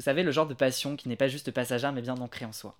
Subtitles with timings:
[0.00, 2.54] Vous savez, le genre de passion qui n'est pas juste passagère mais bien ancrée en
[2.54, 2.78] soi.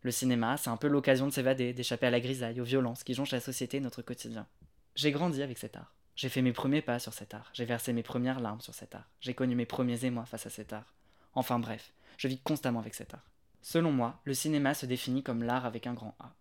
[0.00, 3.12] Le cinéma, c'est un peu l'occasion de s'évader, d'échapper à la grisaille, aux violences qui
[3.12, 4.46] jonchent la société et notre quotidien.
[4.94, 5.92] J'ai grandi avec cet art.
[6.14, 7.50] J'ai fait mes premiers pas sur cet art.
[7.52, 9.06] J'ai versé mes premières larmes sur cet art.
[9.20, 10.94] J'ai connu mes premiers émois face à cet art.
[11.34, 13.30] Enfin bref, je vis constamment avec cet art.
[13.60, 16.32] Selon moi, le cinéma se définit comme l'art avec un grand A.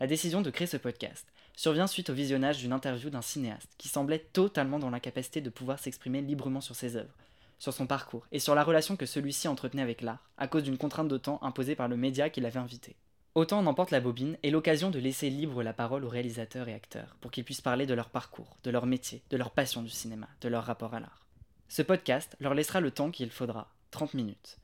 [0.00, 1.24] La décision de créer ce podcast
[1.54, 5.78] survient suite au visionnage d'une interview d'un cinéaste qui semblait totalement dans l'incapacité de pouvoir
[5.78, 7.14] s'exprimer librement sur ses œuvres,
[7.58, 10.78] sur son parcours et sur la relation que celui-ci entretenait avec l'art, à cause d'une
[10.78, 12.96] contrainte de temps imposée par le média qui l'avait invité.
[13.34, 16.74] Autant en emporte la bobine et l'occasion de laisser libre la parole aux réalisateurs et
[16.74, 19.90] acteurs pour qu'ils puissent parler de leur parcours, de leur métier, de leur passion du
[19.90, 21.26] cinéma, de leur rapport à l'art.
[21.68, 24.56] Ce podcast leur laissera le temps qu'il faudra, 30 minutes,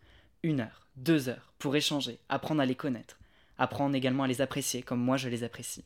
[0.42, 3.18] une heure, deux heures, pour échanger, apprendre à les connaître,
[3.58, 5.84] apprendre également à les apprécier comme moi je les apprécie.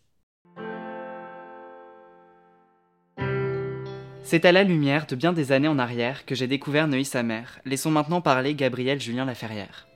[4.27, 7.23] C'est à la lumière de bien des années en arrière que j'ai découvert Neuilly sa
[7.23, 7.61] mère.
[7.65, 9.87] Laissons maintenant parler Gabriel Julien Laferrière.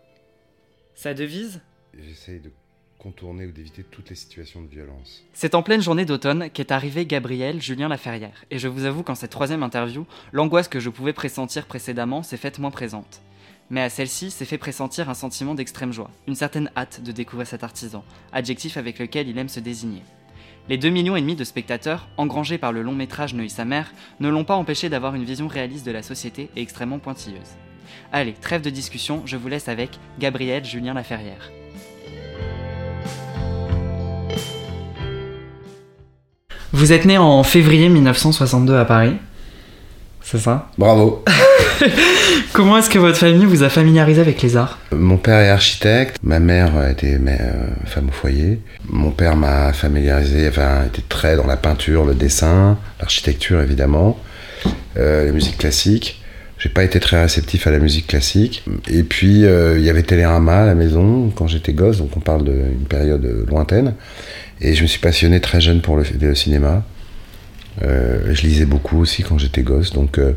[0.95, 1.61] Sa devise?
[1.99, 2.53] J'essaye de
[2.97, 5.25] contourner ou d'éviter toutes les situations de violence.
[5.33, 8.45] C'est en pleine journée d'automne qu'est arrivé Gabriel Julien Laferrière.
[8.53, 12.37] Et je vous avoue qu'en cette troisième interview, l'angoisse que je pouvais pressentir précédemment s'est
[12.37, 13.23] faite moins présente.
[13.69, 17.49] Mais à celle-ci s'est fait pressentir un sentiment d'extrême joie, une certaine hâte de découvrir
[17.49, 20.03] cet artisan, adjectif avec lequel il aime se désigner.
[20.71, 23.91] Les 2 millions et demi de spectateurs, engrangés par le long métrage Neuilly sa mère,
[24.21, 27.57] ne l'ont pas empêché d'avoir une vision réaliste de la société et extrêmement pointilleuse.
[28.13, 31.51] Allez, trêve de discussion, je vous laisse avec Gabriel Julien Laferrière.
[36.73, 39.17] Vous êtes né en février 1962 à Paris.
[40.21, 40.71] C'est ça?
[40.79, 41.25] Bravo
[42.53, 44.79] Comment est-ce que votre famille vous a familiarisé avec les arts?
[44.93, 48.61] Mon père est architecte, ma mère était euh, femme au foyer.
[48.89, 54.19] Mon père m'a familiarisé, enfin, était très dans la peinture, le dessin, l'architecture évidemment,
[54.97, 56.21] euh, la musique classique.
[56.61, 58.63] J'ai pas été très réceptif à la musique classique.
[58.87, 62.21] Et puis, euh, il y avait Télérama à la maison quand j'étais gosse, donc on
[62.21, 63.95] parle d'une période lointaine.
[64.61, 66.85] Et je me suis passionné très jeune pour le, cinéma.
[67.83, 70.33] Euh, je lisais beaucoup aussi quand j'étais gosse, donc euh,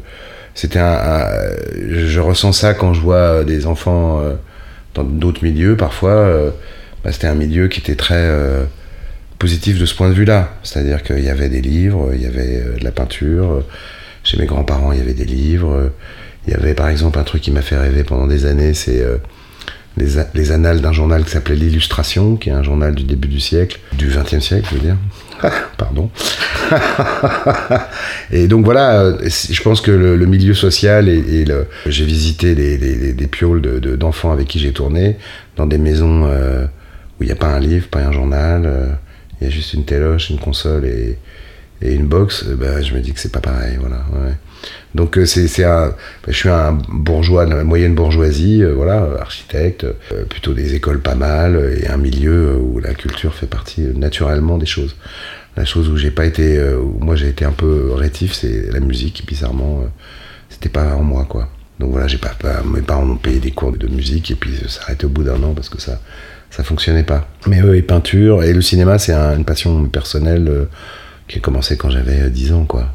[0.56, 1.28] c'était un,
[1.76, 4.34] je ressens ça quand je vois des enfants euh,
[4.94, 5.76] dans d'autres milieux.
[5.76, 6.54] Parfois,
[7.04, 8.30] bah, c'était un milieu qui était très
[9.40, 10.54] positif de ce point de vue-là.
[10.62, 13.64] C'est-à-dire qu'il y avait des livres, il y avait de la peinture.
[14.24, 15.92] Chez mes grands-parents, il y avait des livres.
[16.46, 19.04] Il y avait par exemple un truc qui m'a fait rêver pendant des années, c'est
[19.98, 23.40] les, les, annales d'un journal qui s'appelait L'Illustration, qui est un journal du début du
[23.40, 24.98] siècle, du XXe siècle, je veux dire.
[25.78, 26.10] Pardon.
[28.32, 32.78] et donc voilà, je pense que le, milieu social et, le, j'ai visité des,
[33.14, 33.62] des, pioles
[33.98, 35.18] d'enfants avec qui j'ai tourné
[35.56, 36.66] dans des maisons euh,
[37.20, 38.88] où il n'y a pas un livre, pas un journal, euh,
[39.40, 41.18] il y a juste une téloche, une console et,
[41.82, 42.46] et une box.
[42.46, 43.98] Ben, je me dis que c'est pas pareil, voilà.
[44.14, 44.34] Ouais.
[44.96, 49.86] Donc euh, c'est je suis un bourgeois de la moyenne bourgeoisie, voilà, architecte,
[50.30, 54.66] plutôt des écoles pas mal et un milieu où la culture fait partie naturellement des
[54.66, 54.96] choses.
[55.56, 58.72] La chose où j'ai pas été, euh, où moi j'ai été un peu rétif, c'est
[58.72, 59.24] la musique.
[59.28, 59.88] Bizarrement, euh,
[60.50, 61.48] c'était pas en moi, quoi.
[61.80, 62.36] Donc voilà, j'ai pas,
[62.66, 65.42] mes parents m'ont payé des cours de musique et puis ça arrêté au bout d'un
[65.44, 66.00] an parce que ça,
[66.50, 67.28] ça fonctionnait pas.
[67.48, 70.66] Mais eux, et peinture et le cinéma, c'est une passion personnelle euh,
[71.28, 72.92] qui a commencé quand j'avais 10 ans, quoi.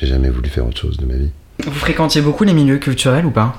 [0.00, 1.30] J'ai jamais voulu faire autre chose de ma vie.
[1.64, 3.54] Vous fréquentiez beaucoup les milieux culturels ou pas?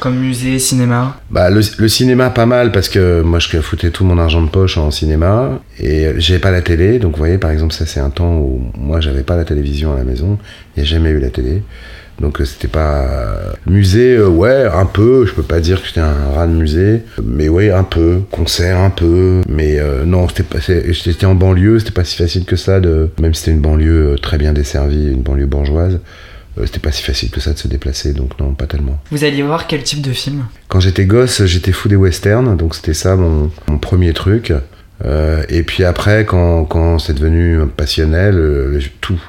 [0.00, 1.16] Comme musée, cinéma?
[1.30, 4.76] Bah le, cinéma pas mal parce que moi je foutais tout mon argent de poche
[4.76, 5.60] en cinéma.
[5.78, 6.98] Et j'avais pas la télé.
[6.98, 9.92] Donc vous voyez par exemple ça c'est un temps où moi j'avais pas la télévision
[9.92, 10.38] à la maison,
[10.76, 11.62] il n'y a jamais eu la télé.
[12.20, 15.26] Donc euh, c'était pas musée, euh, ouais, un peu.
[15.26, 18.20] Je peux pas dire que j'étais un rat de musée, mais ouais, un peu.
[18.30, 19.40] Concert, un peu.
[19.48, 20.58] Mais euh, non, c'était pas.
[20.60, 22.80] J'étais en banlieue, c'était pas si facile que ça.
[22.80, 25.98] De, même si c'était une banlieue très bien desservie, une banlieue bourgeoise.
[26.58, 28.98] Euh, c'était pas si facile que ça de se déplacer, donc non, pas tellement.
[29.10, 30.44] Vous alliez voir quel type de film?
[30.68, 33.50] Quand j'étais gosse, j'étais fou des westerns, donc c'était ça mon,
[33.80, 34.52] premier truc.
[35.04, 39.20] Euh, et puis après, quand, quand c'est devenu passionnel, euh, tout.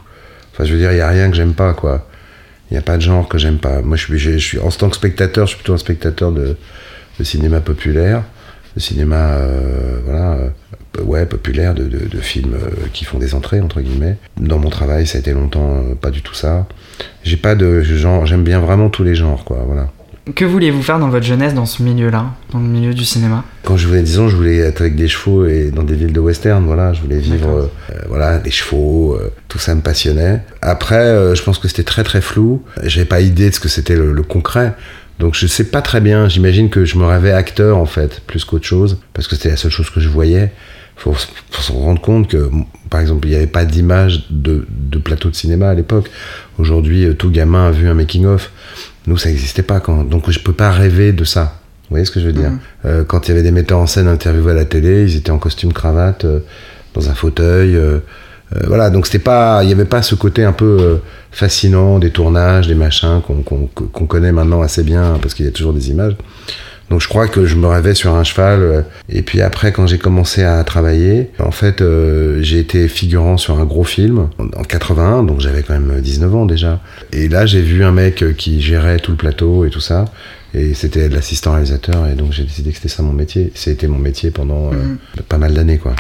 [0.53, 2.07] Enfin, je veux dire, il n'y a rien que j'aime pas, quoi.
[2.69, 3.81] Il n'y a pas de genre que j'aime pas.
[3.81, 6.57] Moi, je suis, je suis, en tant que spectateur, je suis plutôt un spectateur de,
[7.19, 8.23] de cinéma populaire,
[8.75, 9.37] de cinéma,
[10.05, 10.37] voilà,
[11.03, 12.57] ouais, populaire, de, de, de, films
[12.91, 14.17] qui font des entrées, entre guillemets.
[14.37, 16.67] Dans mon travail, ça a été longtemps pas du tout ça.
[17.23, 19.91] J'ai pas de genre, j'aime bien vraiment tous les genres, quoi, voilà.
[20.33, 23.43] Que vouliez-vous faire dans votre jeunesse dans ce milieu-là, dans le milieu du cinéma?
[23.63, 26.13] Quand je voulais 10 ans, je voulais être avec des chevaux et dans des villes
[26.13, 27.69] de western, voilà, je voulais vivre, D'accord.
[27.91, 30.41] euh, voilà, les chevaux, euh, tout ça me passionnait.
[30.63, 33.69] Après, euh, je pense que c'était très très flou, j'avais pas idée de ce que
[33.69, 34.73] c'était le, le concret.
[35.19, 38.45] Donc je sais pas très bien, j'imagine que je me rêvais acteur en fait, plus
[38.45, 40.51] qu'autre chose, parce que c'était la seule chose que je voyais.
[40.97, 42.49] Faut, faut se rendre compte que,
[42.89, 46.09] par exemple, il n'y avait pas d'image de, de plateau de cinéma à l'époque.
[46.57, 48.49] Aujourd'hui, euh, tout gamin a vu un making-of.
[49.07, 49.79] Nous, ça n'existait pas.
[49.79, 50.03] Quand...
[50.03, 51.59] Donc je peux pas rêver de ça.
[51.83, 52.59] Vous voyez ce que je veux dire Mhm.
[52.85, 55.31] Euh, Quand il y avait des metteurs en scène interviewés à la télé, ils étaient
[55.31, 56.39] en costume cravate, euh,
[56.93, 57.75] dans un fauteuil.
[57.75, 57.99] euh,
[58.67, 60.95] voilà, donc c'était pas, il n'y avait pas ce côté un peu euh,
[61.31, 65.73] fascinant des tournages, des machins qu'on connaît maintenant assez bien parce qu'il y a toujours
[65.73, 66.15] des images.
[66.89, 68.59] Donc je crois que je me rêvais sur un cheval.
[68.61, 73.37] euh, et puis après, quand j'ai commencé à travailler, en fait, euh, j'ai été figurant
[73.37, 76.79] sur un gros film en, en 81, donc j'avais quand même 19 ans déjà.
[77.11, 80.05] Et là, j'ai vu un mec euh, qui gérait tout le plateau et tout ça.
[80.53, 83.51] Et c'était l'assistant réalisateur, et donc j'ai décidé que c'était ça mon métier.
[83.55, 84.97] C'était mon métier pendant euh, Mhm.
[85.27, 85.95] pas mal d'années, quoi.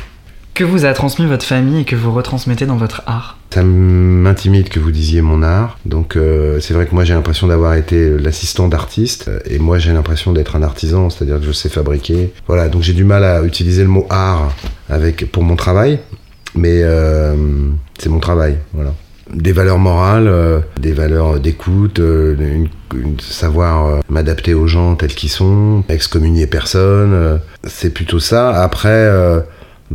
[0.55, 4.69] Que vous a transmis votre famille et que vous retransmettez dans votre art Ça m'intimide
[4.69, 5.77] que vous disiez mon art.
[5.85, 9.79] Donc euh, c'est vrai que moi j'ai l'impression d'avoir été l'assistant d'artiste euh, et moi
[9.79, 12.31] j'ai l'impression d'être un artisan, c'est-à-dire que je sais fabriquer.
[12.47, 14.53] Voilà, donc j'ai du mal à utiliser le mot art
[14.89, 15.99] avec pour mon travail,
[16.55, 17.35] mais euh,
[17.99, 18.93] c'est mon travail, voilà.
[19.33, 20.31] Des valeurs morales,
[20.79, 22.69] des valeurs d'écoute, une-
[23.19, 28.61] savoir m'adapter aux gens tels qu'ils sont, excommunier personne, c'est plutôt ça.
[28.61, 29.09] Après,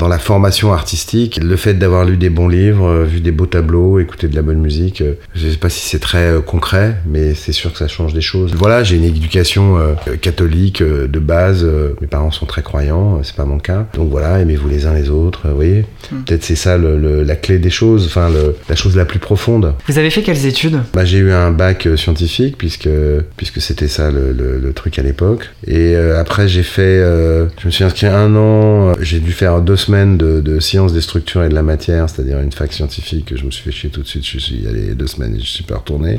[0.00, 3.44] dans la formation artistique, le fait d'avoir lu des bons livres, euh, vu des beaux
[3.44, 6.96] tableaux, écouté de la bonne musique, euh, je sais pas si c'est très euh, concret,
[7.06, 8.54] mais c'est sûr que ça change des choses.
[8.54, 11.66] Voilà, j'ai une éducation euh, catholique euh, de base,
[12.00, 13.86] mes parents sont très croyants, c'est pas mon cas.
[13.94, 16.22] Donc voilà, aimez-vous les uns les autres, vous voyez Mm.
[16.24, 18.30] Peut-être c'est ça le- le- la clé des choses, enfin
[18.68, 19.74] la chose la plus profonde.
[19.86, 20.80] Vous avez fait quelles études?
[20.94, 22.88] Bah, j'ai eu un bac scientifique puisque
[23.36, 25.50] puisque c'était ça le, le- truc à l'époque.
[25.66, 28.92] Et après j'ai fait, je me suis inscrit un an.
[29.00, 32.52] J'ai dû faire deux semaines de, sciences des structures et de la matière, c'est-à-dire une
[32.52, 33.34] fac scientifique.
[33.36, 34.26] Je me suis fait chier tout de suite.
[34.26, 36.16] Je suis allé deux semaines et je suis pas retourné.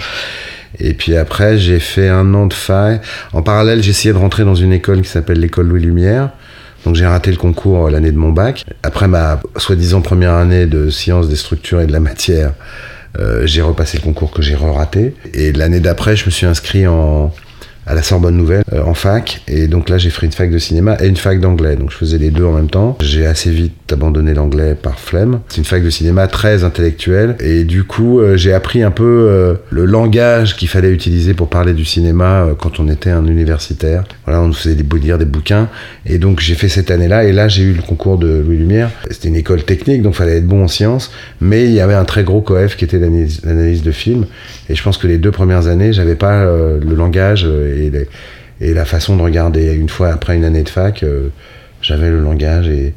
[0.79, 3.03] Et puis après j'ai fait un an de fac.
[3.33, 6.31] En parallèle essayé de rentrer dans une école qui s'appelle l'école Louis Lumière.
[6.85, 8.63] Donc j'ai raté le concours euh, l'année de mon bac.
[8.83, 12.53] Après ma soi-disant première année de sciences des structures et de la matière,
[13.19, 15.13] euh, j'ai repassé le concours que j'ai re-raté.
[15.33, 17.31] Et l'année d'après, je me suis inscrit en,
[17.91, 19.41] à la Sorbonne Nouvelle, euh, en fac.
[19.49, 21.75] Et donc là, j'ai fait une fac de cinéma et une fac d'anglais.
[21.75, 22.97] Donc je faisais les deux en même temps.
[23.01, 25.41] J'ai assez vite abandonné l'anglais par flemme.
[25.49, 27.35] C'est une fac de cinéma très intellectuelle.
[27.41, 31.49] Et du coup, euh, j'ai appris un peu euh, le langage qu'il fallait utiliser pour
[31.49, 34.05] parler du cinéma quand on était un universitaire.
[34.25, 35.67] Voilà, on nous faisait lire des bouquins.
[36.05, 37.25] Et donc j'ai fait cette année-là.
[37.25, 38.89] Et là, j'ai eu le concours de Louis Lumière.
[39.09, 41.11] C'était une école technique, donc fallait être bon en sciences.
[41.39, 44.25] Mais il y avait un très gros coef qui était l'analyse de film.
[44.69, 47.91] Et je pense que les deux premières années, j'avais pas euh, le langage euh,
[48.59, 49.73] et, la façon de regarder.
[49.73, 51.29] Une fois après une année de fac, euh,
[51.81, 52.93] j'avais le langage et,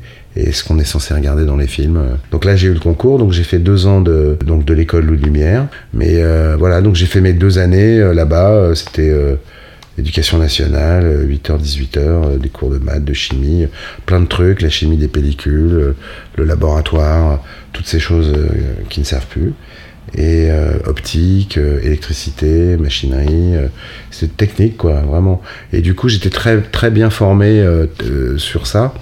[0.50, 2.00] ce qu'on est censé regarder dans les films.
[2.32, 5.18] Donc là, j'ai eu le concours, donc j'ai fait deux ans de, de l'école Louis
[5.18, 5.68] Lumière.
[5.92, 6.20] Mais
[6.58, 8.72] voilà, donc j'ai fait mes deux années là-bas.
[8.74, 9.14] C'était
[9.98, 13.68] éducation nationale, euh, 8h, 18h, euh, des cours de maths, de chimie, euh,
[14.06, 15.96] plein de trucs, la chimie des pellicules, euh,
[16.36, 17.36] le laboratoire, euh,
[17.72, 18.48] toutes ces choses euh,
[18.88, 19.52] qui ne servent plus.
[20.16, 23.68] Et euh, optique, euh, électricité, machinerie, euh,
[24.10, 25.42] c'est technique quoi, vraiment.
[25.72, 28.94] Et du coup, j'étais très très bien formé euh, euh, sur ça.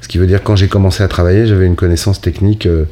[0.00, 2.84] Ce qui veut dire quand j'ai commencé à travailler, j'avais une connaissance technique euh,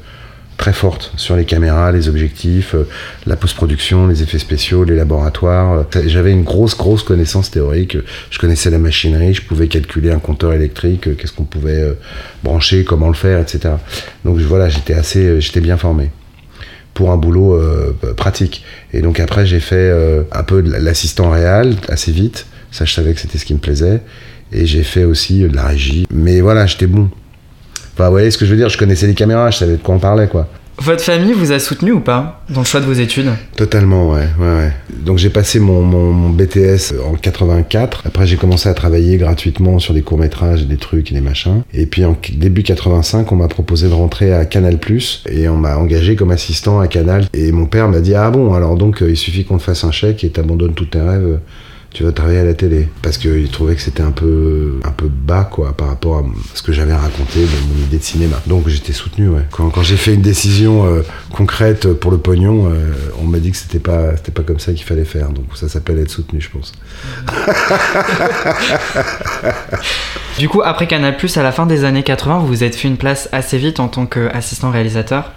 [0.56, 2.88] très forte sur les caméras, les objectifs, euh,
[3.26, 5.84] la post-production, les effets spéciaux, les laboratoires.
[5.96, 7.96] Euh, J'avais une grosse, grosse connaissance théorique.
[8.30, 11.84] Je connaissais la machinerie, je pouvais calculer un compteur électrique, euh, qu'est-ce qu'on pouvait
[12.42, 13.74] brancher, comment le faire, etc.
[14.24, 16.10] Donc voilà, j'étais assez, j'étais bien formé
[16.94, 17.60] pour un boulot
[18.16, 18.64] pratique.
[18.92, 19.92] Et donc après, j'ai fait
[20.30, 22.46] un peu de l'assistant réel assez vite.
[22.70, 24.00] Ça, je savais que c'était ce qui me plaisait.
[24.52, 26.06] Et j'ai fait aussi de la régie.
[26.12, 27.10] Mais voilà, j'étais bon.
[27.94, 29.82] Enfin, vous voyez ce que je veux dire Je connaissais les caméras, je savais de
[29.82, 30.48] quoi on parlait, quoi.
[30.78, 33.30] Votre famille vous a soutenu ou pas dans le choix de vos études?
[33.56, 34.72] Totalement, ouais, ouais, ouais.
[35.04, 38.02] Donc j'ai passé mon, mon, mon BTS en 84.
[38.04, 41.20] Après j'ai commencé à travailler gratuitement sur des courts métrages, et des trucs et des
[41.20, 41.62] machins.
[41.72, 44.78] Et puis en début 85, on m'a proposé de rentrer à Canal+
[45.30, 47.26] et on m'a engagé comme assistant à Canal.
[47.32, 49.84] Et mon père m'a dit ah bon alors donc euh, il suffit qu'on te fasse
[49.84, 51.38] un chèque et t'abandonnes tous tes rêves.
[51.94, 55.06] Tu vas travailler à la télé parce qu'il trouvait que c'était un peu un peu
[55.06, 58.42] bas quoi par rapport à ce que j'avais raconté de mon idée de cinéma.
[58.48, 59.42] Donc j'étais soutenu ouais.
[59.52, 63.52] Quand, quand j'ai fait une décision euh, concrète pour le pognon, euh, on m'a dit
[63.52, 65.28] que c'était pas c'était pas comme ça qu'il fallait faire.
[65.28, 66.72] Donc ça s'appelle être soutenu, je pense.
[70.38, 72.96] Du coup, après Canal+, à la fin des années 80, vous vous êtes fait une
[72.96, 75.30] place assez vite en tant qu'assistant réalisateur.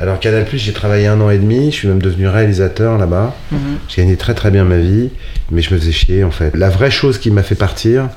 [0.00, 3.34] Alors Canal j'ai travaillé un an et demi, je suis même devenu réalisateur là-bas.
[3.52, 3.58] Mhm.
[3.88, 5.10] J'ai gagné très très bien ma vie,
[5.50, 6.54] mais je me faisais chier en fait.
[6.56, 8.08] La vraie chose qui m'a fait partir,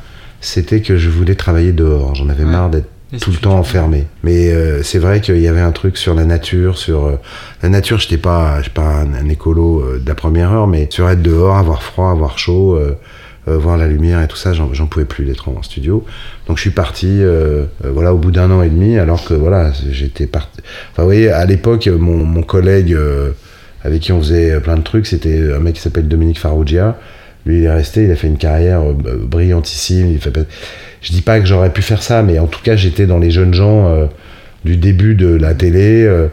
[0.42, 2.16] c'était que je voulais travailler dehors.
[2.16, 2.50] J'en avais Ouais.
[2.52, 2.88] marre d'être
[3.22, 4.06] tout le temps enfermé.
[4.24, 7.20] Mais euh, c'est vrai qu'il y avait un truc sur la nature, sur euh,
[7.64, 8.00] la nature.
[8.00, 11.22] J'étais pas, je pas un, un écolo euh, de la première heure, mais sur être
[11.22, 12.80] dehors, avoir froid, avoir chaud,
[13.46, 16.04] voir la lumière et tout ça, j'en pouvais plus d'être en studio.
[16.48, 19.34] Donc je suis parti, euh, euh, voilà, au bout d'un an et demi, alors que
[19.34, 20.60] voilà, j'étais parti.
[20.92, 23.32] Enfin, vous voyez, à l'époque, mon, mon collègue euh,
[23.84, 26.98] avec qui on faisait plein de trucs, c'était un mec qui s'appelle Dominique Farrugia.
[27.46, 30.12] Lui, il est resté, il a fait une carrière euh, brillantissime.
[30.12, 30.38] Il fait
[31.02, 33.32] Je dis pas que j'aurais pu faire ça, mais en tout cas, j'étais dans les
[33.32, 34.06] jeunes gens euh,
[34.66, 36.28] du début de la télé, euh,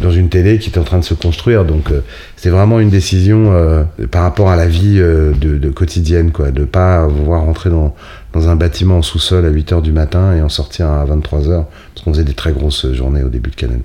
[0.00, 1.64] dans une télé qui était en train de se construire.
[1.64, 2.02] Donc, euh,
[2.36, 6.52] c'était vraiment une décision euh, par rapport à la vie euh, de, de quotidienne, quoi,
[6.52, 7.94] de pas vouloir rentrer dans,
[8.32, 11.40] dans un bâtiment en sous-sol à 8 h du matin et en sortir à 23
[11.40, 13.80] h parce qu'on faisait des très grosses journées au début de Canal+.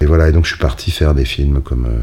[0.00, 1.98] Et voilà, et donc je suis parti faire des films comme euh,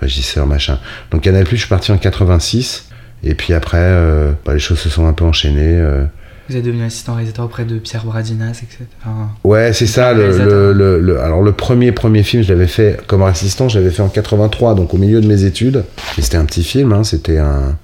[0.00, 0.78] régisseur, machin.
[1.10, 2.88] Donc Canal+, je suis parti en 86.
[3.24, 5.76] Et puis après, euh, bah, les choses se sont un peu enchaînées.
[5.78, 6.04] euh.
[6.48, 8.78] Vous êtes devenu assistant réalisateur auprès de Pierre Bradinas, etc.
[9.00, 10.12] Enfin, Ouais, c'est ça.
[10.12, 14.08] Le- alors le premier premier film, je l'avais fait comme assistant, je l'avais fait en
[14.08, 15.84] 83, donc au milieu de mes études.
[16.18, 17.76] Et c'était un petit film, hein, c'était un,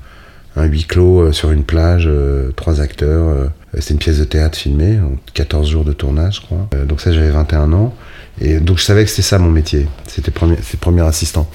[0.56, 3.28] un huis clos euh, sur une plage, euh, trois acteurs.
[3.28, 6.68] euh, c'était une pièce de théâtre filmée, en 14 jours de tournage, je crois.
[6.86, 7.94] Donc ça, j'avais 21 ans.
[8.40, 11.50] Et donc je savais que c'était ça mon métier, c'était premier, premier assistant.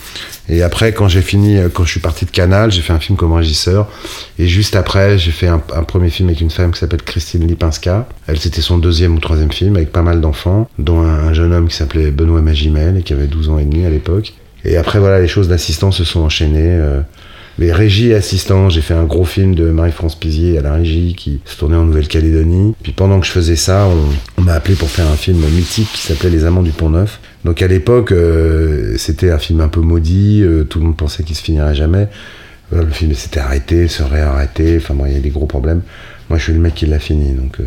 [0.50, 3.18] Et après, quand j'ai fini, quand je suis parti de Canal, j'ai fait un film
[3.18, 3.88] comme régisseur.
[4.38, 7.48] Et juste après, j'ai fait un, un premier film avec une femme qui s'appelle Christine
[7.48, 8.08] Lipinska.
[8.28, 11.54] Elle, c'était son deuxième ou troisième film avec pas mal d'enfants, dont un, un jeune
[11.54, 14.34] homme qui s'appelait Benoît Magimel et qui avait 12 ans et demi à l'époque.
[14.66, 16.60] Et après, voilà, les choses d'assistant se sont enchaînées.
[16.80, 17.00] euh,
[17.60, 21.16] les régies et assistants, j'ai fait un gros film de Marie-France Pizier à la régie
[21.16, 22.74] qui se tournait en Nouvelle-Calédonie.
[22.82, 25.90] Puis pendant que je faisais ça, on, on m'a appelé pour faire un film mythique
[25.94, 27.20] qui s'appelait Les Amants du Pont-Neuf.
[27.46, 31.24] Donc à l'époque, euh, c'était un film un peu maudit, euh, tout le monde pensait
[31.24, 32.08] qu'il se finirait jamais.
[32.72, 35.82] Voilà, le film s'était arrêté, serait arrêté, enfin bon, il y a des gros problèmes.
[36.30, 37.60] Moi, je suis le mec qui l'a fini, donc...
[37.60, 37.66] euh,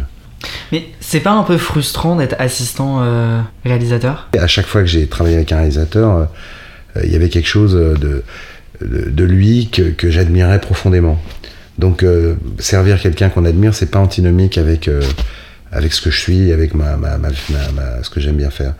[0.73, 4.29] Mais c'est pas un peu frustrant d'être assistant euh, réalisateur?
[4.37, 6.25] À chaque fois que j'ai travaillé avec un réalisateur, euh,
[6.97, 8.25] euh, il y avait quelque chose de,
[8.81, 11.19] de, lui que, que j'admirais profondément.
[11.79, 15.03] Donc euh, servir quelqu'un qu'on admire, c'est pas antinomique avec, euh,
[15.73, 18.75] avec ce que je suis, avec ma, ma, ma- ma- ce que j'aime bien faire.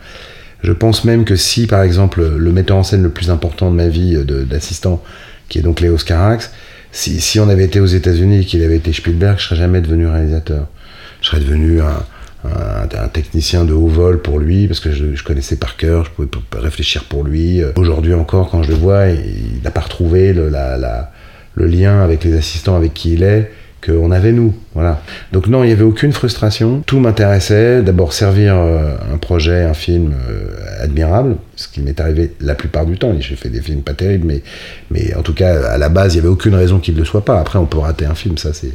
[0.63, 3.77] Je pense même que si, par exemple, le metteur en scène le plus important de
[3.77, 5.03] ma vie euh, d'assistant,
[5.49, 6.51] qui est donc Léo Scarax,
[6.93, 9.81] si, si on avait été aux États-Unis et qu'il avait été Spielberg, je serais jamais
[9.83, 10.67] devenu réalisateur.
[11.21, 12.03] Je serais devenu un,
[12.45, 16.29] un, technicien de haut vol pour lui, parce que je, connaissais par cœur, je pouvais
[16.55, 17.63] réfléchir pour lui.
[17.77, 21.11] Aujourd'hui encore, quand je le vois, il n'a pas retrouvé le, la- la-
[21.55, 23.51] le lien avec les assistants avec qui il est
[23.85, 24.55] qu'on avait nous.
[24.75, 25.01] Voilà.
[25.33, 26.83] Donc non, il n'y avait aucune frustration.
[26.87, 27.83] Tout m'intéressait.
[27.83, 32.87] D'abord servir euh, un projet, un film euh, admirable, ce qui m'est arrivé la plupart
[32.87, 33.15] du temps.
[33.19, 34.43] J'ai fait des films pas terribles, mais,
[34.91, 37.05] mais en tout cas, à la base, il n'y avait aucune raison qu'il ne le
[37.05, 37.41] soit pas.
[37.41, 38.73] Après, on peut rater un film, ça, c'est,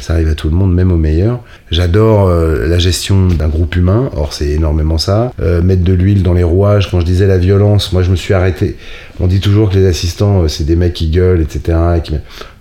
[0.00, 1.40] ça arrive à tout le monde, même au meilleur.
[1.70, 5.32] J'adore euh, la gestion d'un groupe humain, or c'est énormément ça.
[5.40, 8.16] Euh, mettre de l'huile dans les rouages, quand je disais la violence, moi je me
[8.16, 8.76] suis arrêté.
[9.20, 11.78] On dit toujours que les assistants, euh, c'est des mecs qui gueulent, etc.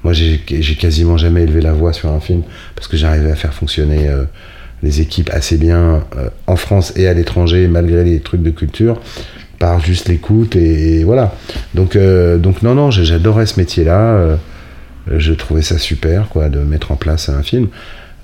[0.04, 2.44] Moi j'ai, j'ai quasiment jamais élevé la voix sur un film,
[2.76, 4.26] parce que j'arrivais à faire fonctionner euh,
[4.84, 9.00] les équipes assez bien euh, en France et à l'étranger, malgré les trucs de culture,
[9.64, 11.34] par juste l'écoute, et, voilà.
[11.74, 14.00] Donc, euh, donc non, non, j'adorais ce métier-là.
[14.18, 14.36] euh,
[15.08, 17.70] je trouvais ça super, quoi, de mettre en place un film.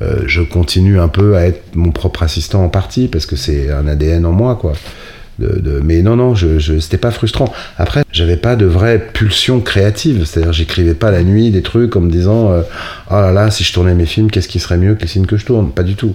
[0.01, 3.71] Euh, je continue un peu à être mon propre assistant en partie parce que c'est
[3.71, 4.73] un ADN en moi, quoi.
[5.81, 7.53] Mais non, non, je, c'était pas frustrant.
[7.77, 10.25] Après, j'avais pas de vraie pulsion créative.
[10.25, 12.51] C'est-à-dire, j'écrivais pas la nuit des trucs en me disant
[13.09, 15.25] Oh là là, si je tournais mes films, qu'est-ce qui serait mieux que les films
[15.25, 15.71] que je tourne?
[15.71, 16.13] Pas du tout.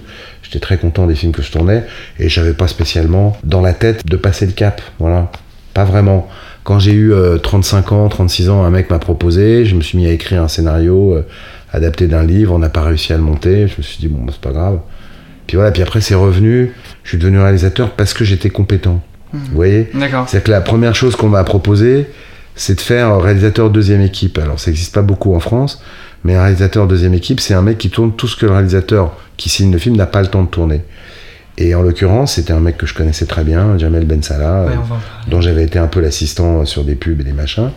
[0.55, 1.83] J'étais très content des films que je tournais
[2.17, 4.81] et j'avais pas spécialement dans la tête de passer le cap.
[4.99, 5.29] Voilà.
[5.73, 6.29] Pas vraiment.
[6.63, 9.97] Quand j'ai eu euh, 35 ans, 36 ans, un mec m'a proposé, je me suis
[9.97, 11.25] mis à écrire un scénario euh,
[11.73, 14.23] adapté d'un livre, on n'a pas réussi à le monter, je me suis dit, bon,
[14.23, 14.79] bah, c'est pas grave.
[15.45, 16.71] Puis voilà, puis après c'est revenu,
[17.03, 19.01] je suis devenu réalisateur parce que j'étais compétent.
[19.33, 19.41] Mhm.
[19.49, 20.29] Vous voyez D'accord.
[20.29, 22.07] C'est-à-dire que la première chose qu'on m'a proposé,
[22.55, 24.37] c'est de faire réalisateur deuxième équipe.
[24.37, 25.83] Alors ça n'existe pas beaucoup en France,
[26.23, 29.15] mais un réalisateur deuxième équipe, c'est un mec qui tourne tout ce que le réalisateur
[29.37, 30.81] qui signe le film n'a pas le temps de tourner.
[31.57, 34.71] Et en l'occurrence, c'était un mec que je connaissais très bien, Jamel Ben Salah, Ouais,
[34.73, 37.69] euh, dont j'avais été un peu l'assistant sur des pubs et des machins.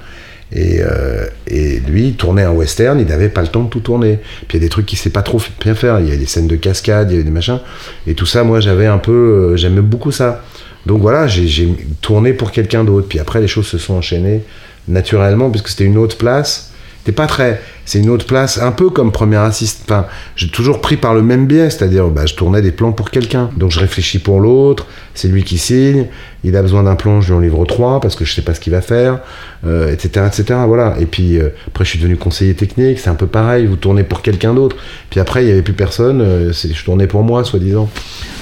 [0.50, 3.80] Et, euh, et lui, il tournait un western, il n'avait pas le temps de tout
[3.80, 4.18] tourner.
[4.49, 6.00] Puis il y a des trucs qu'il sait pas trop bien faire.
[6.00, 7.61] Il y avait des scènes de cascade, il y avait des machins.
[8.07, 9.12] Et tout ça, moi, j'avais un peu.
[9.52, 10.42] euh, J'aimais beaucoup ça.
[10.87, 11.68] Donc voilà, j'ai
[12.00, 13.07] tourné pour quelqu'un d'autre.
[13.09, 14.42] Puis après, les choses se sont enchaînées
[14.88, 16.67] naturellement, puisque c'était une autre place.
[17.12, 17.60] Pas très.
[17.84, 19.82] C'est une autre place, un peu comme premier assist.
[19.84, 23.10] Enfin, j'ai toujours pris par le même biais, c'est-à-dire, bah, je tournais des plans pour
[23.10, 23.50] quelqu'un.
[23.56, 26.06] Donc je réfléchis pour l'autre, c'est lui qui signe,
[26.44, 28.54] il a besoin d'un plan, je lui en livre trois parce que je sais pas
[28.54, 29.20] ce qu'il va faire,
[29.64, 30.44] etc., euh, etc.
[30.66, 30.96] Voilà.
[31.00, 34.04] Et puis euh, après, je suis devenu conseiller technique, c'est un peu pareil, vous tournez
[34.04, 34.76] pour quelqu'un d'autre.
[35.10, 37.88] Puis après, il y avait plus personne, euh, je tournais pour moi, soi-disant.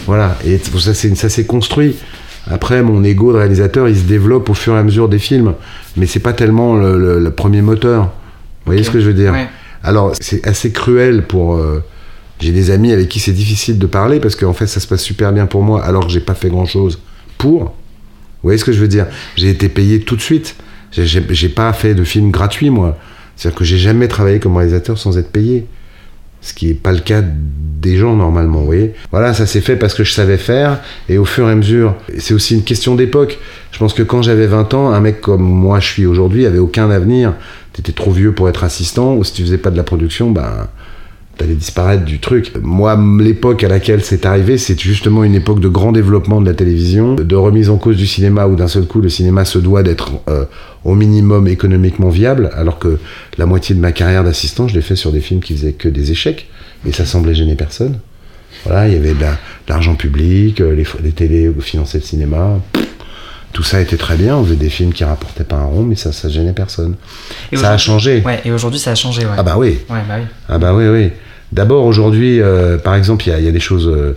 [0.07, 0.37] Voilà.
[0.45, 1.97] Et ça, ça s'est construit.
[2.49, 5.55] Après, mon ego de réalisateur, il se développe au fur et à mesure des films,
[5.97, 8.13] mais c'est pas tellement le, premier moteur.
[8.67, 9.33] Vous voyez ce que je veux dire
[9.85, 11.55] Alors, c'est assez cruel pour.
[11.55, 11.85] Euh,
[12.41, 15.03] j'ai des amis avec qui c'est difficile de parler parce qu'en fait, ça se passe
[15.03, 16.99] super bien pour moi, alors que j'ai pas fait grand chose
[17.39, 17.61] pour.
[17.61, 17.71] Vous
[18.43, 19.07] voyez ce que je veux dire?
[19.37, 20.57] J'ai été payé tout de suite.
[20.91, 22.99] J'ai pas fait de film gratuit, moi.
[23.37, 25.67] C'est-à-dire que j'ai jamais travaillé comme réalisateur sans être payé
[26.47, 28.95] ce qui n'est pas le cas des gens normalement, vous voyez.
[29.11, 31.97] Voilà, ça s'est fait parce que je savais faire, et au fur et à mesure,
[32.19, 33.39] c'est aussi une question d'époque.
[33.73, 36.59] Je pense que quand j'avais 20 ans, un mec comme moi je suis aujourd'hui avait
[36.59, 37.35] aucun avenir.
[37.77, 40.31] Tu étais trop vieux pour être assistant, ou si tu faisais pas de la production,
[40.31, 40.67] ben
[41.37, 42.53] t'allais disparaître du truc.
[42.63, 46.55] Moi, l'époque à laquelle c'est arrivé, c'est justement une époque de grand développement de la
[46.55, 49.83] télévision, de remise en cause du cinéma, où d'un seul coup, le cinéma se doit
[49.83, 50.47] d'être euh,
[50.85, 52.99] au minimum économiquement viable, alors que
[53.37, 55.91] la moitié de ma carrière d'assistant, je l'ai fait sur des films qui faisaient que
[55.91, 56.49] des échecs,
[56.87, 57.99] et ça semblait gêner personne.
[58.65, 59.27] Voilà, il y avait de
[59.69, 62.59] l'argent public, euh, les, les télés finançaient le cinéma.
[63.57, 65.97] Tout ça était très bien, on faisait des films qui rapportaient pas un rond, mais
[65.97, 66.95] ça, ça gênait personne.
[67.55, 68.21] ça a changé.
[68.21, 69.33] Ouais, et aujourd'hui, ça a changé, ouais.
[69.35, 69.79] Ah bah oui.
[69.89, 70.27] Ouais, bah oui.
[70.47, 71.11] Ah bah oui, oui.
[71.53, 73.89] D'abord, aujourd'hui, euh, par exemple, il y, a des choses.
[73.89, 74.15] Euh,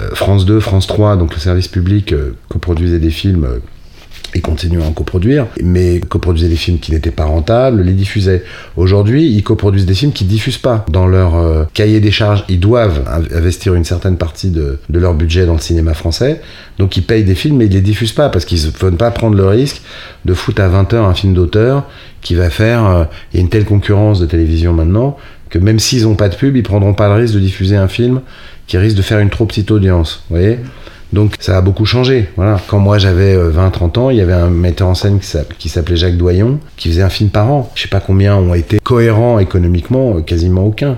[0.00, 2.12] euh, France 2, France 3, donc le service public,
[2.48, 3.46] coproduisait des films
[4.34, 8.44] et continuent à en coproduire, mais coproduisaient des films qui n'étaient pas rentables, les diffusaient.
[8.76, 10.84] Aujourd'hui, ils coproduisent des films qui diffusent pas.
[10.88, 13.02] Dans leur cahier des charges, ils doivent
[13.34, 16.40] investir une certaine partie de, de, leur budget dans le cinéma français,
[16.78, 19.10] donc ils payent des films mais ils les diffusent pas parce qu'ils ne veulent pas
[19.10, 19.82] prendre le risque
[20.24, 21.84] de foutre à 20h un film d'auteur
[22.20, 23.08] qui va faire...
[23.32, 25.16] Il y a une telle concurrence de télévision maintenant
[25.52, 27.88] que même s'ils n'ont pas de pub, ils prendront pas le risque de diffuser un
[27.88, 28.22] film
[28.66, 30.24] qui risque de faire une trop petite audience.
[30.30, 30.58] Vous voyez?
[31.12, 32.28] Donc ça a beaucoup changé.
[32.36, 32.60] Voilà.
[32.68, 35.20] Quand moi j'avais 20-30 euh, ans, il y avait un metteur en scène
[35.58, 37.70] qui s'appelait Jacques Doyon, qui faisait un film par an.
[37.74, 40.96] Je sais pas combien ont été cohérents économiquement, euh, quasiment aucun.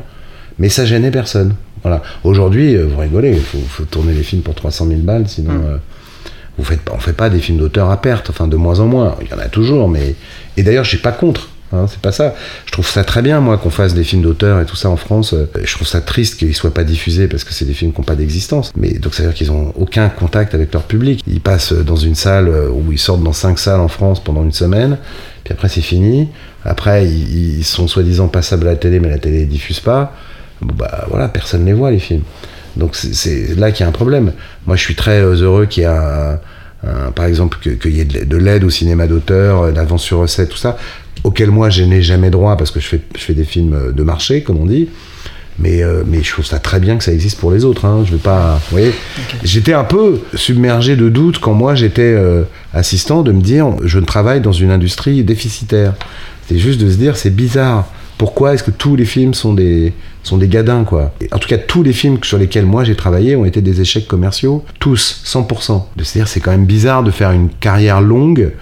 [0.58, 1.54] Mais ça gênait personne.
[1.82, 2.02] Voilà.
[2.22, 5.80] Aujourd'hui, euh, vous rigolez, il faut, tourner les films pour 300 000 balles, sinon mmh.
[6.58, 9.16] vous faites, on fait pas des films d'auteur à perte, enfin de moins en moins.
[9.20, 10.14] Il y en a toujours, mais
[10.56, 11.48] et d'ailleurs je suis pas contre.
[11.74, 12.34] Hein, c'est pas ça.
[12.66, 14.96] Je trouve ça très bien, moi, qu'on fasse des films d'auteur et tout ça en
[14.96, 15.34] France.
[15.34, 18.00] Euh, je trouve ça triste qu'ils soient pas diffusés parce que c'est des films qui
[18.00, 18.72] n'ont pas d'existence.
[18.76, 21.22] Mais donc, ça veut dire qu'ils ont aucun contact avec leur public.
[21.26, 24.44] Ils passent dans une salle euh, où ils sortent dans cinq salles en France pendant
[24.44, 24.98] une semaine.
[25.44, 26.28] Puis après, c'est fini.
[26.64, 30.14] Après, ils, sont soi-disant passables à la télé, mais la télé ne diffuse pas.
[30.62, 32.22] bah voilà, personne ne les voit, les films.
[32.76, 34.32] Donc, c'est là qu'il y a un problème.
[34.66, 36.38] Moi, je suis très euh, heureux qu'il y ait
[37.14, 40.76] par exemple, qu'il y ait de l'aide au cinéma d'auteur, l'avance sur recette, tout ça
[41.24, 44.02] auquel moi je n'ai jamais droit parce que je fais, je fais des films de
[44.02, 44.88] marché, comme on dit.
[45.58, 47.84] Mais, euh, mais je trouve ça très bien que ça existe pour les autres.
[47.84, 48.02] Hein.
[48.04, 48.54] Je veux pas.
[48.54, 48.92] Vous voyez
[49.44, 53.98] J'étais un peu submergé de doutes quand moi j'étais euh, assistant de me dire je
[53.98, 55.94] ne travaille dans une industrie déficitaire.
[56.48, 57.86] C'est juste de se dire c'est bizarre.
[58.18, 61.12] Pourquoi est-ce que tous les films sont des, sont des gadins quoi?
[61.32, 64.06] En tout cas, tous les films sur lesquels moi j'ai travaillé ont été des échecs
[64.06, 65.82] commerciaux, tous, 100%.
[65.96, 68.52] De se dire c'est quand même bizarre de faire une carrière longue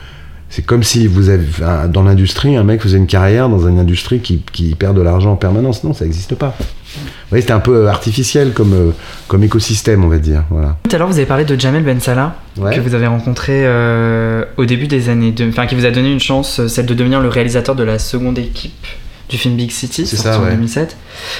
[0.52, 1.46] c'est comme si vous avez,
[1.88, 5.36] dans l'industrie, un mec faisait une carrière dans une industrie qui, perd de l'argent en
[5.36, 5.82] permanence.
[5.82, 6.54] Non, ça n'existe pas.
[6.58, 8.90] Vous voyez, c'était un peu artificiel comme, euh,
[9.28, 10.44] comme écosystème, on va dire.
[10.50, 10.76] Voilà.
[10.86, 14.44] Tout à l'heure, vous avez parlé de Jamel Ben Salah, que vous avez rencontré euh,
[14.58, 15.34] au début des années.
[15.48, 17.98] Enfin, qui vous a donné une chance, euh, celle de devenir le réalisateur de la
[17.98, 18.86] seconde équipe
[19.30, 20.98] du film Big City, sorti ça, en 2007.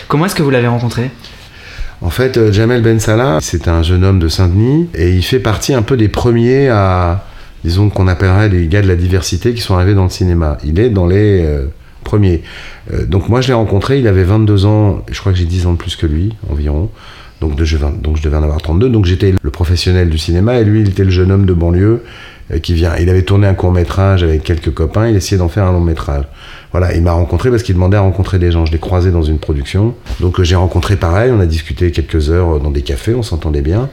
[0.08, 1.10] Comment est-ce que vous l'avez rencontré?
[2.00, 5.74] En fait, Jamel Ben Salah, c'est un jeune homme de Saint-Denis et il fait partie
[5.74, 7.26] un peu des premiers à,
[7.64, 10.58] disons qu'on appellerait les gars de la diversité qui sont arrivés dans le cinéma.
[10.64, 11.66] Il est dans les euh,
[12.04, 12.42] premiers.
[12.92, 15.66] Euh, donc moi je l'ai rencontré, il avait 22 ans, je crois que j'ai 10
[15.66, 16.90] ans de plus que lui environ.
[17.42, 17.76] Donc, je
[18.22, 18.88] devais en avoir 32.
[18.88, 22.04] Donc j'étais le professionnel du cinéma et lui il était le jeune homme de banlieue
[22.52, 22.96] euh, qui vient.
[23.00, 25.80] Il avait tourné un court métrage avec quelques copains, il essayait d'en faire un long
[25.80, 26.24] métrage.
[26.70, 28.64] Voilà, il m'a rencontré parce qu'il demandait à rencontrer des gens.
[28.64, 29.94] Je l'ai croisé dans une production.
[30.20, 33.90] Donc j'ai rencontré pareil, on a discuté quelques heures dans des cafés, on s'entendait bien.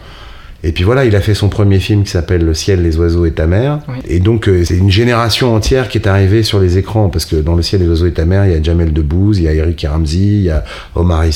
[0.64, 3.26] Et puis voilà, il a fait son premier film qui s'appelle Le ciel, les oiseaux
[3.26, 3.80] et ta mère.
[4.08, 7.38] Et donc, euh, c'est une génération entière qui est arrivée sur les écrans, parce que
[7.38, 9.48] dans Le ciel, les oiseaux et ta mère, il y a Jamel Debbouze, il y
[9.48, 11.32] a Eric Ramsey, il y a Omar euh,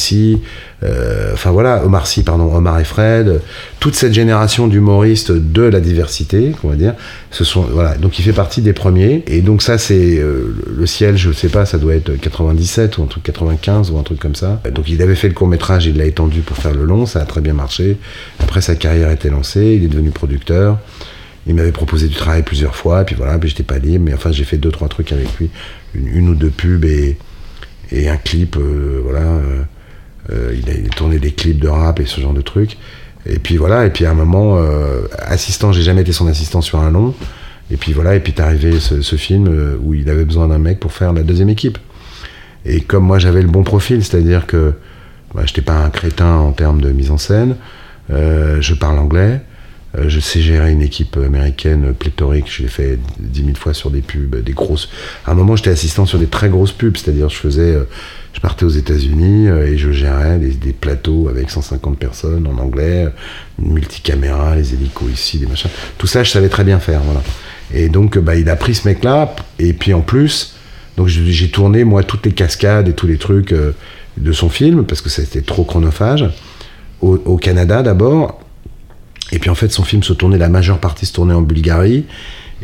[1.34, 3.42] enfin voilà, Omar Sy, pardon, Omar et Fred,
[3.80, 6.94] toute cette génération d'humoristes de la diversité, on va dire,
[7.32, 9.24] ce sont, voilà, donc il fait partie des premiers.
[9.28, 13.04] Et donc ça, c'est euh, Le ciel, je sais pas, ça doit être 97 ou
[13.04, 14.62] un truc 95 ou un truc comme ça.
[14.74, 17.22] Donc il avait fait le court métrage, il l'a étendu pour faire le long, ça
[17.22, 17.98] a très bien marché.
[18.40, 20.80] Après, sa carrière était lancée, il est devenu producteur.
[21.46, 24.14] Il m'avait proposé du travail plusieurs fois, et puis voilà, puis j'étais pas libre, mais
[24.14, 25.50] enfin j'ai fait deux trois trucs avec lui,
[25.94, 27.18] une, ou deux pubs et
[27.92, 29.20] et un clip, euh, voilà.
[29.20, 29.62] euh,
[30.32, 32.78] euh, il, a, tourné des clips de rap et ce genre de trucs.
[33.26, 36.62] Et puis voilà, et puis à un moment, euh, assistant, j'ai jamais été son assistant
[36.62, 37.14] sur un long.
[37.72, 40.60] Et puis voilà, et puis est arrivé ce, film euh, où il avait besoin d'un
[40.60, 41.78] mec pour faire la deuxième équipe.
[42.66, 44.74] Et comme moi j'avais le bon profil, c'est-à-dire que
[45.34, 47.56] bah, je n'étais pas un crétin en termes de mise en scène,
[48.10, 49.42] je parle anglais,
[49.96, 54.02] je sais gérer une équipe américaine pléthorique, je l'ai fait dix mille fois sur des
[54.02, 54.90] pubs, des grosses.
[55.26, 57.84] À un moment, j'étais assistant sur des très grosses pubs, c'est-à-dire je faisais, euh,
[58.34, 63.08] je partais aux États-Unis euh, et je gérais des, plateaux avec 150 personnes en anglais,
[63.60, 65.70] une multicaméra, les hélicos ici, des machins.
[66.00, 67.22] Tout ça, je savais très bien faire, voilà.
[67.72, 70.56] Et donc, bah, il a pris ce mec-là, et puis en plus,
[70.98, 73.76] donc j'ai tourné moi toutes les cascades et tous les trucs euh,
[74.18, 76.30] de son film parce que c'était trop chronophage
[77.02, 78.43] au Canada d'abord.
[79.34, 82.06] Et puis en fait, son film se tournait, la majeure partie se tournait en Bulgarie.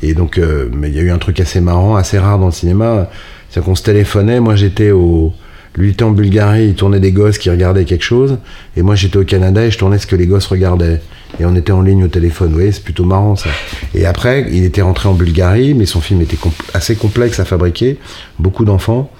[0.04, 2.46] Et donc, euh, mais il y a eu un truc assez marrant, assez rare dans
[2.46, 3.10] le cinéma.
[3.50, 4.40] C'est qu'on se téléphonait.
[4.40, 5.34] Moi, j'étais au.
[5.76, 8.38] Lui était en Bulgarie, il tournait des gosses qui regardaient quelque chose.
[8.78, 11.02] Et moi, j'étais au Canada et je tournais ce que les gosses regardaient.
[11.40, 12.50] Et on était en ligne au téléphone.
[12.50, 13.50] Vous voyez, c'est plutôt marrant ça.
[13.96, 16.38] Et après, il était rentré en Bulgarie, mais son film était
[16.74, 17.98] assez complexe à fabriquer.
[18.40, 19.12] Beaucoup d'enfants.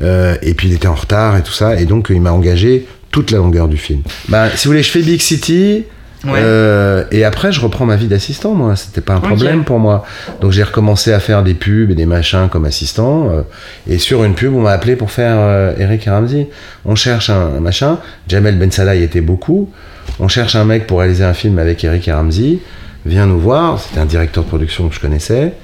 [0.00, 1.80] Euh, et puis il était en retard et tout ça.
[1.80, 4.02] Et donc, il m'a engagé toute la longueur du film.
[4.28, 5.84] Bah, si vous voulez, je fais Big City.
[6.24, 6.32] Ouais.
[6.36, 8.76] Euh, et après, je reprends ma vie d'assistant, moi.
[8.76, 10.04] C'était pas un problème pour moi.
[10.40, 13.30] Donc, j'ai recommencé à faire des pubs et des machins comme assistant.
[13.30, 13.42] euh,
[13.88, 16.48] et sur une pub, on m'a appelé pour faire euh, Eric et Ramsey.
[16.84, 17.98] On cherche un, un machin.
[18.28, 19.70] Jamel Ben Salah y était beaucoup.
[20.18, 22.58] On cherche un mec pour réaliser un film avec Eric et Ramsey.
[23.06, 23.80] Viens nous voir.
[23.80, 25.54] C'était un directeur de production que je connaissais.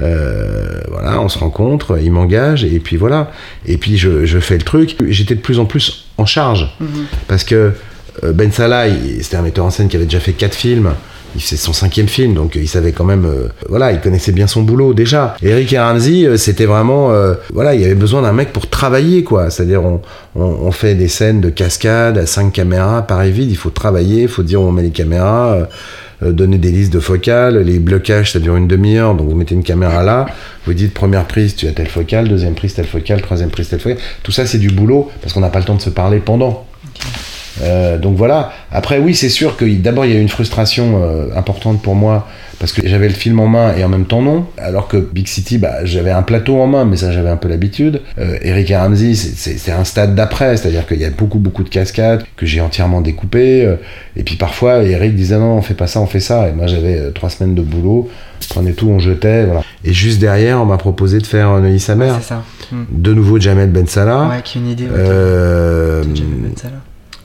[0.00, 3.32] Euh, voilà, on se rencontre, il m'engage, et puis voilà.
[3.66, 4.96] Et puis je, je fais le truc.
[5.08, 6.72] J'étais de plus en plus en charge.
[7.26, 7.72] Parce que
[8.22, 8.86] Ben Salah,
[9.20, 10.92] c'était un metteur en scène qui avait déjà fait quatre films.
[11.34, 14.46] Il C'est son cinquième film, donc il savait quand même, euh, voilà, il connaissait bien
[14.46, 15.36] son boulot déjà.
[15.42, 19.24] Eric et Ramsey, euh, c'était vraiment, euh, voilà, il avait besoin d'un mec pour travailler,
[19.24, 19.50] quoi.
[19.50, 19.82] C'est-à-dire,
[20.34, 24.28] on, fait des scènes de cascade à cinq caméras, pareil vide, il faut travailler, il
[24.28, 25.64] faut dire où on met les caméras, euh,
[26.22, 29.54] euh, donner des listes de focales, les blocages, ça dure une demi-heure, donc vous mettez
[29.54, 30.26] une caméra là,
[30.66, 33.80] vous dites première prise, tu as telle focale, deuxième prise, telle focale, troisième prise, telle
[33.80, 33.98] focale.
[34.22, 36.67] Tout ça, c'est du boulot, parce qu'on n'a pas le temps de se parler pendant.
[37.62, 38.52] Euh, donc voilà.
[38.72, 41.94] Après, oui, c'est sûr que d'abord il y a eu une frustration euh, importante pour
[41.94, 42.26] moi
[42.60, 44.46] parce que j'avais le film en main et en même temps non.
[44.58, 47.48] Alors que Big City, bah, j'avais un plateau en main, mais ça j'avais un peu
[47.48, 48.00] l'habitude.
[48.18, 51.68] Euh, Eric et Ramsey, c'est- un stade d'après, c'est-à-dire qu'il y a beaucoup beaucoup de
[51.68, 53.76] cascades que j'ai entièrement découpées.
[54.16, 56.48] et puis parfois Eric disait non, on fait pas ça, on fait ça.
[56.48, 58.08] Et moi j'avais trois semaines de boulot,
[58.40, 59.44] je prenais tout, on jetait.
[59.44, 59.62] Voilà.
[59.84, 62.16] Et juste derrière, on m'a proposé de faire Neuilly sa mère.
[62.20, 62.42] C'est ça.
[62.72, 62.84] Hmm.
[62.90, 64.28] De nouveau Jamel Ben Salah.
[64.28, 64.84] Ouais, qui une idée.
[64.86, 66.04] Jamel
[66.42, 66.74] Ben Salah.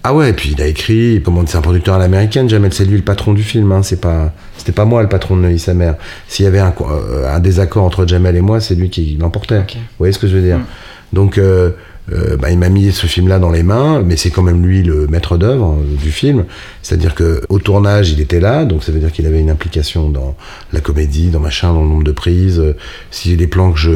[0.05, 2.83] Ah ouais, et puis il a écrit, comment c'est un producteur à l'américaine, Jamel, c'est
[2.83, 5.59] lui le patron du film, hein, c'est pas, c'était pas moi le patron de Neuilly
[5.59, 5.95] sa mère.
[6.27, 9.59] S'il y avait un, euh, un désaccord entre Jamel et moi, c'est lui qui l'emportait.
[9.59, 9.75] Ok.
[9.75, 10.57] Vous voyez ce que je veux dire?
[10.57, 10.65] Mm.
[11.13, 11.71] Donc, euh,
[12.11, 14.83] euh, bah, il m'a mis ce film-là dans les mains, mais c'est quand même lui
[14.83, 16.43] le maître d'œuvre euh, du film.
[16.81, 20.09] C'est-à-dire que au tournage, il était là, donc ça veut dire qu'il avait une implication
[20.09, 20.35] dans
[20.73, 22.61] la comédie, dans machin, dans le nombre de prises.
[23.09, 23.91] Si les plans que je,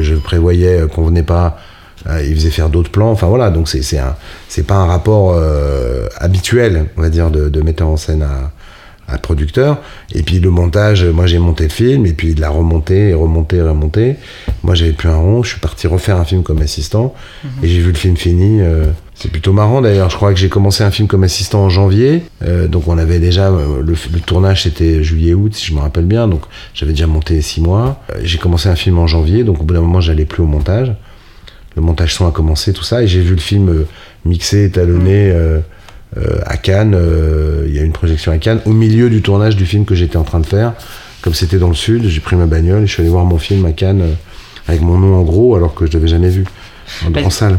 [0.00, 1.58] je prévoyais convenaient pas,
[2.06, 3.10] il faisait faire d'autres plans.
[3.10, 4.16] Enfin voilà, donc c'est c'est un,
[4.48, 8.52] c'est pas un rapport euh, habituel, on va dire, de, de metteur en scène à,
[9.12, 9.78] à producteur.
[10.14, 13.14] Et puis le montage, moi j'ai monté le film, et puis il l'a remonté, et
[13.14, 14.16] remonté, et remonté.
[14.62, 17.14] Moi j'avais plus un rond, je suis parti refaire un film comme assistant,
[17.62, 18.60] et j'ai vu le film fini.
[18.60, 21.68] euh, c'est plutôt marrant d'ailleurs, je crois que j'ai commencé un film comme assistant en
[21.68, 25.80] janvier, euh, donc on avait déjà, euh, le, le tournage c'était juillet-août si je me
[25.80, 26.40] rappelle bien, donc
[26.72, 28.00] j'avais déjà monté six mois.
[28.14, 30.46] Euh, j'ai commencé un film en janvier, donc au bout d'un moment j'allais plus au
[30.46, 30.94] montage.
[31.76, 33.86] Le montage son a commencé, tout ça, et j'ai vu le film euh,
[34.24, 35.60] mixé, étalonné euh,
[36.16, 36.96] euh, à Cannes.
[37.66, 40.16] Il y a une projection à Cannes, au milieu du tournage du film que j'étais
[40.16, 40.72] en train de faire.
[41.22, 43.38] Comme c'était dans le sud, j'ai pris ma bagnole et je suis allé voir mon
[43.38, 44.02] film à Cannes
[44.66, 46.44] avec mon nom en gros, alors que je l'avais jamais vu
[47.06, 47.58] en, en salle.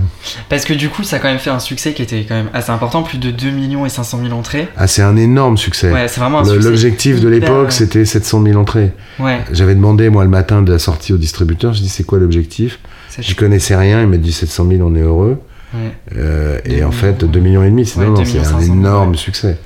[0.50, 2.50] Parce que du coup, ça a quand même fait un succès qui était quand même
[2.54, 4.68] assez important, plus de 2 millions et 500 000 entrées.
[4.76, 5.92] Ah, c'est un énorme succès.
[5.92, 6.68] Ouais, c'est vraiment un Le- succès.
[6.70, 8.92] L'objectif de l'époque, c'était 700 000 entrées.
[9.20, 12.20] Ouais, J'avais demandé, moi, le matin de la sortie au distributeur, je dis c'est quoi
[12.20, 12.80] l'objectif?
[13.20, 15.40] J'y connaissais rien, il m'a dit 700 000, on est heureux.
[15.74, 15.80] ouais.
[16.18, 17.28] Euh, et en fait, millions.
[17.32, 19.12] 2 millions et demi, c'est Ouais, non, non, 2 c'est millions un 500 000, énorme
[19.12, 19.18] ouais.
[19.18, 19.58] succès.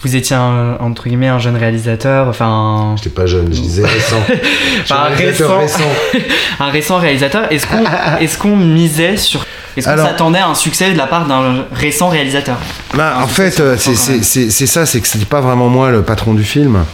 [0.00, 4.16] Vous étiez un, entre guillemets un jeune réalisateur, enfin J'étais pas jeune, je disais récent.
[4.82, 5.84] Enfin, un Réalisateur récent,
[6.60, 7.52] un récent réalisateur.
[7.52, 7.84] Est-ce qu'on
[8.20, 9.46] est qu'on misait sur.
[9.76, 12.58] Est-ce qu'on s'attendait à un succès de la part d'un récent réalisateur
[12.94, 16.34] Bah, en fait, c'est euh, c'est ça, c'est que c'était pas vraiment moi le patron
[16.34, 16.84] du film.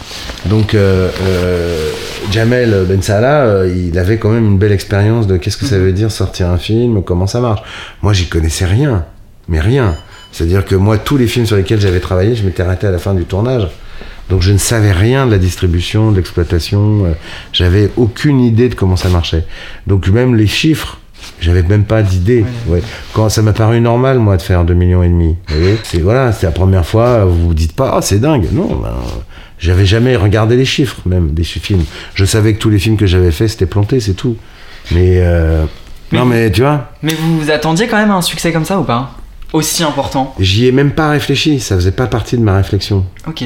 [0.46, 1.90] Donc, euh, euh,
[2.30, 5.84] Jamel Ben Salah, il avait quand même une belle expérience de qu'est-ce que ça Mhm.
[5.84, 7.62] veut dire sortir un film, comment ça marche.
[8.02, 9.04] Moi, j'y connaissais rien,
[9.48, 9.96] mais rien.
[10.30, 12.98] C'est-à-dire que moi, tous les films sur lesquels j'avais travaillé, je m'étais arrêté à la
[12.98, 13.66] fin du tournage.
[14.30, 17.06] Donc, je ne savais rien de la distribution, de l'exploitation.
[17.52, 19.44] J'avais aucune idée de comment ça marchait.
[19.86, 20.98] Donc, même les chiffres
[21.40, 22.44] J'avais même pas d'idée.
[22.66, 22.82] Ouais.
[23.12, 25.36] Quand ça m'a paru normal, moi, de faire 2 millions et demi.
[25.84, 28.48] C'est voilà, c'est la première fois, vous vous dites pas, oh, c'est dingue.
[28.52, 28.94] Non, ben,
[29.58, 31.84] j'avais jamais regardé les chiffres, même, des films.
[32.14, 34.36] Je savais que tous les films que j'avais faits, c'était planté, c'est tout.
[34.92, 35.64] Mais, euh,
[36.12, 38.64] Mais non, mais tu vois, Mais vous vous attendiez quand même à un succès comme
[38.64, 39.14] ça ou pas?
[39.52, 40.34] Aussi important?
[40.38, 41.58] J'y ai même pas réfléchi.
[41.58, 43.06] Ça faisait pas partie de ma réflexion.
[43.26, 43.44] Ok.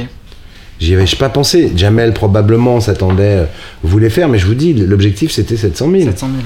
[0.81, 1.73] J'y avais pas pensé.
[1.77, 3.45] Jamel, probablement, s'attendait, euh,
[3.85, 6.03] voulait faire, mais je vous dis, l'objectif, c'était 700 000.
[6.11, 6.42] 700 000, ouais.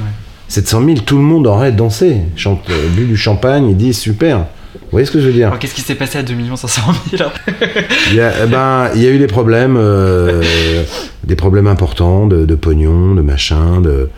[0.49, 4.47] 700 000, tout le monde aurait dansé, chante, euh, bu du champagne, il dit super.
[4.75, 6.83] Vous voyez ce que je veux dire Alors qu'est-ce qui s'est passé à 2 500
[7.11, 7.33] 000 là
[8.11, 10.43] il y, a, eh ben, il y a eu des problèmes, euh,
[11.25, 14.11] des problèmes importants de, de pognon, de machin, de,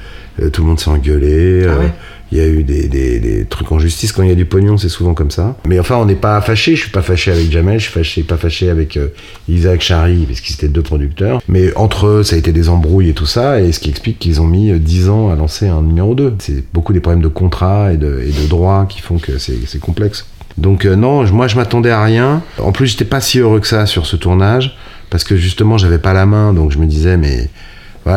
[0.43, 1.65] euh, tout le monde s'est engueulé.
[1.67, 1.93] Ah ouais
[2.31, 4.13] il y a eu des, des- des trucs en justice.
[4.13, 5.57] Quand il y a du pognon, c'est souvent comme ça.
[5.67, 6.77] Mais enfin, on n'est pas fâché.
[6.77, 7.79] Je suis pas fâché avec Jamel.
[7.79, 9.09] Je suis fâché, pas fâché avec euh,
[9.49, 11.41] Isaac Chari, parce qu'ils étaient deux producteurs.
[11.49, 13.61] Mais entre eux, ça a été des embrouilles et tout ça.
[13.61, 16.35] Et ce qui explique qu'ils ont mis euh, 10 ans à lancer un numéro 2.
[16.41, 19.79] C'est beaucoup des problèmes de contrat et de, et de droit qui font que c'est
[19.81, 20.27] complexe.
[20.59, 22.43] Donc euh, non, moi je m'attendais à rien.
[22.59, 24.77] En plus, j'étais pas si heureux que ça sur ce tournage
[25.09, 27.49] parce que justement, j'avais pas la main, donc je me disais mais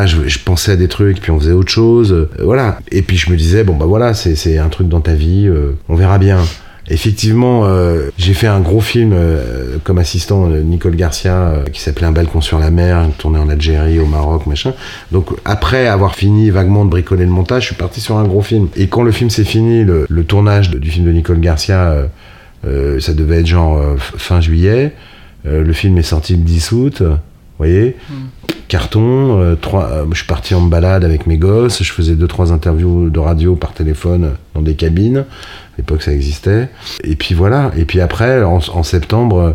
[0.06, 2.80] je, pensais à des trucs, puis on faisait autre chose, euh, voilà.
[2.92, 5.72] Et puis je me disais bon bah voilà, c'est un truc dans ta vie, euh,
[5.90, 6.40] on verra bien.
[6.90, 9.16] Effectivement, euh, j'ai fait un gros film
[9.84, 14.08] comme assistant Nicole Garcia qui s'appelait Un balcon sur la mer, tourné en Algérie, au
[14.08, 14.74] Maroc, machin.
[15.12, 18.42] Donc après avoir fini vaguement de bricoler le montage, je suis parti sur un gros
[18.42, 18.68] film.
[18.76, 22.10] Et quand le film s'est fini, le, tournage du film de Nicole Garcia,
[22.64, 24.94] ça devait être genre fin juillet.
[25.46, 27.04] Le film est sorti le 10 août,
[27.62, 27.96] vous voyez
[28.72, 32.30] Carton, euh, trois, euh, je suis parti en balade avec mes gosses, je faisais deux
[32.30, 35.18] trois interviews de radio par téléphone dans des cabines.
[35.18, 36.70] À l'époque, ça existait.
[37.04, 37.72] Et puis voilà.
[37.76, 39.52] Et puis après, en, septembre, euh,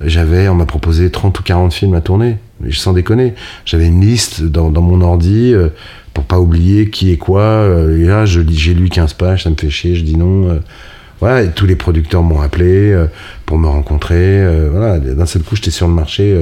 [0.00, 2.38] j'avais, on m'a proposé 30 ou 40 films à tourner.
[2.60, 3.34] Mais Sans déconner.
[3.66, 5.52] J'avais une liste dans, dans mon ordi
[6.14, 7.66] pour pas oublier qui est quoi.
[7.90, 10.58] et là, je lis- j'ai lu 15 pages, ça me fait chier, je dis non.
[11.20, 12.96] voilà, et tous les producteurs m'ont appelé
[13.44, 14.42] pour me rencontrer.
[14.70, 16.34] voilà, d'un seul coup, j'étais sur le marché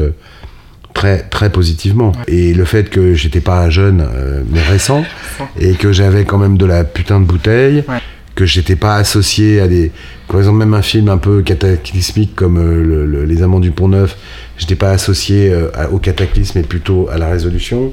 [0.94, 2.12] très très positivement.
[2.28, 5.04] Et le fait que j'étais pas jeune, euh, mais récent,
[5.60, 7.98] et que j'avais quand même de la putain de bouteille, Ouais.
[8.34, 9.92] que j'étais pas associé à des,
[10.28, 13.70] par exemple même un film un peu cataclysmique comme euh, le- le- Les Amants du
[13.72, 14.16] Pont Neuf,
[14.58, 17.92] j'étais pas associé euh, à- au cataclysme mais plutôt à la résolution,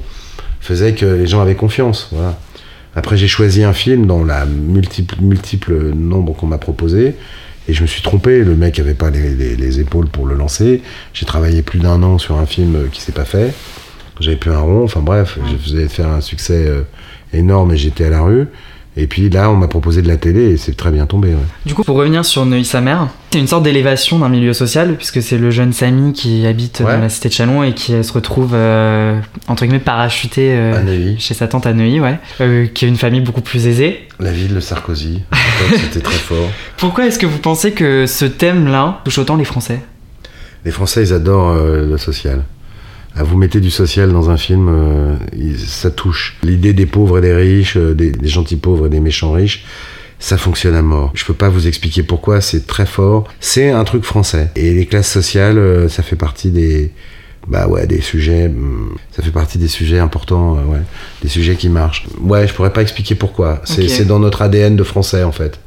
[0.62, 2.10] faisait que les gens avaient confiance.
[2.12, 2.38] Voilà.
[2.96, 7.16] Après, j'ai choisi un film dans la multiple, multiple nombre qu'on m'a proposé.
[7.70, 10.34] Et je me suis trompé, le mec avait pas les, les- les épaules pour le
[10.34, 10.82] lancer.
[11.14, 13.54] J'ai travaillé plus d'un an sur un film euh, qui s'est pas fait.
[14.20, 16.82] J'avais plus un rond, enfin bref, je faisais faire un succès euh,
[17.32, 18.48] énorme et j'étais à la rue.
[19.02, 21.30] Et puis là, on m'a proposé de la télé et c'est très bien tombé.
[21.30, 21.36] ouais.
[21.66, 25.38] Du coup, pour revenir sur Neuilly-sa-Mère, c'est une sorte d'élévation d'un milieu social, puisque c'est
[25.38, 26.94] le jeune Samy qui habite Ouais.
[26.96, 30.82] dans la cité de Chalon et qui euh, se retrouve, euh, entre guillemets, parachuté euh,
[30.84, 31.18] Neuilly.
[31.18, 34.02] chez sa tante à Neuilly, ouais, euh, qui a une famille beaucoup plus aisée.
[34.20, 35.22] La ville de Sarkozy,
[35.78, 36.50] c'était très fort.
[36.78, 39.80] Pourquoi est-ce que vous pensez que ce thème-là touche autant les Français?
[40.66, 42.42] Les Français, ils adorent le social.
[43.16, 45.16] Ah, vous mettez du social dans un film, euh,
[45.58, 46.38] ça touche.
[46.44, 49.66] L'idée des pauvres et des riches, euh, des, des gentils pauvres et des méchants riches,
[50.20, 51.12] ça fonctionne à mort.
[51.16, 53.26] Je peux pas vous expliquer pourquoi, c'est très fort.
[53.40, 54.52] C'est un truc français.
[54.56, 56.92] Et les classes sociales, euh, ça fait partie des,
[57.48, 60.80] bah ouais, des sujets, hum, ça fait partie des sujets importants, ouais,
[61.22, 62.06] des sujets qui marchent.
[62.22, 63.62] Ouais, je pourrais pas expliquer pourquoi.
[63.66, 65.60] C'est dans notre ADN de français en fait,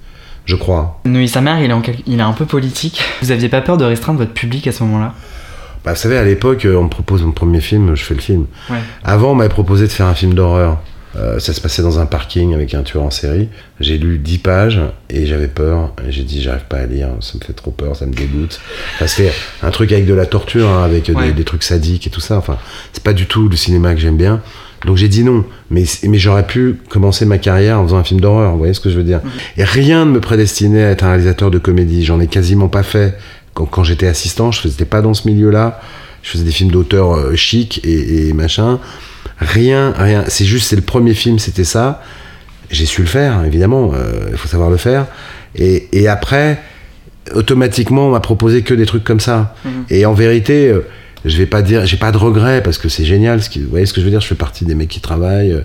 [0.46, 1.00] je crois.
[1.06, 3.02] Neuilly-sa-Mère, il, est en quel- il est un peu politique.
[3.20, 5.14] Vous aviez pas peur de restreindre votre public à ce moment-là?
[5.84, 8.20] Bah, vous savez, à l'époque, euh, on me propose mon premier film, je fais le
[8.20, 8.46] film.
[8.70, 8.76] Ouais.
[9.04, 10.80] Avant, on m'avait proposé de faire un film d'horreur.
[11.14, 13.48] Euh, ça se passait dans un parking avec un tueur en série.
[13.80, 15.92] J'ai lu 10 pages et j'avais peur.
[16.08, 18.60] J'ai dit, j'arrive pas à lire, ça me fait trop peur, ça me dégoûte.
[18.94, 22.10] Enfin, c'était un truc avec de la torture, hein, avec des- des, trucs sadiques et
[22.10, 22.38] tout ça.
[22.38, 22.56] Enfin,
[22.94, 24.40] c'est pas du tout le cinéma que j'aime bien.
[24.86, 25.44] Donc j'ai dit non.
[25.70, 28.80] Mais, mais j'aurais pu commencer ma carrière en faisant un film d'horreur, vous voyez ce
[28.80, 29.20] que je veux dire
[29.58, 32.04] Et rien ne me prédestinait à être un réalisateur de comédie.
[32.06, 33.18] J'en ai quasiment pas fait.
[33.54, 35.80] Quand, quand j'étais assistant, je faisais pas dans ce milieu-là.
[36.22, 38.78] Je faisais des films d'auteur euh, chic et, et machin.
[39.38, 40.24] Rien, rien.
[40.28, 42.02] C'est juste, c'est le premier film, c'était ça.
[42.70, 43.90] J'ai su le faire, évidemment.
[43.94, 45.06] euh, Il faut savoir le faire.
[45.56, 46.60] Et, et après,
[47.34, 49.54] automatiquement, on m'a proposé que des trucs comme ça.
[49.64, 49.70] Mhm.
[49.90, 50.86] Et en vérité, euh,
[51.24, 53.42] je vais pas dire, j'ai pas de regrets parce que c'est génial.
[53.42, 55.00] Ce qui, vous voyez ce que je veux dire Je fais partie des mecs qui
[55.00, 55.52] travaillent.
[55.52, 55.60] euh,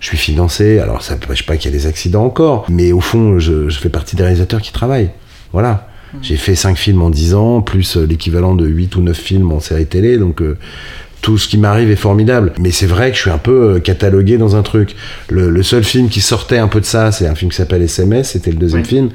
[0.00, 0.78] Je suis financé.
[0.78, 2.66] Alors, ça ne pas qu'il y a des accidents encore.
[2.68, 5.10] Mais au fond, je, je fais partie des réalisateurs qui travaillent.
[5.52, 5.88] Voilà.
[6.22, 9.52] J'ai fait 5 films en 10 ans, plus euh, l'équivalent de 8 ou 9 films
[9.52, 10.18] en série télé.
[10.18, 10.56] Donc, euh,
[11.22, 12.52] tout ce qui m'arrive est formidable.
[12.58, 14.96] Mais c'est vrai que je suis un peu euh, catalogué dans un truc.
[15.28, 17.82] Le, le seul film qui sortait un peu de ça, c'est un film qui s'appelle
[17.82, 18.88] SMS, c'était le deuxième Oui.
[18.88, 19.08] film.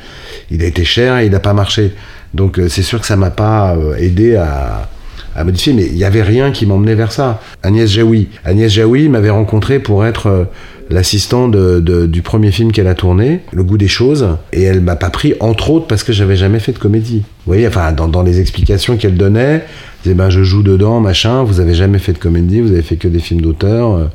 [0.52, 1.94] Il a été cher et il n'a pas marché.
[2.34, 4.90] Donc c'est sûr que ça m'a pas aidé à,
[5.36, 7.42] à modifier, mais il n'y avait rien qui m'emmenait vers ça.
[7.64, 8.28] Agnès Jaoui.
[8.44, 10.48] Agnès Jaoui m'avait rencontré pour être
[10.90, 14.82] l'assistant de, de- du premier film qu'elle a tourné, Le goût des choses, et elle
[14.82, 17.20] m'a pas pris, entre autres, parce que j'avais jamais fait de comédie.
[17.20, 19.64] Vous voyez, enfin, dans, dans les explications qu'elle donnait, elle
[20.04, 22.98] disait, ben, je joue dedans, machin, vous avez jamais fait de comédie, vous avez fait
[22.98, 24.06] que des films d'auteur, euh,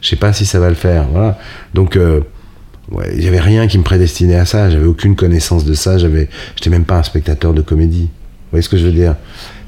[0.00, 1.38] je sais pas si ça va le faire, voilà.
[1.74, 2.20] Donc, euh,
[2.92, 5.98] ouais, il y avait rien qui me prédestinait à ça, j'avais aucune connaissance de ça,
[5.98, 8.08] j'avais, j'étais même pas un spectateur de comédie.
[8.08, 9.14] Vous voyez ce que je veux dire?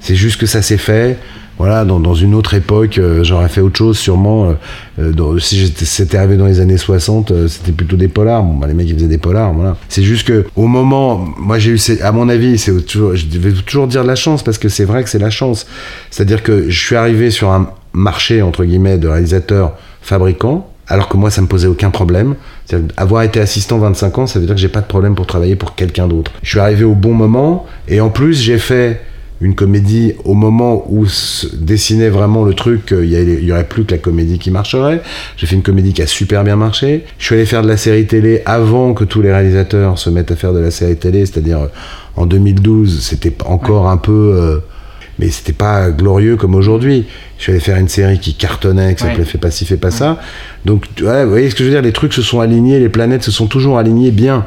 [0.01, 1.17] C'est juste que ça s'est fait.
[1.59, 4.51] Voilà, dans, une autre époque, euh, j'aurais fait autre chose sûrement.
[4.99, 8.43] euh, euh, si c'était arrivé dans les années 60, euh, c'était plutôt des polars.
[8.43, 9.77] Bon, bah, les mecs, ils faisaient des polars, voilà.
[9.89, 13.53] C'est juste que au moment, moi j'ai eu, à mon avis, c'est toujours, je vais
[13.53, 15.67] toujours dire de la chance parce que c'est vrai que c'est la chance.
[16.11, 21.17] C'est-à-dire que je suis arrivé sur un marché entre guillemets de réalisateurs fabricants, alors que
[21.17, 22.35] moi ça me posait aucun problème.
[22.97, 25.57] Avoir été assistant 25 ans, ça veut dire que j'ai pas de problème pour travailler
[25.57, 26.33] pour quelqu'un d'autre.
[26.43, 29.01] Je suis arrivé au bon moment et en plus j'ai fait
[29.43, 33.85] une comédie au moment où se dessinait vraiment le truc, allait- il y aurait plus
[33.85, 35.03] que la comédie qui marcherait.
[35.37, 37.05] J'ai fait une comédie qui a super bien marché.
[37.19, 40.31] Je suis allé faire de la série télé avant que tous les réalisateurs se mettent
[40.31, 41.67] à faire de la série télé, c'est-à-dire euh,
[42.17, 44.33] en 2012, c'était encore un peu...
[44.37, 44.59] euh,
[45.19, 47.05] mais c'était pas glorieux comme aujourd'hui.
[47.39, 49.25] Je suis allé faire une série qui cartonnait, qui s'appelait Ouais.
[49.25, 50.19] Fais pas ci, fais pas ça.
[50.65, 51.83] Donc, ouais, vous voyez ce que je veux dire?
[51.83, 54.47] Les trucs se sont alignés, les planètes se sont toujours alignées bien.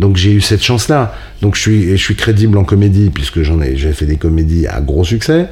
[0.00, 1.14] Donc j'ai eu cette chance-là.
[1.42, 4.66] Donc je suis, je suis crédible en comédie, puisque j'en ai, j'ai fait des comédies
[4.66, 5.46] à gros succès.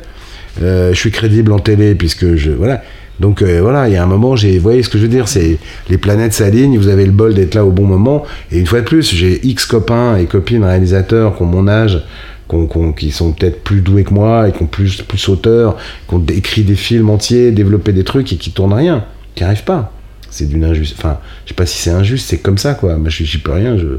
[0.63, 2.51] Euh, je suis crédible en télé, puisque je.
[2.51, 2.83] Voilà.
[3.21, 5.29] Donc euh, voilà, il y a un moment, j'ai, voyez ce que je veux dire,
[5.29, 5.59] c'est
[5.91, 8.25] les planètes s'alignent, vous avez le bol d'être là au bon moment.
[8.51, 12.01] Et une fois de plus, j'ai X copains et copines réalisateurs qui ont mon âge,
[12.47, 15.77] qu'on- qu'on- qui sont peut-être plus doués que moi et qui ont plus, plus auteur,
[16.09, 19.65] qui ont écrit des films entiers, développé des trucs et qui tournent rien, qui arrivent
[19.65, 19.93] pas.
[20.31, 20.95] C'est d'une injuste.
[20.99, 22.97] Enfin, je sais pas si c'est injuste, c'est comme ça quoi.
[22.97, 23.77] Moi, je j'y peux rien.
[23.79, 23.99] Je,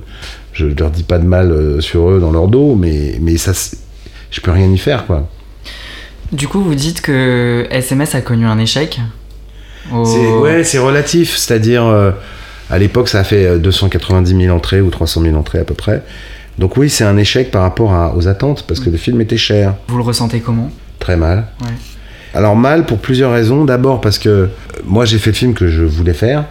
[0.53, 3.51] je leur dis pas de mal euh, sur eux dans leur dos, mais, mais ça,
[4.31, 5.27] je peux rien y faire quoi.
[6.31, 8.99] Du coup, vous dites que SMS a connu un échec.
[9.91, 11.35] Ouais, c'est relatif.
[11.37, 12.11] C'est-à-dire, euh,
[12.69, 15.73] à l'époque, ça a fait euh, 290 000 entrées ou 300 000 entrées à peu
[15.73, 16.03] près.
[16.59, 19.37] Donc oui, c'est un échec par rapport à- aux attentes parce que le film était
[19.37, 20.69] cher, Vous le ressentez comment?
[20.99, 21.47] Très mal.
[21.61, 21.71] Ouais.
[22.33, 23.65] Alors mal pour plusieurs raisons.
[23.65, 24.45] D'abord parce que euh,
[24.85, 26.45] moi j'ai fait le film que je voulais faire.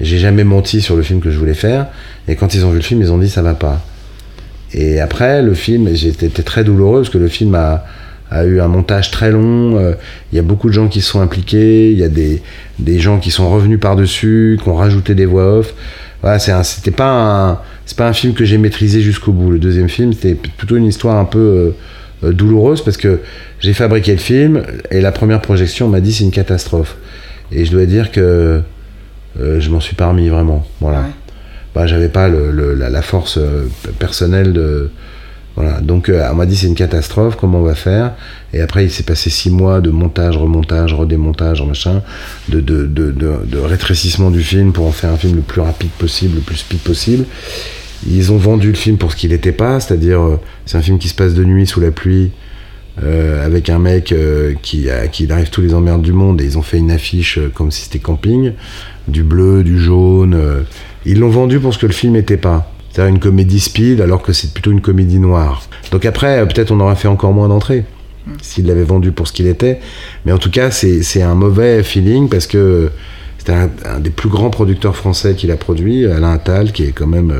[0.00, 1.86] J'ai jamais menti sur le film que je voulais faire.
[2.26, 3.82] Et quand ils ont vu le film, ils ont dit ça va pas.
[4.72, 7.84] Et après le film, j'étais très douloureux parce que le film a,
[8.30, 9.76] a eu un montage très long.
[9.76, 9.94] euh,
[10.32, 11.90] Il y a beaucoup de gens qui sont impliqués.
[11.92, 12.40] Il y a des,
[12.78, 15.74] des gens qui sont revenus par dessus, qui ont rajouté des voix off.
[16.22, 17.10] Voilà, c'était pas
[17.50, 19.50] un, c'est pas un film que j'ai maîtrisé jusqu'au bout.
[19.50, 21.74] Le deuxième film, c'était plutôt une histoire un peu
[22.22, 23.20] euh, douloureuse parce que
[23.60, 26.96] j'ai fabriqué le film et la première projection on m'a dit c'est une catastrophe.
[27.52, 28.62] Et je dois dire que
[29.40, 30.66] euh, je m'en suis pas remis vraiment.
[30.80, 31.00] Voilà.
[31.00, 31.06] Ouais.
[31.74, 33.68] Bah, j'avais pas le- le- la, la force euh,
[33.98, 34.90] personnelle de.
[35.56, 35.80] Voilà.
[35.80, 38.12] Donc euh, on m'a dit c'est une catastrophe, comment on va faire?
[38.54, 42.02] Et après il s'est passé six mois de montage, remontage, redémontage, machin,
[42.48, 45.60] de, de, de, de, de rétrécissement du film pour en faire un film le plus
[45.60, 47.24] rapide possible, le plus speed possible.
[48.08, 50.98] Ils ont vendu le film pour ce qu'il n'était pas, c'est-à-dire euh, c'est un film
[50.98, 52.30] qui se passe de nuit sous la pluie,
[53.02, 56.40] euh, avec un mec euh, qui, a, qui il arrive tous les emmerdes du monde
[56.40, 58.52] et ils ont fait une affiche euh, comme si c'était camping,
[59.08, 60.36] du bleu, du jaune.
[61.06, 62.72] Ils l'ont vendu pour ce que le film n'était pas.
[62.90, 65.62] C'est-à-dire une comédie speed alors que c'est plutôt une comédie noire.
[65.92, 67.84] Donc après, peut-être on aurait fait encore moins d'entrées
[68.42, 69.80] s'il l'avait vendu pour ce qu'il était.
[70.26, 72.90] Mais en tout cas, c'est un mauvais feeling parce que
[73.38, 76.92] c'était un, un des plus grands producteurs français qu'il a produit, Alain Attal, qui est
[76.92, 77.32] quand même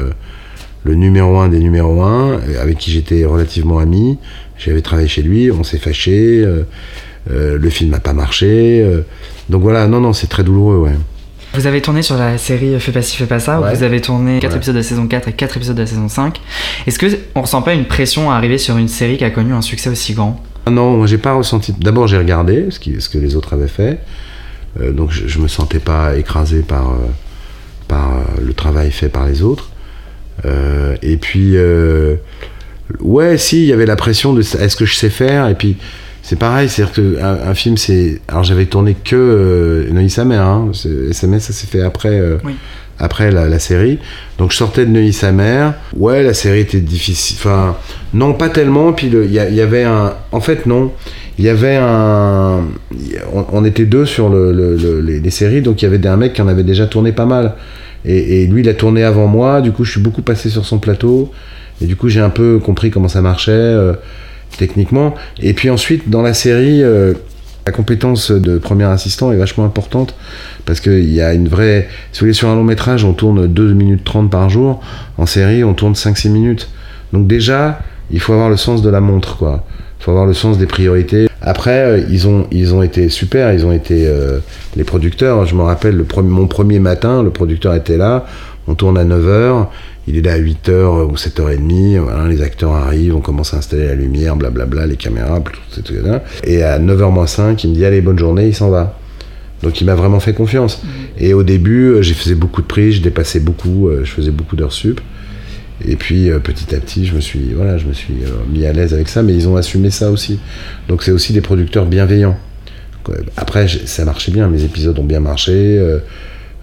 [0.85, 4.19] le numéro un des numéros un, avec qui j'étais relativement ami.
[4.65, 6.63] J'avais travaillé chez lui, on s'est fâché, euh,
[7.31, 8.83] euh, le film n'a pas marché.
[8.85, 9.03] euh.
[9.49, 10.93] donc voilà, non, non, c'est très douloureux, ouais.
[11.55, 13.75] Vous avez tourné sur la série Fais pas ci, fais pas ça, où Ouais.
[13.75, 14.57] vous avez tourné 4 Ouais.
[14.59, 16.41] épisodes de la saison 4 et 4 épisodes de la saison 5.
[16.87, 19.53] Est-ce que on ressent pas une pression à arriver sur une série qui a connu
[19.53, 20.41] un succès aussi grand?
[20.67, 21.75] Ah Non, moi j'ai pas ressenti.
[21.81, 23.99] D'abord j'ai regardé ce, qui- ce que les autres avaient fait,
[24.81, 26.95] Euh, donc je, je me sentais pas écrasé par, euh,
[27.89, 29.71] par euh, le travail fait par les autres.
[31.03, 31.57] Et puis,
[33.01, 35.77] ouais, si, il y avait la pression de est-ce que je sais faire Et puis
[36.23, 38.21] c'est pareil, c'est-à-dire qu'un un film, c'est.
[38.29, 40.71] Alors j'avais tourné que euh, Neuilly sa mère, hein.
[41.11, 42.19] SMS ça s'est fait après.
[42.21, 42.55] euh, Oui.
[43.03, 43.99] Après la, la série,
[44.37, 45.73] donc je sortais de Neuilly sa mère.
[45.97, 47.39] Ouais, la série était difficile.
[47.41, 47.75] Enfin,
[48.13, 48.93] non, pas tellement.
[48.93, 50.13] Puis il y, avait un.
[50.33, 50.93] En fait, non.
[51.39, 52.61] Il y avait un.
[53.33, 56.07] On, on était deux sur le, le- le- les, les séries, donc il y avait
[56.07, 57.55] un mec qui en avait déjà tourné pas mal.
[58.05, 59.63] Et, et lui, il a tourné avant moi.
[59.63, 61.33] Du coup, je suis beaucoup passé sur son plateau.
[61.81, 63.95] Et du coup, j'ai un peu compris comment ça marchait euh,
[64.59, 65.15] techniquement.
[65.41, 67.15] Et puis ensuite, dans la série, euh,
[67.67, 70.15] la compétence de premier assistant est vachement importante
[70.67, 71.89] parce qu'il y a une vraie.
[72.13, 74.81] Si vous voulez, sur un long métrage, on tourne 2 minutes 30 par jour.
[75.19, 76.69] En série, on tourne 5-6 minutes.
[77.13, 79.65] Donc, déjà, il faut avoir le sens de la montre, quoi.
[79.99, 81.29] faut avoir le sens des priorités.
[81.43, 84.09] Après, euh, ils, ont, ils ont été super, ils ont été
[84.77, 85.47] les producteurs.
[85.47, 88.27] Je me rappelle, le premier, mon premier matin, le producteur était là,
[88.67, 89.67] on tourne à 9h,
[90.07, 93.87] il est là à 8h ou 7h30, voilà, les acteurs arrivent, on commence à installer
[93.87, 95.95] la lumière, blablabla, les caméras, tout, tout, tout,
[96.45, 98.97] et à 9h moins 5, il me dit allez, bonne journée, il s'en va.
[99.63, 100.81] Donc il m'a vraiment fait confiance.
[101.19, 104.73] Et au début, j'ai fait beaucoup de prix, je dépassais beaucoup, je faisais beaucoup d'heures
[104.73, 105.03] sup.
[105.87, 108.15] Et puis petit à petit, je me suis, voilà, je me suis
[108.51, 110.39] mis à l'aise avec ça, mais ils ont assumé ça aussi.
[110.89, 112.39] Donc c'est aussi des producteurs bienveillants.
[113.37, 115.79] Après, ça marchait bien, mes épisodes ont bien marché.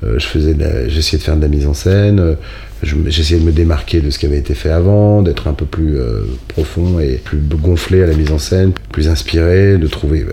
[0.03, 0.55] Euh, je faisais,
[0.89, 2.35] j'essayais de faire de la mise en scène.
[2.83, 5.97] J'essayais de me démarquer de ce qui avait été fait avant, d'être un peu plus
[5.97, 10.25] euh, profond et plus gonflé à la mise en scène, plus inspiré, de trouver.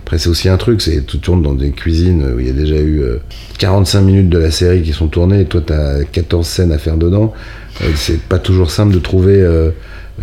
[0.00, 2.54] Après, c'est aussi un truc, c'est tu tournes dans des cuisines où il y a
[2.54, 3.04] déjà eu
[3.58, 6.78] 45 minutes de la série qui sont tournées, et toi, tu as 14 scènes à
[6.78, 7.32] faire dedans.
[7.94, 9.46] c'est pas toujours simple de trouver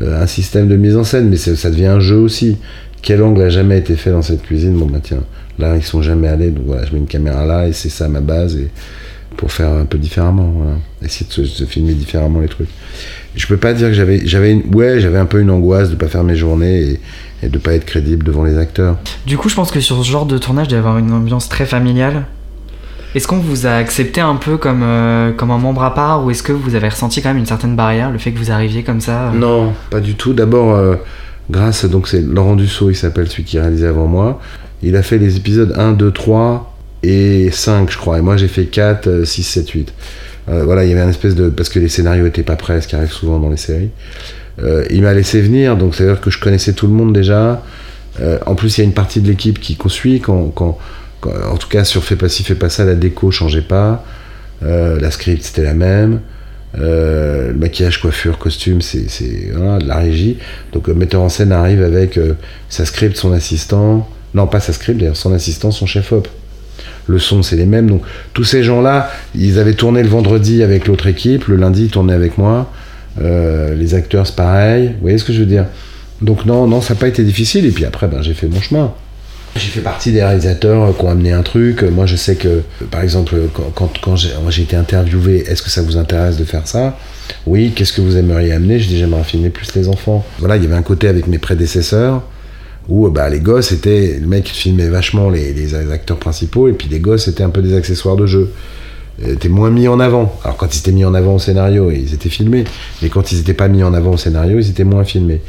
[0.01, 2.57] un système de mise en scène, mais ça devient un jeu aussi.
[3.01, 4.73] Quel angle a jamais été fait dans cette cuisine?
[4.73, 5.23] Bon, bah tiens,
[5.59, 8.07] là, ils sont jamais allés, donc voilà, je mets une caméra là et c'est ça
[8.07, 8.55] ma base.
[8.55, 8.69] Et
[9.37, 10.77] pour faire un peu différemment, voilà.
[11.03, 12.69] essayer de, se, filmer différemment les trucs.
[13.35, 15.95] Je peux pas dire que j'avais, j'avais, une, ouais, j'avais un peu une angoisse de
[15.95, 16.99] pas faire mes journées et,
[17.43, 18.97] et de pas être crédible devant les acteurs.
[19.25, 21.11] Du coup, je pense que sur ce genre de tournage, il doit y avoir une
[21.11, 22.25] ambiance très familiale.
[23.15, 26.29] Est-ce qu'on vous a accepté un peu comme, euh, comme un membre à part ou
[26.29, 28.83] est-ce que vous avez ressenti quand même une certaine barrière, le fait que vous arriviez
[28.83, 29.31] comme ça euh...
[29.31, 30.33] Non, pas du tout.
[30.33, 30.95] D'abord, euh,
[31.49, 34.39] grâce, donc c'est Laurent Dussault, il s'appelle celui qui réalisait avant moi.
[34.81, 38.17] Il a fait les épisodes 1, 2, 3 et 5, je crois.
[38.17, 39.93] Et moi, j'ai fait 4, 6, 7, 8.
[40.49, 41.49] Euh, voilà, il y avait un espèce de.
[41.49, 43.91] Parce que les scénarios étaient pas prêts, ce qui arrive souvent dans les séries.
[44.63, 47.63] Euh, il m'a laissé venir, donc c'est-à-dire que je connaissais tout le monde déjà.
[48.19, 50.53] Euh, en plus, il y a une partie de l'équipe qui suit quand,
[51.23, 54.03] En tout cas, sur Fais pas ci, fais pas ça, la déco changeait pas.
[54.63, 56.21] Euh, la script, c'était la même.
[56.77, 59.07] Le maquillage, coiffure, costume, c'est
[59.53, 60.37] de la régie.
[60.71, 62.19] Donc le metteur en scène arrive avec
[62.69, 64.07] sa script, son assistant.
[64.33, 66.27] Non, pas sa script, d'ailleurs, son assistant, son chef-op.
[67.07, 67.87] Le son, c'est les mêmes.
[67.87, 68.03] Donc
[68.33, 72.13] tous ces gens-là, ils avaient tourné le vendredi avec l'autre équipe, le lundi, ils tournaient
[72.13, 72.71] avec moi.
[73.21, 74.89] Euh, les acteurs, c'est pareil.
[74.89, 75.65] Vous voyez ce que je veux dire?
[76.21, 77.65] Donc non, non, ça n'a pas été difficile.
[77.65, 78.93] Et puis après, ben, j'ai fait mon chemin.
[79.55, 81.81] J'ai fait partie des réalisateurs qui ont amené un truc.
[81.81, 82.61] Moi, je sais que,
[82.91, 86.67] par exemple, quand, quand, quand j'ai été interviewé, est-ce que ça vous intéresse de faire
[86.67, 86.97] ça?
[87.47, 88.79] Oui, qu'est-ce que vous aimeriez amener?
[88.79, 90.23] Je dis, j'aimerais filmer plus les enfants.
[90.37, 92.21] Voilà, il y avait un côté avec mes prédécesseurs
[92.89, 94.17] où bah, les gosses étaient.
[94.19, 97.61] Le mec filmait vachement les, les, acteurs principaux et puis les gosses étaient un peu
[97.61, 98.51] des accessoires de jeu.
[99.27, 100.33] Étaient moins mis en avant.
[100.43, 102.63] Alors, quand ils étaient mis en avant au scénario, ils étaient filmés.
[103.01, 105.41] Mais quand ils n'étaient pas mis en avant au scénario, ils étaient moins filmés.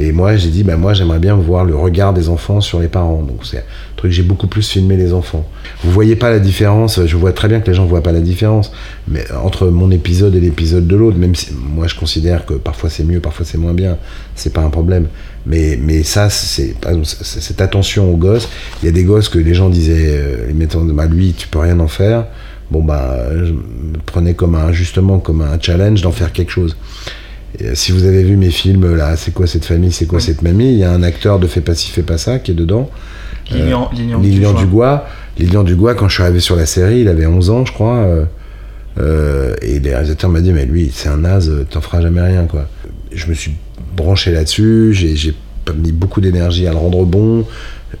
[0.00, 2.86] Et moi, j'ai dit, bah, moi, j'aimerais bien voir le regard des enfants sur les
[2.86, 3.22] parents.
[3.22, 3.62] Donc, c'est un
[3.96, 5.44] truc, j'ai beaucoup plus filmé les enfants.
[5.82, 8.20] Vous voyez pas la différence, je vois très bien que les gens voient pas la
[8.20, 8.70] différence,
[9.08, 12.90] mais entre mon épisode et l'épisode de l'autre, même si moi, je considère que parfois
[12.90, 13.98] c'est mieux, parfois c'est moins bien,
[14.36, 15.08] c'est pas un problème.
[15.46, 16.76] Mais, mais ça, c'est
[17.22, 18.48] cette attention aux gosses.
[18.82, 21.48] Il y a des gosses que les gens disaient, euh, les mettants, bah, lui, tu
[21.48, 22.26] peux rien en faire.
[22.70, 26.76] Bon, bah, je me prenais comme un, justement, comme un challenge d'en faire quelque chose.
[27.58, 30.42] Et si vous avez vu mes films, là, c'est quoi cette famille, c'est quoi cette
[30.42, 32.54] mamie, il y a un acteur de Fais pas ci, fais pas ça qui est
[32.54, 32.90] dedans.
[33.50, 35.06] Lilian, euh, Lilian, Lilian Dugois.
[35.38, 37.96] Lilian Dugois, quand je suis arrivé sur la série, il avait 11 ans, je crois.
[37.98, 38.24] Euh,
[38.98, 42.44] euh, et les réalisateurs m'ont dit, mais lui, c'est un naze, t'en feras jamais rien,
[42.44, 42.66] quoi.
[43.12, 43.52] Je me suis
[43.96, 45.34] branché là-dessus, j'ai
[45.74, 47.46] mis beaucoup d'énergie à le rendre bon,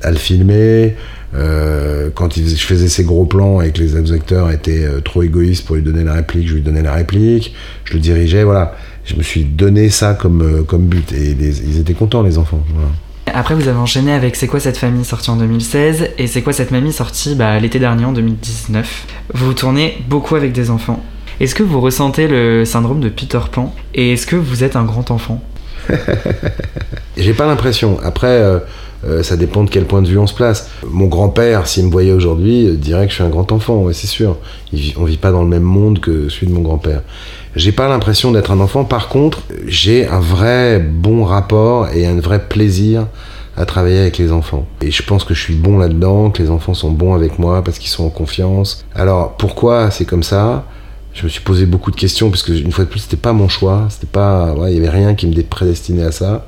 [0.02, 0.96] à le filmer.
[1.34, 5.00] Euh, quand il, je faisais ces gros plans et que les autres acteurs étaient euh,
[5.00, 7.54] trop égoïstes pour lui donner la réplique, je lui donnais la réplique,
[7.84, 8.74] je le dirigeais, voilà.
[9.04, 12.38] Je me suis donné ça comme, euh, comme but et les, ils étaient contents, les
[12.38, 12.62] enfants.
[12.74, 12.88] Voilà.
[13.34, 16.52] Après, vous avez enchaîné avec C'est quoi cette famille sortie en 2016 et C'est quoi
[16.52, 19.06] cette mamie sortie bah, l'été dernier en 2019.
[19.34, 21.02] Vous tournez beaucoup avec des enfants.
[21.40, 24.84] Est-ce que vous ressentez le syndrome de Peter Pan et est-ce que vous êtes un
[24.84, 25.42] grand enfant?
[27.16, 27.98] J'ai pas l'impression.
[28.02, 28.58] Après, euh,
[29.06, 30.70] euh, ça dépend de quel point de vue on se place.
[30.86, 33.92] Mon grand-père, s'il me voyait aujourd'hui, euh, dirait que je suis un grand enfant, ouais,
[33.92, 34.36] c'est sûr.
[34.72, 37.02] Il, on vit pas dans le même monde que celui de mon grand-père.
[37.54, 38.84] J'ai pas l'impression d'être un enfant.
[38.84, 43.06] Par contre, j'ai un vrai bon rapport et un vrai plaisir
[43.56, 44.66] à travailler avec les enfants.
[44.82, 47.62] Et je pense que je suis bon là-dedans, que les enfants sont bons avec moi
[47.64, 48.84] parce qu'ils sont en confiance.
[48.94, 50.64] Alors pourquoi c'est comme ça?
[51.12, 53.32] Je me suis posé beaucoup de questions parce que une fois de plus c'était pas
[53.32, 56.46] mon choix, c'était pas, il ouais, y avait rien qui me prédestinait à ça.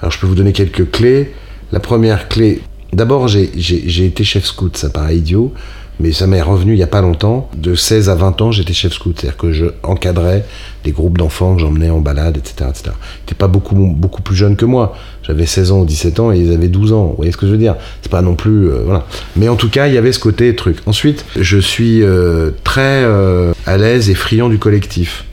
[0.00, 1.32] Alors je peux vous donner quelques clés.
[1.74, 2.60] La première clé,
[2.92, 5.52] d'abord j'ai été chef scout, ça paraît idiot,
[5.98, 7.50] mais ça m'est revenu il y a pas longtemps.
[7.56, 10.44] De 16 à 20 ans, j'étais chef scout, c'est-à-dire que je encadrais
[10.84, 12.90] des groupes d'enfants que j'emmenais en balade, etc., etc.
[13.28, 14.96] Ils pas beaucoup beaucoup plus jeunes que moi.
[15.24, 17.06] J'avais 16 ans ou 17 ans et ils avaient 12 ans.
[17.06, 18.98] Vous voyez ce que je veux dire C'est pas non plus euh.
[19.34, 20.76] Mais en tout cas, il y avait ce côté truc.
[20.86, 25.24] Ensuite, je suis euh, très euh, à l'aise et friand du collectif.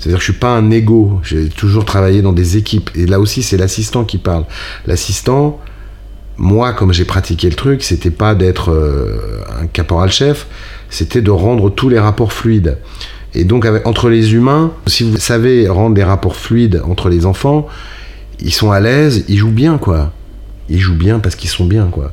[0.00, 1.20] C'est-à-dire que je suis pas un ego.
[1.22, 2.90] J'ai toujours travaillé dans des équipes.
[2.94, 4.44] Et là aussi, c'est l'assistant qui parle.
[4.86, 5.60] L'assistant,
[6.38, 10.46] moi, comme j'ai pratiqué le truc, c'était pas d'être euh, un caporal chef,
[10.88, 12.78] c'était de rendre tous les rapports fluides.
[13.34, 17.68] Et donc, entre les humains, si vous savez rendre des rapports fluides entre les enfants,
[18.40, 20.12] ils sont à l'aise, ils jouent bien, quoi.
[20.70, 22.12] Ils jouent bien parce qu'ils sont bien, quoi.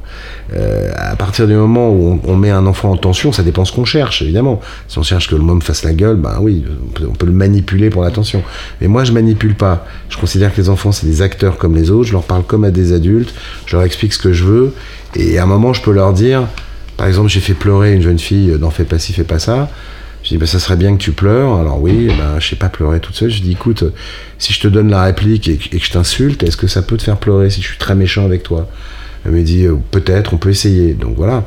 [0.53, 3.72] Euh, à partir du moment où on, met un enfant en tension, ça dépend ce
[3.72, 4.60] qu'on cherche, évidemment.
[4.88, 6.66] Si on cherche que le môme fasse la gueule, ben oui,
[7.08, 8.43] on peut, le manipuler pour l'attention.
[8.82, 9.86] Mais moi, je manipule pas.
[10.10, 12.08] Je considère que les enfants, c'est des acteurs comme les autres.
[12.08, 13.34] Je leur parle comme à des adultes.
[13.68, 14.74] Je leur explique ce que je veux.
[15.16, 16.47] Et à un moment, je peux leur dire,
[16.97, 19.70] par exemple, j'ai fait pleurer une jeune fille dans Fais pas ci, fais pas ça.
[20.28, 21.55] Je dis, bah, ça serait bien que tu pleures.
[21.55, 23.30] Alors oui, ben, je sais pas pleurer toute seule.
[23.30, 23.86] Je dis, écoute,
[24.38, 27.03] si je te donne la réplique et, que je t'insulte, est-ce que ça peut te
[27.03, 28.67] faire pleurer si je suis très méchant avec toi?
[29.25, 30.95] Elle me dit, euh, peut-être, on peut essayer.
[30.95, 31.45] Donc voilà.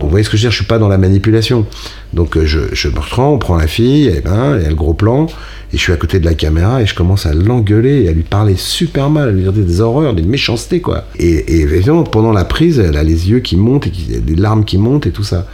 [0.00, 1.64] vous voyez ce que je veux dire, je suis pas dans la manipulation.
[2.12, 4.74] Donc euh, je, me reprends, on prend la fille, et ben, il y a le
[4.74, 5.26] gros plan,
[5.72, 8.12] et je suis à côté de la caméra et je commence à l'engueuler et à
[8.12, 11.04] lui parler super mal, à lui dire des horreurs, des méchancetés quoi.
[11.20, 14.64] Et, évidemment, pendant la prise, elle a les yeux qui montent et qui, des larmes
[14.64, 15.46] qui montent et tout ça.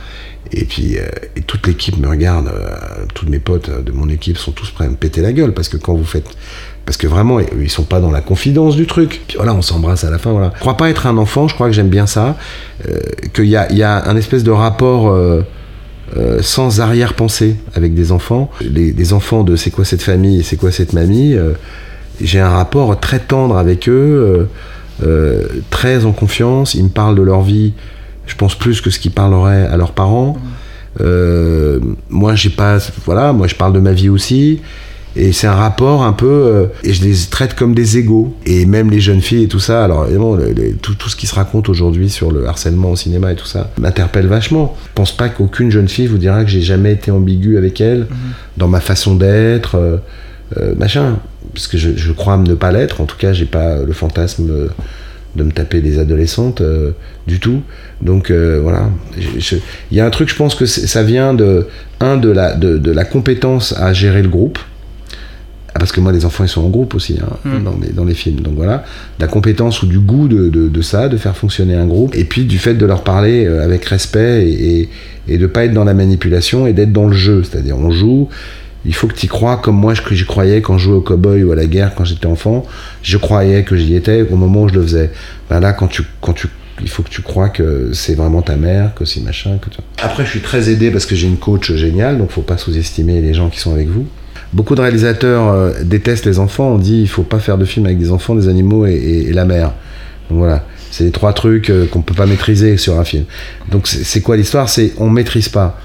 [0.57, 1.02] Et puis, euh,
[1.48, 4.88] toute l'équipe me regarde, euh, tous mes potes de mon équipe sont tous prêts à
[4.88, 6.28] me péter la gueule parce que quand vous faites.
[6.86, 9.22] Parce que vraiment, ils sont pas dans la confidence du truc.
[9.26, 10.30] Puis voilà, on s'embrasse à la fin.
[10.30, 10.52] Voilà.
[10.55, 12.36] Je crois pas être un enfant, je crois que j'aime bien ça.
[12.88, 13.00] Euh,
[13.32, 15.16] qu'il y a, un espèce de rapport
[16.42, 18.50] sans arrière-pensée avec des enfants.
[18.61, 21.34] Les, des enfants de c'est quoi cette famille c'est quoi cette mamie.
[22.20, 24.46] J'ai un rapport très tendre avec eux,
[25.70, 26.74] très en confiance.
[26.74, 27.72] Ils me parlent de leur vie
[28.27, 30.37] je pense plus que ce qu'ils parleraient à leurs parents.
[31.01, 34.61] Euh, moi, j'ai pas, voilà, moi je parle de ma vie aussi.
[35.16, 36.27] Et c'est un rapport un peu.
[36.27, 38.35] Euh, et je les traite comme des égaux.
[38.47, 39.85] Et même les jeunes filles et tout ça.
[39.85, 40.37] Alors, évidemment,
[40.83, 43.70] tout, tout, ce qui se raconte aujourd'hui sur le harcèlement au cinéma et tout ça
[43.79, 44.77] m'interpelle vachement.
[44.87, 48.01] Je pense pas qu'aucune jeune fille vous dira que j'ai jamais été ambigu avec elle
[48.01, 48.16] mhm.
[48.57, 49.77] dans ma façon d'être,
[50.57, 51.18] euh, machin.
[51.53, 53.01] Parce que je, je, crois ne pas l'être.
[53.01, 54.51] En tout cas, j'ai pas le fantasme
[55.37, 56.62] de me taper des adolescentes
[57.26, 57.62] du tout.
[58.03, 61.66] Donc euh, voilà, il y a un truc, je pense que ça vient de,
[62.01, 64.59] un, de la, de, la compétence à gérer le groupe.
[65.76, 67.64] Ah, parce que moi, les enfants, ils sont en groupe aussi hein, hmm.
[67.64, 68.41] dans, les, dans, les, films.
[68.41, 68.85] Donc voilà,
[69.18, 72.14] la compétence ou du goût de, de, ça, de faire fonctionner un groupe.
[72.14, 74.89] Et puis du fait de leur parler euh, avec respect et,
[75.26, 77.43] et, de ne pas être dans la manipulation et d'être dans le jeu.
[77.43, 78.28] C'est-à-dire, on joue,
[78.87, 81.43] il faut que tu y crois comme moi j'y croyais quand je jouais au cowboy
[81.43, 82.66] ou à la guerre quand j'étais enfant.
[83.03, 85.11] Je croyais que j'y étais au moment où je le faisais.
[85.49, 86.49] Ben là, quand tu, quand tu
[86.80, 89.59] il faut que tu crois que c'est vraiment ta mère, que c'est machin.
[89.59, 89.70] Que
[90.03, 93.20] Après, je suis très aidé parce que j'ai une coach géniale, donc faut pas sous-estimer
[93.20, 94.07] les gens qui sont avec vous.
[94.53, 96.72] Beaucoup de réalisateurs euh, détestent les enfants.
[96.72, 99.45] On dit il faut pas faire de film avec des enfants, des animaux et, la
[99.45, 99.72] mère.
[100.28, 103.24] Donc voilà, c'est les trois trucs euh, qu'on peut pas maîtriser sur un film.
[103.70, 104.68] Donc c'est quoi l'histoire?
[104.68, 105.80] C'est on maîtrise pas.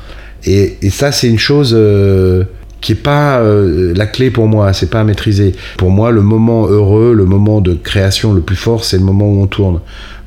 [0.46, 1.74] Et, ça, c'est une chose.
[1.78, 2.46] Euh,
[2.82, 5.54] qui est pas la clé pour moi, c'est pas à maîtriser.
[5.78, 9.28] Pour moi, le moment heureux, le moment de création le plus fort, c'est le moment
[9.28, 9.80] où on tourne.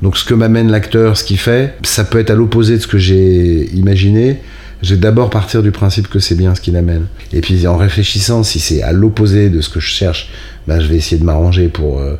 [0.03, 2.87] Donc ce que m'amène l'acteur, ce qu'il fait, ça peut être à l'opposé de ce
[2.87, 4.39] que j'ai imaginé.
[4.81, 7.05] Je vais d'abord partir du principe que c'est bien ce qu'il amène.
[7.31, 10.29] Et puis en réfléchissant, si c'est à l'opposé de ce que je cherche,
[10.67, 12.17] ben, je vais essayer de m'arranger pour euh,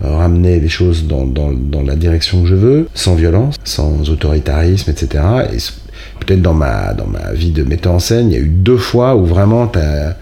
[0.00, 5.22] ramener les choses dans, dans, la direction que je veux, sans violence, sans autoritarisme, etc.
[5.52, 5.58] Et
[6.28, 8.76] peut-être dans ma, dans ma vie de metteur en scène, il y a eu deux
[8.76, 10.14] fois où vraiment tu as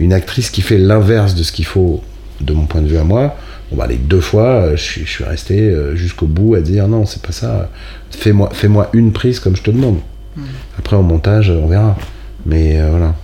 [0.00, 2.02] une actrice qui fait l'inverse de ce qu'il faut,
[2.40, 3.36] de mon point de vue à moi
[3.70, 7.06] Bon, bah, les deux fois, euh, je, suis resté euh, jusqu'au bout à dire non,
[7.06, 7.70] c'est pas ça.
[8.10, 9.98] Fais-moi fais -moi une prise comme je te demande.
[10.36, 10.42] Hmm.
[10.78, 11.96] Après, au montage, on verra.
[12.44, 13.14] Mais euh, voilà.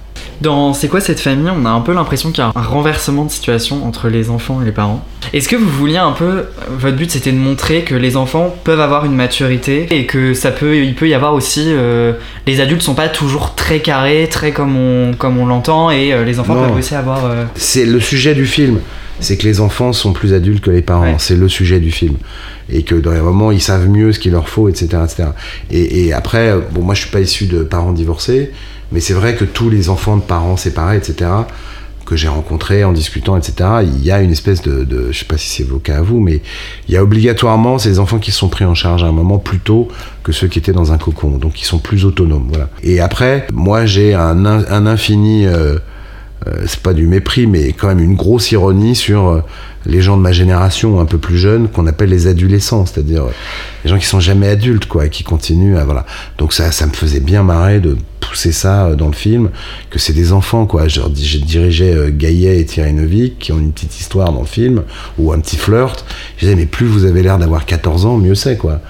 [0.41, 3.25] Dans C'est quoi cette famille On a un peu l'impression qu'il y a un renversement
[3.25, 5.05] de situation entre les enfants et les parents.
[5.33, 6.47] Est-ce que vous vouliez un peu.
[6.71, 10.51] Votre but c'était de montrer que les enfants peuvent avoir une maturité et que ça
[10.51, 11.73] peut, il peut y avoir aussi.
[12.47, 16.41] les adultes sont pas toujours très carrés, très comme on, comme on l'entend et les
[16.41, 17.21] enfants peuvent aussi avoir.
[17.55, 18.79] C'est le sujet du film
[19.21, 21.19] c'est que les enfants sont plus adultes que les parents.
[21.19, 22.17] C'est le sujet du film.
[22.71, 24.87] Et que dans les moments, ils savent mieux ce qu'il leur faut, etc.
[25.05, 25.29] etc.
[25.71, 28.53] Et, après, bon, moi je suis pas issu de parents divorcés,
[28.93, 31.31] mais c'est vrai que tous les enfants de parents séparés, etc.,
[32.05, 35.25] que j'ai rencontrés en discutant, etc., il y a une espèce de, de je sais
[35.27, 36.41] pas si c'est vos cas à vous, mais
[36.89, 39.59] il y a obligatoirement ces enfants qui sont pris en charge à un moment plus
[39.59, 39.89] tôt
[40.23, 42.71] que ceux qui étaient dans un cocon, donc ils sont plus autonomes, voilà.
[42.83, 45.79] Et après, moi j'ai un, un infini euh,
[46.67, 49.41] c'est pas du mépris, mais quand même une grosse ironie sur euh,
[49.87, 53.33] les gens de ma génération un peu plus jeunes qu'on appelle les adolescents, c'est-à-dire euh,
[53.85, 56.07] les gens qui sont jamais adultes, quoi, et qui continuent à voilà.
[56.39, 59.51] Donc ça, ça me faisait bien marrer de pousser ça dans le film,
[59.91, 60.87] que c'est des enfants, quoi.
[60.87, 64.83] Je, je dirigeais Gaillet et Thierry Neuvik qui ont une petite histoire dans le film
[65.19, 66.05] ou un petit flirt.
[66.37, 68.81] Je disais mais plus vous avez l'air d'avoir 14 ans, mieux c'est, quoi.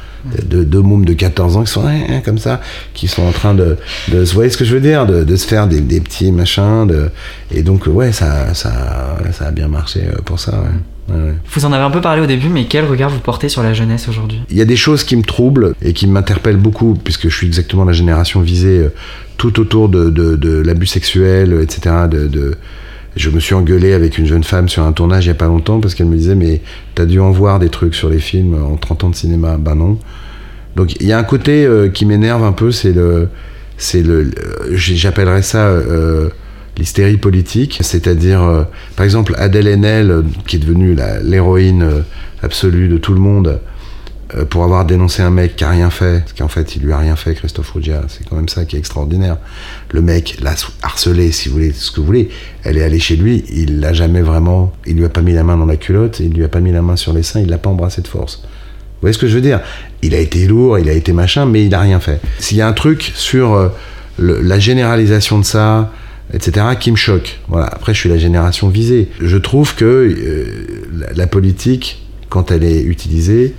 [0.48, 2.60] De deux mômes de 14 ans qui sont hein, hein, comme ça,
[2.94, 3.76] qui sont en train de,
[4.08, 6.32] de vous voyez ce que je veux dire, de, de se faire des, des, petits
[6.32, 7.10] machins, de,
[7.50, 10.52] et donc ouais, ça, ça, ça a bien marché euh, pour ça.
[10.52, 11.14] Ouais.
[11.14, 13.62] Ouais, vous en avez un peu parlé au début, mais quel regard vous portez sur
[13.62, 14.42] la jeunesse aujourd'hui?
[14.50, 17.46] Il y a des choses qui me troublent et qui m'interpellent beaucoup, puisque je suis
[17.46, 18.92] exactement la génération visée euh,
[19.38, 21.94] tout autour de, de, de l'abus sexuel, etc.
[22.10, 22.56] De,
[23.16, 25.46] je me suis engueulé avec une jeune femme sur un tournage il n'y a pas
[25.46, 26.60] longtemps parce qu'elle me disait mais
[26.94, 29.56] t'as dû en voir des trucs sur les films en 30 ans de cinéma.
[29.58, 29.98] Ben non.
[30.76, 33.28] Donc il y a un côté euh, qui m'énerve un peu c'est le
[33.76, 34.30] c'est le,
[34.72, 36.28] j'appellerais ça euh,
[36.76, 37.78] l'hystérie politique.
[37.82, 38.64] C'est-à-dire euh,
[38.96, 42.04] par exemple Adèle Haenel qui est devenue l'héroïne
[42.42, 43.60] absolue de tout le monde
[44.34, 46.92] euh, pour avoir dénoncé un mec qui a rien fait, parce qu'en fait il lui
[46.92, 49.38] a rien fait, Christophe Ruggia, c'est quand même ça qui est extraordinaire.
[49.90, 52.28] Le mec l'a harcelé, si vous voulez, ce que vous voulez.
[52.62, 55.44] Elle est allée chez lui, il l'a jamais vraiment, il lui a pas mis la
[55.44, 57.48] main dans la culotte, il lui a pas mis la main sur les seins, il
[57.48, 58.42] l'a pas embrassé de force.
[58.98, 59.60] Vous voyez ce que je veux dire?
[60.02, 62.20] Il a été lourd, il a été machin, mais il a rien fait.
[62.38, 63.68] S'il y a un truc sur euh,
[64.18, 65.92] la généralisation de ça,
[66.34, 67.38] etc., qui me choque.
[67.48, 67.66] Voilà.
[67.66, 69.08] Après, je suis la génération visée.
[69.20, 73.54] Je trouve que euh, la politique, quand elle est utilisée,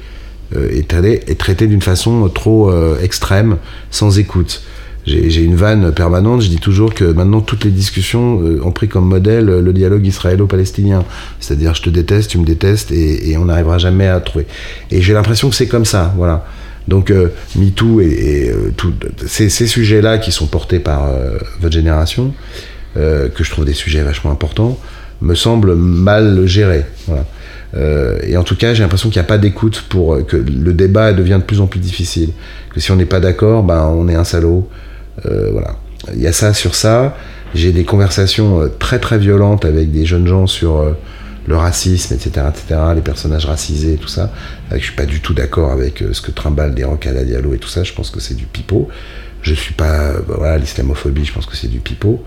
[0.55, 3.57] est, allé, est traité d'une façon trop euh, extrême,
[3.91, 4.63] sans écoute.
[5.05, 8.87] J'ai une vanne permanente, je dis toujours que maintenant toutes les discussions euh, ont pris
[8.87, 11.03] comme modèle le dialogue israélo-palestinien.
[11.39, 14.45] C'est-à-dire je te déteste, tu me détestes et, on n'arrivera jamais à trouver.
[14.91, 16.45] Et j'ai l'impression que c'est comme ça, voilà.
[16.87, 18.93] Donc euh, MeToo et, et euh, tout,
[19.25, 22.33] ces, sujets-là qui sont portés par euh, votre génération,
[22.95, 24.77] que je trouve des sujets vachement importants,
[25.21, 26.83] me semblent mal gérés.
[27.07, 27.25] Voilà.
[27.75, 30.73] Euh, et en tout cas, j'ai l'impression qu'il n'y a pas d'écoute pour que le
[30.73, 32.31] débat devient de plus en plus difficile.
[32.73, 34.67] Que si on n'est pas d'accord, ben, on est un salaud.
[35.25, 35.75] Euh, voilà.
[36.13, 37.15] Il y a ça sur ça.
[37.53, 40.91] J'ai des conversations très très violentes avec des jeunes gens sur euh,
[41.47, 44.31] le racisme, etc., etc., les personnages racisés, tout ça.
[44.71, 47.69] Je suis pas du tout d'accord avec ce que trimballe des Roncalli Diallo et tout
[47.69, 47.83] ça.
[47.83, 48.87] Je pense que c'est du pipeau.
[49.41, 51.25] Je suis pas, ben, voilà, l'islamophobie.
[51.25, 52.23] Je pense que c'est du pipeau.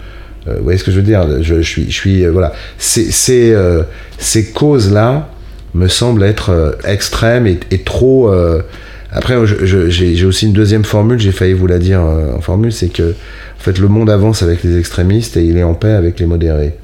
[0.48, 1.42] Euh, vous voyez ce que je veux dire?
[1.42, 2.52] Je, je, suis, je suis, euh, voilà.
[2.78, 3.82] Ces, ces, euh,
[4.18, 5.28] ces causes-là
[5.74, 8.30] me semblent être euh, extrêmes et, trop.
[8.30, 8.62] Euh,
[9.10, 11.18] après, j'ai aussi une deuxième formule.
[11.18, 14.64] J'ai failli vous la dire en formule, c'est que en fait, le monde avance avec
[14.64, 16.74] les extrémistes et il est en paix avec les modérés.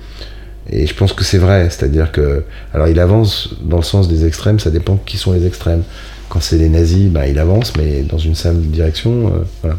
[0.71, 4.27] Et je pense que c'est vrai, c'est-à-dire que, alors il avance dans le sens des
[4.27, 5.83] extrêmes, ça dépend qui sont les extrêmes.
[6.29, 9.31] Quand c'est les nazis, ben, il avance, mais dans une seule direction, euh,
[9.63, 9.77] voilà.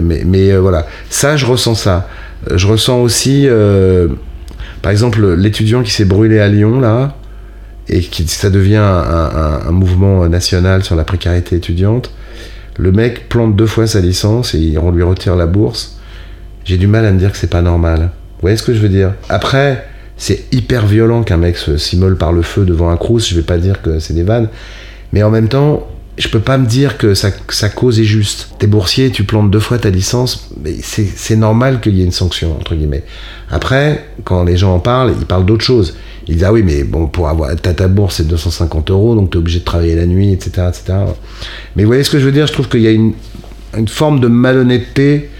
[0.00, 2.08] Mais, mais euh, voilà, ça, je ressens ça.
[2.54, 4.08] Je ressens aussi, euh,
[4.80, 7.16] par exemple, l'étudiant qui s'est brûlé à Lyon, là,
[7.88, 12.10] et qui ça devient un, un, mouvement national sur la précarité étudiante.
[12.78, 15.98] Le mec plante deux fois sa licence et on lui retire la bourse.
[16.64, 18.00] J'ai du mal à me dire que c'est pas normal.
[18.00, 19.14] Vous voyez ce que je veux dire?
[19.28, 23.28] Après, c'est hyper violent qu'un mec s'immole par le feu devant un crous.
[23.28, 24.48] Je vais pas dire que c'est des vannes,
[25.12, 25.86] mais en même temps,
[26.18, 28.50] je peux pas me dire que sa, sa cause est juste.
[28.58, 32.12] T'es boursier, tu plantes deux fois ta licence, mais c'est normal qu'il y ait une
[32.12, 33.04] sanction, entre guillemets.
[33.50, 35.94] Après, quand les gens en parlent, ils parlent d'autre chose.
[36.28, 39.30] Ils disent, ah oui, mais bon, pour avoir ta, ta bourse, c'est 250 euros, donc
[39.30, 40.98] t'es obligé de travailler la nuit, etc., etc.
[41.76, 42.46] Mais vous voyez ce que je veux dire?
[42.46, 43.12] Je trouve qu'il y a une,
[43.76, 45.30] une, forme de malhonnêteté,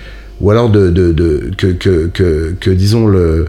[0.41, 3.47] ou alors de, de, que, que, que, disons, le,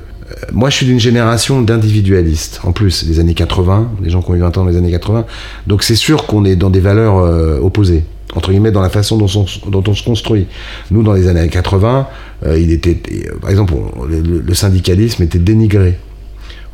[0.51, 2.59] moi, je suis d'une génération d'individualistes.
[2.63, 4.91] En plus, les années 80, les gens qui ont eu 20 ans dans les années
[4.91, 5.25] 80.
[5.67, 8.03] Donc, c'est sûr qu'on est dans des valeurs euh, opposées,
[8.35, 10.47] entre guillemets, dans la façon dont on, se construit.
[10.91, 12.07] Nous, dans les années 80,
[12.45, 12.99] euh, il était,
[13.41, 13.73] par exemple,
[14.09, 15.97] le, syndicalisme était dénigré.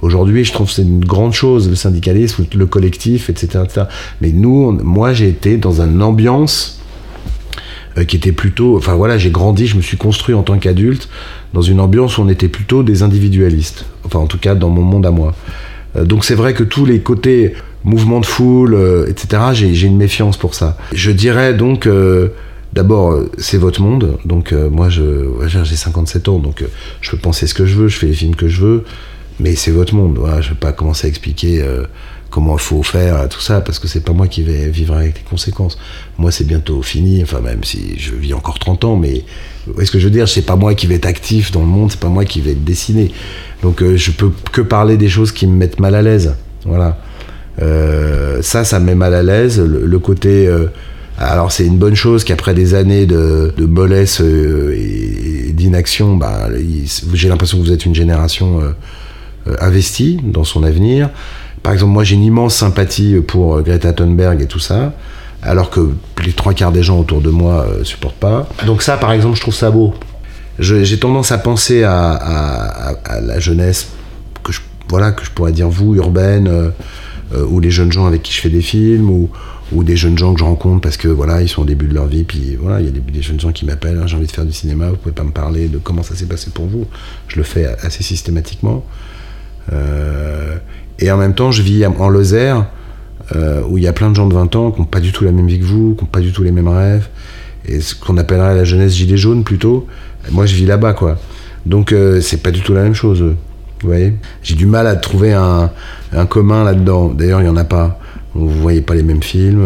[0.04, 3.64] Aujourd'hui, je trouve que c'est une grande chose, le syndicalisme, le collectif, etc.
[4.20, 6.82] Mais nous, moi, j'ai été dans une ambiance
[7.98, 8.76] euh, qui était plutôt.
[8.76, 11.08] Enfin, voilà, j'ai grandi, je me suis construit en tant qu'adulte
[11.54, 13.86] dans une ambiance où on était plutôt des individualistes.
[14.04, 15.36] Enfin, en tout cas, dans mon monde à moi.
[15.96, 17.54] Euh, donc, c'est vrai que tous les côtés
[17.86, 20.78] mouvement de foule, euh, etc., j'ai une méfiance pour ça.
[20.94, 21.88] Je dirais donc.
[22.74, 26.64] D'abord, c'est votre monde, donc moi j'ai 57 ans, donc
[27.02, 28.84] je peux penser ce que je veux, je fais les films que je veux,
[29.40, 30.20] mais c'est votre monde.
[30.42, 31.84] Je ne vais pas commencer à expliquer euh,
[32.30, 35.18] comment il faut faire, tout ça, parce que c'est pas moi qui vais vivre avec
[35.18, 35.78] les conséquences.
[36.18, 39.24] Moi, c'est bientôt fini, enfin, même si je vis encore 30 ans, mais
[39.68, 41.62] vous voyez ce que je veux dire C'est pas moi qui vais être actif dans
[41.62, 43.12] le monde, c'est pas moi qui vais être dessiné.
[43.62, 46.36] Donc, euh, je peux que parler des choses qui me mettent mal à l'aise.
[46.66, 46.98] Voilà.
[47.62, 49.60] Euh, ça, ça me met mal à l'aise.
[49.60, 50.48] Le, côté.
[50.48, 50.68] Euh,
[51.18, 56.50] alors c'est une bonne chose qu'après des années de, mollesse euh, et, d'inaction, bah,
[57.14, 58.72] j'ai l'impression que vous êtes une génération euh,
[59.60, 61.10] investie dans son avenir.
[61.64, 64.94] Par exemple, moi j'ai une immense sympathie pour Greta Thunberg et tout ça,
[65.42, 65.92] alors que
[66.26, 68.48] les trois quarts des gens autour de moi euh, supportent pas.
[68.66, 69.94] Donc ça, par exemple, je trouve ça beau.
[70.60, 73.88] J'ai tendance à penser à, la jeunesse
[74.44, 78.22] que je, voilà, que je pourrais dire vous, urbaine, euh, ou les jeunes gens avec
[78.22, 79.30] qui je fais des films, ou,
[79.84, 82.06] des jeunes gens que je rencontre parce que voilà, ils sont au début de leur
[82.06, 84.32] vie, puis voilà, il y a des, jeunes gens qui m'appellent, Ah, j'ai envie de
[84.32, 86.86] faire du cinéma, vous pouvez pas me parler de comment ça s'est passé pour vous.
[87.28, 88.86] Je le fais assez systématiquement.
[89.72, 90.58] Euh,
[91.00, 92.66] et en même temps, je vis en Lozère,
[93.36, 95.12] euh, où il y a plein de gens de 20 ans qui n'ont pas du
[95.12, 97.08] tout la même vie que vous, qui n'ont pas du tout les mêmes rêves,
[97.66, 99.88] et ce qu'on appellerait la jeunesse gilet jaune plutôt.
[100.32, 101.18] Moi, je vis là-bas, quoi.
[101.66, 103.22] Donc, euh, c'est pas du tout la même chose.
[103.22, 104.14] Vous voyez?
[104.42, 105.72] J'ai du mal à trouver un,
[106.14, 107.10] un commun là-dedans.
[107.10, 108.00] D'ailleurs, il n'y en a pas.
[108.34, 109.64] Vous voyez pas les mêmes films,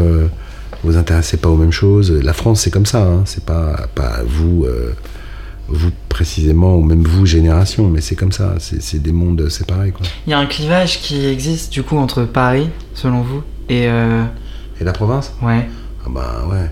[0.83, 2.11] vous vous intéressez pas aux mêmes choses.
[2.11, 3.01] La France, c'est comme ça.
[3.01, 3.21] Hein.
[3.23, 4.65] C'est pas, pas vous,
[5.69, 8.55] vous précisément, ou même vous, génération, mais c'est comme ça.
[8.59, 10.05] C'est des mondes séparés, quoi.
[10.25, 13.87] Il y a un clivage qui existe du coup entre Paris, selon vous, et.
[13.87, 14.23] euh,
[14.79, 15.33] Et la province?
[15.41, 15.67] Ouais.
[16.05, 16.69] Ah bah ouais.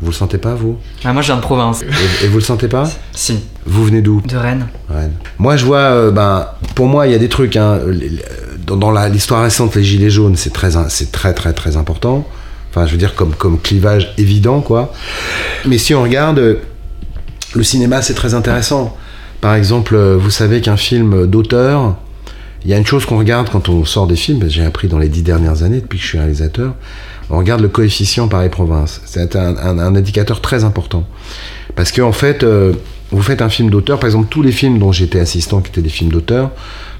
[0.00, 0.78] Vous le sentez pas, vous?
[1.04, 1.82] Ah, moi, je viens de province.
[1.82, 2.90] et, et vous le sentez pas?
[3.12, 3.38] Si.
[3.66, 4.20] Vous venez d'où?
[4.22, 4.66] De Rennes.
[4.88, 5.12] Rennes.
[5.38, 7.54] Moi, je vois, euh, ben, pour moi, il y a des trucs.
[7.56, 7.78] hein,
[8.66, 10.70] dans l'histoire récente, les gilets jaunes, c'est très,
[11.12, 12.26] très, très, très important.
[12.70, 14.92] Enfin, je veux dire, comme, comme clivage évident, quoi.
[15.66, 16.56] Mais si on regarde, euh,
[17.54, 18.96] le cinéma, c'est très intéressant.
[19.40, 21.96] Par exemple, euh, vous savez qu'un film d'auteur,
[22.64, 24.98] il y a une chose qu'on regarde quand on sort des films, j'ai appris dans
[24.98, 26.74] les dix dernières années, depuis que je suis réalisateur,
[27.30, 29.00] on regarde le coefficient Paris-Province.
[29.04, 31.04] C'est un, indicateur très important.
[31.74, 32.72] Parce qu'en en fait, euh,
[33.10, 35.82] vous faites un film d'auteur, par exemple, tous les films dont j'étais assistant, qui étaient
[35.82, 36.50] des films d'auteur,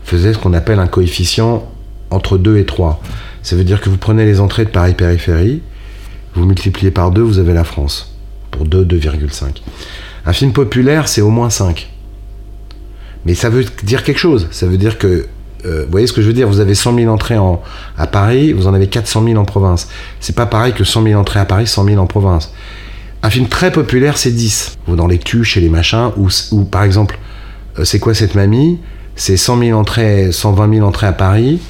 [0.05, 1.68] faisaient ce qu'on appelle un coefficient
[2.11, 3.00] entre 2 et 3.
[3.42, 5.62] Ça veut dire que vous prenez les entrées de Paris-Périphérie,
[6.34, 8.16] vous multipliez par 2, vous avez la France.
[8.50, 9.62] Pour 2, 2,5.
[10.24, 11.90] Un film populaire, c'est au moins 5.
[13.24, 14.48] Mais ça veut dire quelque chose.
[14.50, 15.26] Ça veut dire que,
[15.64, 16.48] euh, vous voyez ce que je veux dire?
[16.48, 17.62] Vous avez 100 000 entrées en,
[17.96, 19.88] à Paris, vous en avez 400 000 en province.
[20.20, 22.52] C'est pas pareil que 100 000 entrées à Paris, 100 000 en province.
[23.22, 24.78] Un film très populaire, c'est 10.
[24.88, 27.18] Ou dans les tuches et les machins, ou, ou par exemple,
[27.78, 28.80] euh, c'est quoi cette mamie?
[29.14, 31.60] C'est 100 000 entrées, 120 000 entrées à Paris,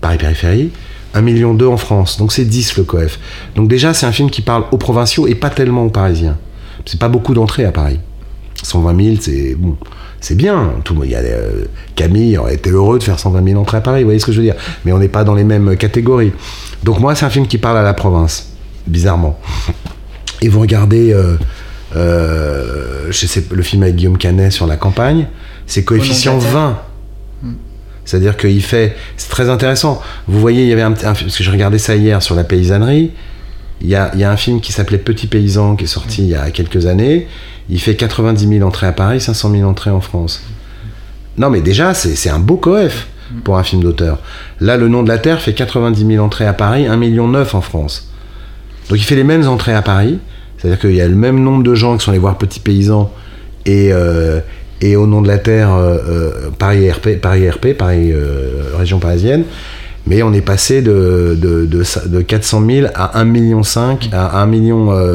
[0.00, 0.70] Paris-Périphérie,
[1.14, 2.18] 1 million d'eux en France.
[2.18, 3.18] Donc c'est 10 le coef.
[3.56, 6.36] Donc déjà, c'est un film qui parle aux provinciaux et pas tellement aux parisiens.
[6.84, 7.98] C'est pas beaucoup d'entrées à Paris.
[8.62, 9.76] 120 000, c'est bon,
[10.20, 10.72] c'est bien.
[10.84, 11.64] Tout, il y a, euh,
[11.94, 14.32] Camille aurait été heureux de faire 120 000 entrées à Paris, vous voyez ce que
[14.32, 16.32] je veux dire Mais on n'est pas dans les mêmes catégories.
[16.82, 18.52] Donc moi, c'est un film qui parle à la province,
[18.86, 19.38] bizarrement.
[20.42, 21.36] Et vous regardez, euh,
[21.96, 25.26] euh, je sais, le film avec Guillaume Canet sur la campagne,
[25.66, 26.60] c'est coefficient Au nom de la terre.
[26.60, 26.78] 20.
[28.04, 28.96] C'est-à-dire qu'il fait.
[29.16, 30.02] C'est très intéressant.
[30.28, 32.34] Vous voyez, il y avait un, un film, parce que je regardais ça hier sur
[32.34, 33.12] la paysannerie.
[33.80, 36.50] Il y a, un film qui s'appelait Petit Paysan qui est sorti il y a
[36.50, 37.26] quelques années.
[37.68, 40.42] Il fait 90 000 entrées à Paris, 500 000 entrées en France.
[41.36, 43.08] Non, mais déjà, c'est un beau coef
[43.42, 44.18] pour un film d'auteur.
[44.60, 47.60] Là, Le Nom de la Terre fait 90 000 entrées à Paris, 1,9 million en
[47.60, 48.10] France.
[48.88, 50.18] Donc il fait les mêmes entrées à Paris.
[50.56, 53.12] C'est-à-dire qu'il y a le même nombre de gens qui sont allés voir Petit Paysan
[53.66, 54.40] et, euh,
[54.82, 57.66] Au Nom de la Terre, euh, euh, Paris RP, Paris, RP,
[58.76, 59.44] région parisienne.
[60.06, 63.62] Mais on est passé de, de, de, de 400 000 à 1,5 million,
[64.12, 65.12] à 1,8 million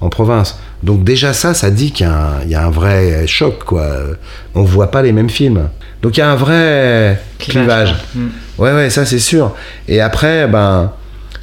[0.00, 0.58] en province.
[0.82, 3.64] Donc déjà ça, ça dit qu'il y, a un- il y a un vrai choc,
[3.64, 3.86] quoi.
[4.54, 5.68] On voit pas les mêmes films.
[6.02, 7.94] Donc il y a un vrai clivage.
[8.14, 8.26] Mm.
[8.58, 9.54] Ouais, ouais, ça c'est sûr.
[9.88, 10.92] Et après, ben,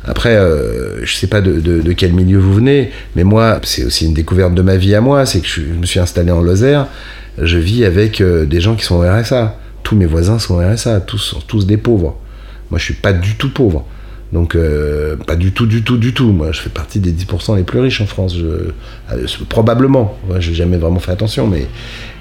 [0.06, 3.84] après, euh, je sais pas de, de- de quel milieu vous venez, mais moi, c'est
[3.84, 6.32] aussi une découverte de ma vie à moi, c'est que je, je me suis installé
[6.32, 6.88] en Lozère,
[7.40, 9.58] je vis avec euh, des gens qui sont au RSA.
[9.84, 12.18] Tous mes voisins sont au RSA, tous sont tous des pauvres.
[12.70, 13.86] Moi, je suis pas du tout pauvre.
[14.34, 16.32] Donc, euh, pas du tout, du tout, du tout.
[16.32, 18.36] Moi, je fais partie des 10% les plus riches en France.
[18.38, 20.18] Je, euh, probablement.
[20.28, 21.68] Moi, j'ai jamais vraiment fait attention, mais.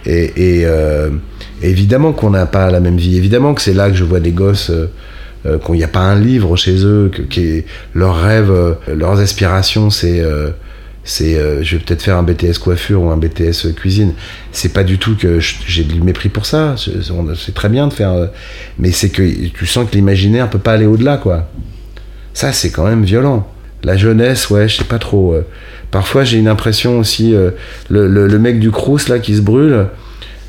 [0.06, 1.10] Et, euh,
[1.62, 3.16] évidemment qu'on n'a pas la même vie.
[3.16, 4.70] Évidemment que c'est là que je vois des gosses.
[5.64, 7.62] qu'il n'y a pas un livre chez eux, que,
[7.94, 10.22] leurs rêves, leurs aspirations, c'est
[11.06, 14.12] c'est euh, je vais peut-être faire un BTS coiffure ou un BTS cuisine.
[14.52, 16.74] C'est pas du tout que j'ai du mépris pour ça.
[16.76, 18.26] C'est très bien de faire, euh,
[18.78, 21.48] mais c'est que tu sens que l'imaginaire peut pas aller au-delà, quoi.
[22.34, 23.46] Ça, c'est quand même violent.
[23.84, 25.32] La jeunesse, ouais, je sais pas trop.
[25.34, 25.46] euh.
[25.92, 27.32] Parfois, j'ai une impression aussi,
[27.88, 29.86] le, le- mec du Crous là qui se brûle.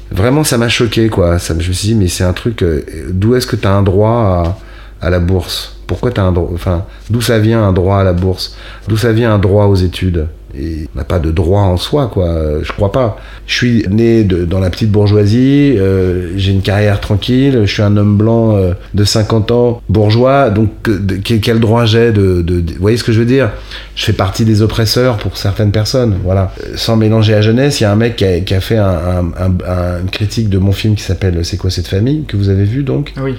[0.09, 1.37] Vraiment, ça m'a choqué, quoi.
[1.37, 2.65] Ça, je me suis dit, mais c'est un truc.
[3.09, 4.57] d'où est-ce que tu as un droit
[5.01, 5.77] à, à la bourse?
[5.85, 8.57] Pourquoi tu as un droit Enfin, d'où ça vient un droit à la bourse?
[8.87, 10.27] D'où ça vient un droit aux études?
[10.59, 12.27] Et on n'a pas de droit en soi, quoi.
[12.63, 13.17] Je crois pas.
[13.45, 17.95] Je suis né dans la petite bourgeoisie, euh, j'ai une carrière tranquille, je suis un
[17.97, 20.99] homme blanc euh, de 50 ans, bourgeois, donc euh,
[21.41, 23.51] quel, droit j'ai de, Vous voyez ce que je veux dire?
[23.95, 26.53] Je fais partie des oppresseurs pour certaines personnes, voilà.
[26.75, 29.69] Sans mélanger la jeunesse, il y a un mec qui a, fait un- un- un-
[29.71, 32.63] un- une critique de mon film qui s'appelle C'est quoi cette famille que vous avez
[32.65, 33.13] vu donc?
[33.23, 33.35] Oui.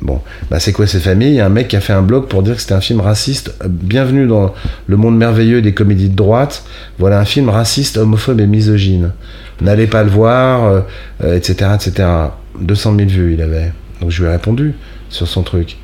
[0.00, 2.02] Bon, bah c'est quoi cette famille Il y a un mec qui a fait un
[2.02, 3.52] blog pour dire que c'était un film raciste.
[3.64, 4.54] Euh, Bienvenue dans
[4.86, 6.64] le monde merveilleux des comédies de droite.
[6.98, 9.12] Voilà un film raciste, homophobe et misogyne.
[9.60, 10.84] N'allez pas le voir,
[11.22, 12.08] euh, etc., etc.
[12.60, 13.72] 200 000 vues il avait.
[14.00, 14.74] Donc je lui ai répondu
[15.10, 15.76] sur son truc.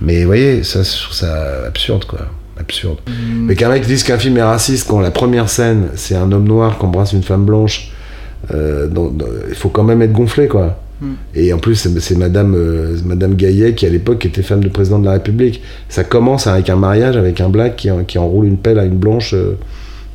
[0.00, 2.20] Mais vous voyez, ça, je trouve ça absurde, quoi.
[2.58, 2.98] Absurde.
[3.06, 6.46] Mais qu'un mec dise qu'un film est raciste quand la première scène, c'est un homme
[6.46, 7.92] noir qui embrasse une femme blanche,
[8.52, 8.88] euh,
[9.48, 10.78] il faut quand même être gonflé, quoi.
[11.00, 11.06] Mm.
[11.34, 14.98] Et en plus, c'est Madame, euh, Madame Gaillet qui, à l'époque, était femme de président
[14.98, 15.62] de la République.
[15.88, 18.96] Ça commence avec un mariage avec un black qui, qui enroule une pelle à une
[18.98, 19.34] blanche.
[19.34, 19.56] euh.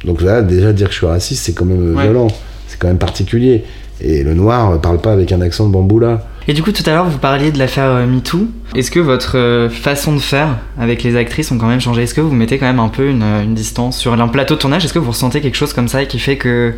[0.04, 2.04] Donc là, déjà, dire que je suis raciste, c'est quand même euh, Ouais.
[2.04, 2.28] violent.
[2.68, 3.64] C'est quand même particulier.
[4.02, 6.28] Et le noir euh, parle pas avec un accent de bamboula.
[6.48, 8.46] Et du coup, tout à l'heure, vous parliez de l'affaire MeToo.
[8.76, 12.04] Est-ce que votre façon de faire avec les actrices ont quand même changé?
[12.04, 14.60] Est-ce que vous mettez quand même un peu une, une distance sur un plateau de
[14.60, 14.86] tournage?
[14.86, 16.74] Est-ce que vous ressentez quelque chose comme ça qui fait que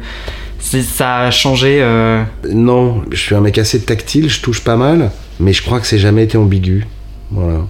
[0.60, 5.12] ça a changé euh, Non, je suis un mec assez tactile, je touche pas mal,
[5.40, 6.86] mais je crois que c'est jamais été ambigu.
[7.32, 7.66] Voilà.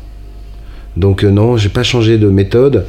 [0.96, 2.86] Donc euh, non, j'ai pas changé de méthode.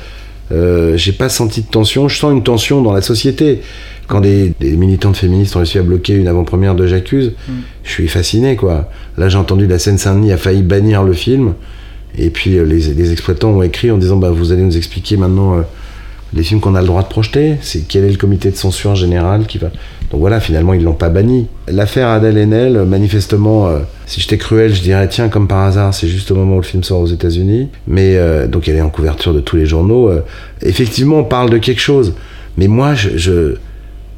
[0.51, 2.09] Euh, j'ai pas senti de tension.
[2.09, 3.61] Je sens une tension dans la société.
[4.07, 7.53] Quand des, des militantes féministes ont réussi à bloquer une avant-première de J'accuse, Mm.
[7.85, 8.89] je suis fasciné quoi.
[9.19, 11.53] Là, j'ai entendu la Seine-Saint-Denis a failli bannir le film.
[12.17, 15.19] Et puis euh, les, les exploitants ont écrit en disant bah, Vous allez nous expliquer
[15.19, 15.63] maintenant euh,
[16.35, 17.57] les films qu'on a le droit de projeter.
[17.61, 19.69] C'est quel est le comité de censure général qui va.
[20.11, 21.47] Donc voilà, finalement, ils l'ont pas banni.
[21.67, 26.09] L'affaire Adèle Haenel, manifestement, euh, si j'étais cruel, je dirais tiens, comme par hasard, c'est
[26.09, 27.69] juste au moment où le film sort aux États-Unis.
[27.87, 30.09] Mais euh, donc elle est en couverture de tous les journaux.
[30.09, 30.25] euh,
[30.63, 32.15] effectivement, on parle de quelque chose.
[32.57, 33.57] Mais moi, je.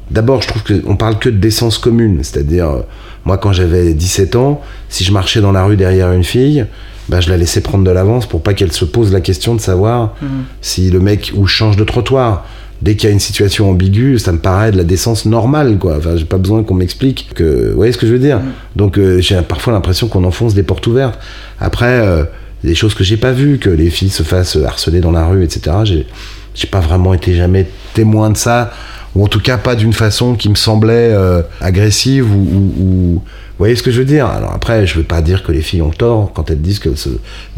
[0.09, 2.19] D'abord, je trouve qu'on parle que de décence commune.
[2.21, 2.83] C'est-à-dire,
[3.23, 6.65] moi, quand j'avais 17 ans, si je marchais dans la rue derrière une fille,
[7.11, 9.59] bah, je la laissais prendre de l'avance pour pas qu'elle se pose la question de
[9.61, 10.29] savoir Mhm.
[10.61, 12.45] si le mec ou change de trottoir.
[12.81, 15.97] Dès qu'il y a une situation ambiguë, ça me paraît de la décence normale, quoi.
[15.97, 17.69] Enfin, j'ai pas besoin qu'on m'explique que.
[17.69, 18.39] Vous voyez ce que je veux dire?
[18.39, 18.51] Mhm.
[18.77, 21.19] Donc, euh, j'ai parfois l'impression qu'on enfonce des portes ouvertes.
[21.59, 22.23] Après, euh,
[22.63, 25.43] des choses que j'ai pas vues, que les filles se fassent harceler dans la rue,
[25.43, 25.77] etc.
[25.83, 26.07] J'ai,
[26.55, 28.71] j'ai pas vraiment été jamais témoin de ça,
[29.15, 33.13] ou en tout cas pas d'une façon qui me semblait euh, agressive ou, ou- ou-
[33.15, 34.25] Vous voyez ce que je veux dire?
[34.27, 36.95] Alors après, je veux pas dire que les filles ont tort quand elles disent que
[36.95, 37.09] ce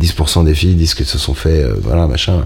[0.01, 2.45] 10% des filles disent qu'elles se sont fait, euh, voilà, machin.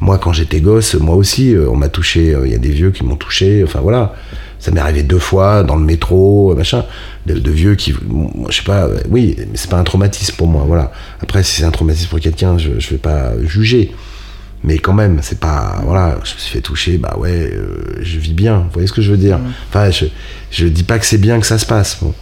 [0.00, 2.36] Moi, quand j'étais gosse, moi aussi, euh, on m'a touché.
[2.44, 3.64] Il y a des vieux qui m'ont touché.
[3.64, 4.14] Enfin voilà,
[4.60, 6.84] ça m'est arrivé deux fois dans le métro, machin,
[7.26, 8.88] de, vieux qui, bon, je sais pas.
[9.10, 10.62] oui, mais c'est pas un traumatisme pour moi.
[10.68, 10.92] Voilà.
[11.20, 13.90] Après, si c'est un traumatisme pour quelqu'un, je, je vais pas juger.
[14.64, 15.80] Mais quand même, c'est pas.
[15.84, 18.58] Voilà, je me suis fait toucher, bah ouais, euh, je vis bien.
[18.58, 19.52] Vous voyez ce que je veux dire Mhm.
[19.68, 20.06] Enfin, je,
[20.50, 21.98] je dis pas que c'est bien que ça se passe.
[22.02, 22.12] Bon.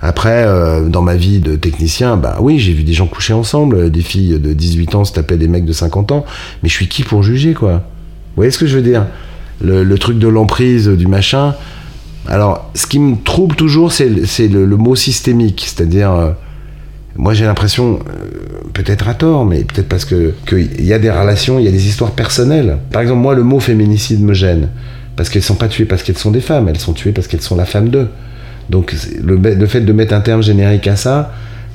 [0.00, 3.90] Après, euh, dans ma vie de technicien, bah oui, j'ai vu des gens coucher ensemble,
[3.90, 6.24] des filles de 18 ans se tapaient des mecs de 50 ans,
[6.62, 7.72] mais je suis qui pour juger, quoi?
[7.74, 9.06] Vous voyez ce que je veux dire?
[9.62, 11.54] Le, le truc de l'emprise, du machin.
[12.28, 16.10] Alors, ce qui me trouble toujours, c'est le, c'est le- le mot systémique, c'est-à-dire.
[16.12, 16.30] euh,
[17.16, 21.10] moi, j'ai l'impression, euh, peut-être à tort, mais peut-être parce que qu'il y a des
[21.10, 22.78] relations, il y a des histoires personnelles.
[22.92, 24.68] Par exemple, moi, le mot féminicide me gêne.
[25.16, 27.40] Parce qu'elles sont pas tuées parce qu'elles sont des femmes, elles sont tuées parce qu'elles
[27.40, 28.08] sont la femme d'eux.
[28.68, 31.32] Donc, le, fait de mettre un terme générique à ça,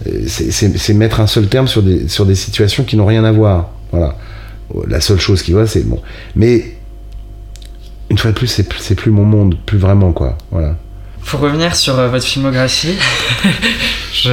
[0.08, 3.32] euh, c'est- mettre un seul terme sur des, sur des situations qui n'ont rien à
[3.32, 3.72] voir.
[3.92, 4.16] Voilà.
[4.88, 6.00] La seule chose qui va, c'est bon.
[6.36, 6.76] Mais,
[8.12, 8.48] une fois de plus-
[8.80, 10.38] c'est plus mon monde, plus vraiment, quoi.
[10.52, 10.76] Voilà.
[11.26, 12.96] Pour revenir sur euh, votre filmographie,
[14.14, 14.30] je-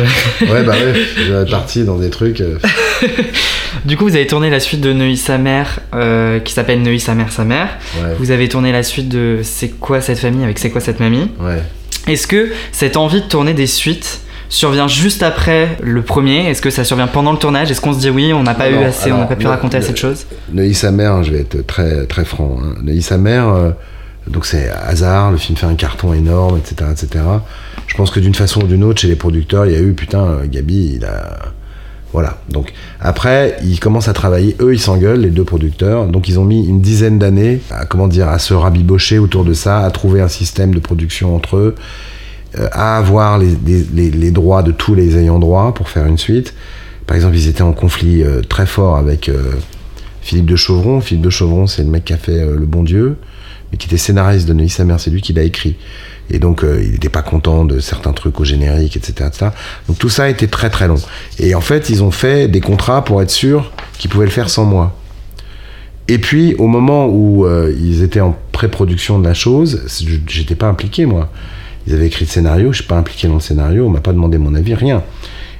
[0.50, 0.94] Ouais, bah ouais,
[1.26, 2.40] j'avais parti dans des trucs.
[2.40, 2.58] euh,
[3.84, 6.98] du coup, vous avez tourné la suite de Neuilly sa mère, euh, qui s'appelle Neuilly
[7.00, 7.68] sa mère, sa mère.
[8.02, 10.98] ouais, Vous avez tourné la suite de C'est quoi cette famille avec C'est quoi cette
[11.00, 11.30] mamie.
[11.40, 11.62] ouais.
[12.06, 16.48] Est-ce que cette envie de tourner des suites survient juste après le premier?
[16.48, 17.70] Est-ce que ça survient pendant le tournage?
[17.70, 19.36] Est-ce qu'on se dit oui, on n'a pas Non, eu assez, on alors, n'a pas
[19.36, 20.24] pu raconter assez de choses?
[20.52, 22.56] Neuilly sa mère, je vais être très très franc.
[22.62, 22.76] Hein.
[22.82, 23.70] Neuilly sa mère, euh,
[24.30, 27.24] donc c'est hasard, le film fait un carton énorme, etc., etc.
[27.86, 29.92] Je pense que d'une façon ou d'une autre, chez les producteurs, il y a eu
[29.92, 31.52] putain, euh, Gabi, il a,
[32.12, 32.38] voilà.
[32.48, 34.56] Donc après, ils commencent à travailler.
[34.60, 36.06] Eux, ils s'engueulent, les deux producteurs.
[36.06, 39.52] Donc ils ont mis une dizaine d'années à comment dire, à se rabibocher autour de
[39.52, 41.74] ça, à trouver un système de production entre eux,
[42.58, 46.54] euh, à avoir les, droits de tous les ayants droit pour faire une suite.
[47.06, 49.30] Par exemple, ils étaient en conflit euh, très fort avec
[50.20, 51.00] Philippe de Chauvron.
[51.00, 53.16] Philippe de Chauvron, c'est le mec qui a fait Le Bon Dieu,
[53.70, 55.76] mais qui était scénariste de Neuilly sa c'est lui qui l'a écrit.
[56.30, 59.50] Et donc, euh, il n'était pas content de certains trucs au générique, etc., etc.
[59.88, 61.00] Donc, tout ça a été très très long.
[61.38, 64.50] Et en fait, ils ont fait des contrats pour être sûrs qu'ils pouvaient le faire
[64.50, 64.94] sans moi.
[66.06, 69.84] Et puis, au moment où euh, ils étaient en pré-production de la chose,
[70.26, 71.30] j'étais pas impliqué, moi.
[71.86, 74.12] Ils avaient écrit le scénario, je suis pas impliqué dans le scénario, on m'a pas
[74.12, 75.02] demandé mon avis, rien.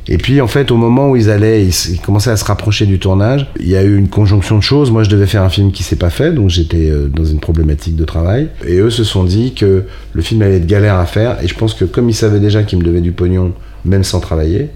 [0.09, 2.87] Et puis, en fait, au moment où ils allaient, ils, ils commençaient à se rapprocher
[2.87, 4.91] du tournage, il y a eu une conjonction de choses.
[4.91, 7.41] Moi, je devais faire un film qui s'est pas fait, donc j'étais euh, dans une
[7.41, 8.49] problématique de travail.
[8.67, 11.43] Et eux se sont dit que le film allait être galère à faire.
[11.43, 13.53] Et je pense que comme ils savaient déjà qu'ils me devaient du pognon,
[13.85, 14.71] même sans travailler,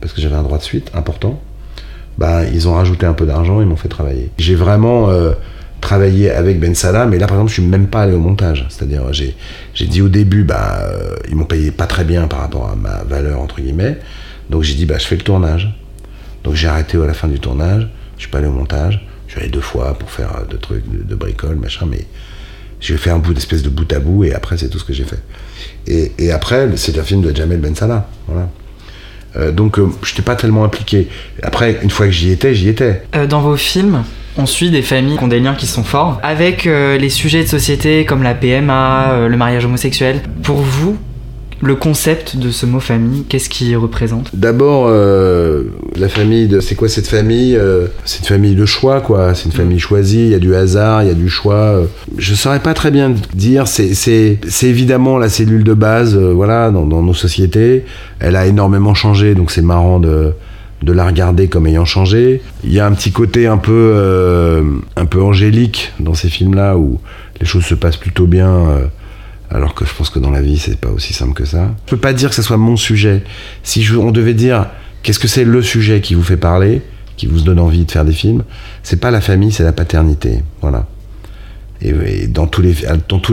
[0.00, 1.40] parce que j'avais un droit de suite important,
[2.16, 4.30] bah, ils ont rajouté un peu d'argent et m'ont fait travailler.
[4.38, 5.32] J'ai vraiment euh,
[5.82, 8.66] travaillé avec Ben Salah, mais là, par exemple, je suis même pas allé au montage.
[8.70, 9.36] C'est-à-dire, j'ai,
[9.74, 12.74] j'ai dit au début, bah, euh, ils m'ont payé pas très bien par rapport à
[12.74, 13.98] ma valeur, entre guillemets.
[14.50, 15.68] Donc j'ai dit, bah, je fais le tournage.
[16.46, 19.32] Donc j'ai arrêté à la fin du tournage, je suis pas allé au montage, je
[19.32, 22.06] suis allé deux fois pour faire euh, de trucs, de, de bricole, machin, mais
[22.80, 24.92] j'ai fait un bout d'espèce de bout à bout et après c'est tout ce que
[24.92, 25.20] j'ai fait.
[25.88, 27.74] Et, et après, c'est un film de Jamel Ben.
[28.28, 28.48] Voilà.
[29.34, 31.08] Euh, donc euh, je n'étais pas tellement impliqué.
[31.42, 33.02] Après, une fois que j'y étais, j'y étais.
[33.28, 34.04] Dans vos films,
[34.36, 37.48] on suit des familles qui ont des liens qui sont forts avec les sujets de
[37.48, 40.20] société comme la PMA, le mariage homosexuel.
[40.44, 40.96] Pour vous,
[41.62, 44.34] le concept de ce mot famille, qu'est-ce qu'il représente?
[44.36, 45.64] D'abord, euh,
[45.96, 47.56] la famille, de, c'est quoi cette famille?
[47.56, 49.34] Euh, C'est une famille de choix, quoi.
[49.34, 51.54] C'est une famille choisie, il y a du hasard, il y a du choix.
[51.54, 51.84] euh.
[52.18, 56.84] Je saurais pas très bien dire, c'est, évidemment la cellule de base, euh, voilà, dans,
[56.86, 57.84] dans nos sociétés.
[58.18, 60.32] Elle a énormément changé, donc c'est marrant de,
[60.82, 62.42] de la regarder comme ayant changé.
[62.64, 64.62] Il y a un petit côté un peu,
[64.96, 67.00] un peu angélique dans ces films-là où
[67.40, 68.66] les choses se passent plutôt bien.
[69.50, 71.74] Alors que je pense que dans la vie, c'est pas aussi simple que ça.
[71.86, 73.22] Je peux pas dire que ce soit mon sujet.
[73.62, 74.66] Si on devait dire
[75.02, 76.82] qu'est-ce que c'est le sujet qui vous fait parler,
[77.16, 78.44] qui vous donne envie de faire des films,
[78.82, 80.42] c'est pas la famille, c'est la paternité.
[80.60, 80.86] Voilà.
[81.82, 82.72] Et, dans, tous les,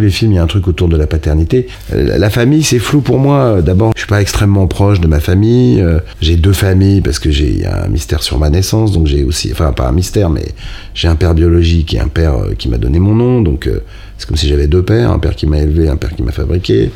[0.09, 1.67] films, il y a un truc autour de la paternité.
[1.91, 3.61] La famille, c'est flou pour moi.
[3.61, 5.81] D'abord, je suis pas extrêmement proche de ma famille.
[5.81, 8.91] Euh, J'ai deux familles parce que j'ai un mystère sur ma naissance.
[8.91, 10.45] Donc j'ai aussi, enfin pas un mystère, mais
[10.93, 13.41] j'ai un père biologique et un père euh, qui m'a donné mon nom.
[13.41, 13.79] Donc euh,
[14.23, 16.31] c'est comme si j'avais deux pères, un père qui m'a élevé, un père qui m'a
[16.31, 16.91] fabriqué.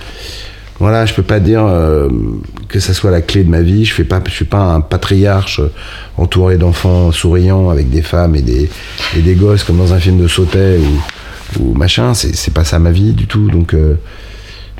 [0.79, 2.07] Voilà, je peux pas dire euh,
[2.69, 3.83] que ça soit la clé de ma vie.
[3.83, 5.69] Je fais pas, je suis pas un patriarche euh,
[6.17, 8.69] entouré d'enfants souriants avec des femmes et des
[9.17, 12.13] et des gosses comme dans un film de Sautet ou, ou machin.
[12.13, 13.49] C'est c'est pas ça ma vie du tout.
[13.49, 13.95] Donc euh,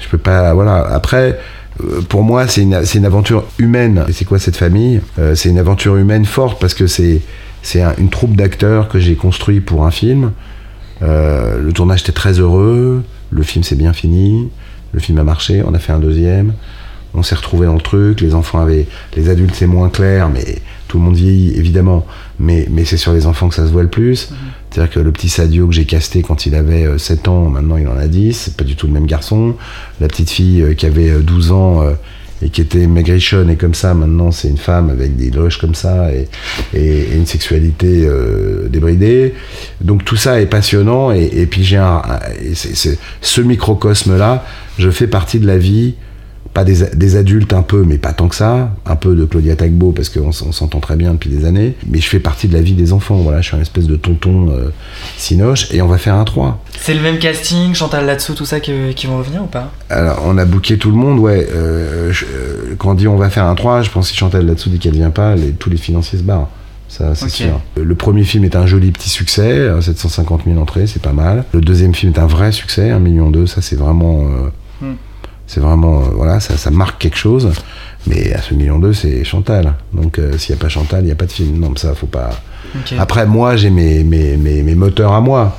[0.01, 0.53] je peux pas.
[0.53, 0.85] Voilà.
[0.87, 1.37] Après.
[1.83, 4.05] euh, Pour moi, c'est une, une aventure humaine.
[4.07, 5.01] Et c'est quoi cette famille?
[5.35, 7.21] C'est une aventure humaine forte parce que c'est
[7.63, 10.31] c'est un- une troupe d'acteurs que j'ai construit pour un film.
[11.01, 14.49] Euh, le tournage était très heureux, le film s'est bien fini,
[14.93, 16.53] le film a marché, on a fait un deuxième,
[17.13, 20.59] on s'est retrouvé dans le truc, les enfants avaient, les adultes c'est moins clair, mais
[20.87, 22.05] tout le monde vieillit évidemment,
[22.39, 24.29] mais, mais c'est sur les enfants que ça se voit le plus.
[24.69, 27.77] C'est-à-dire que le petit Sadio que j'ai casté quand il avait euh, 7 ans, maintenant
[27.77, 29.55] il en a 10, c'est pas du tout le même garçon.
[29.99, 31.93] La petite fille euh, qui avait euh, 12 ans euh,
[32.41, 35.75] et qui était maigrichonne et comme ça, maintenant c'est une femme avec des loges comme
[35.75, 36.27] ça et,
[36.73, 39.33] une sexualité euh, débridée.
[39.81, 42.01] Donc tout ça est passionnant et, puis j'ai un,
[43.21, 44.45] ce microcosme-là,
[44.77, 45.95] je fais partie de la vie,
[46.57, 49.55] pas des, des adultes un peu, mais pas tant que ça, un peu de Claudia
[49.55, 52.53] Tagbo parce qu'on on s'entend très bien depuis des années, mais je fais partie de
[52.55, 53.17] la vie des enfants.
[53.17, 54.69] Voilà, je suis un espèce de tonton euh,
[55.17, 56.59] sinoche et on va faire un 3.
[56.79, 58.71] C'est le même casting, Chantal là-dessous, tout ça qui
[59.05, 59.71] vont revenir ou pas?
[59.91, 61.47] Alors, on a booké tout le monde, ouais.
[61.53, 64.17] euh, je- euh, quand on dit on va faire un 3, je pense que si
[64.17, 66.49] Chantal là-dessous dit qu'elle vient pas, les- tous les financiers se barrent.
[66.89, 67.61] Ça, c'est sûr.
[67.75, 71.43] Le premier film est un joli petit succès, euh, 750 000 entrées, c'est pas mal.
[71.53, 74.21] Le deuxième film est un vrai succès, 1 million d'eux, ça c'est vraiment.
[74.21, 74.49] euh,
[74.79, 74.93] Hmm.
[75.47, 76.01] C'est vraiment.
[76.01, 77.49] euh, voilà, ça, ça marque quelque chose.
[78.05, 79.73] Mais à ce million d'eux, c'est Chantal.
[79.93, 81.57] Donc euh, s'il n'y a pas Chantal, il n'y a pas de film.
[81.59, 82.29] Non, mais ça, faut pas.
[82.99, 85.57] Après, moi, j'ai mes, mes, mes, mes moteurs à moi.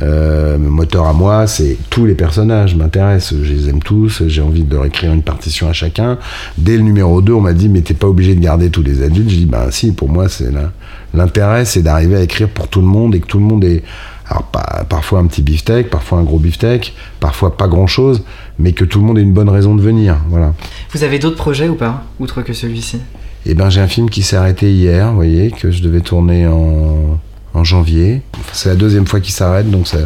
[0.00, 4.40] Euh, mes moteurs à moi, c'est tous les personnages m'intéressent, je les aime tous, j'ai
[4.40, 6.16] envie de leur écrire une partition à chacun.
[6.56, 9.02] Dès le numéro 2, on m'a dit, mais t'es pas obligé de garder tous les
[9.02, 9.28] adultes.
[9.28, 10.72] Je dis, ben si, pour moi, c'est là.
[11.12, 13.82] L'intérêt, c'est d'arriver à écrire pour tout le monde et que tout le monde est.
[14.28, 18.22] Alors, pas, parfois un petit beefsteak, parfois un gros beefsteak, parfois pas grand chose,
[18.62, 20.16] mais que tout le monde ait une bonne raison de venir.
[20.30, 20.54] Voilà.
[20.92, 22.98] Vous avez d'autres projets ou pas, outre que celui-ci?
[23.44, 26.46] Et ben j'ai un film qui s'est arrêté hier, vous voyez, que je devais tourner
[26.46, 27.18] en,
[27.54, 28.22] en janvier.
[28.38, 29.98] Enfin, c'est la deuxième fois qu'il s'arrête, donc ça-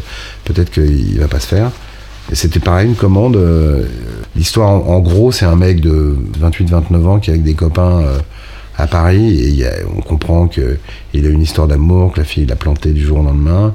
[0.45, 1.71] peut-être qu'il va pas se faire.
[2.33, 3.37] Et c'était pareil, une commande.
[3.37, 3.85] euh,
[4.35, 8.01] L'histoire, en, en gros, c'est un mec de 28-29 ans qui est avec des copains
[8.01, 8.19] euh,
[8.79, 12.25] à Paris, et il y a- on comprend qu'il a une histoire d'amour, que la
[12.25, 13.75] fille l'a planté du jour au lendemain.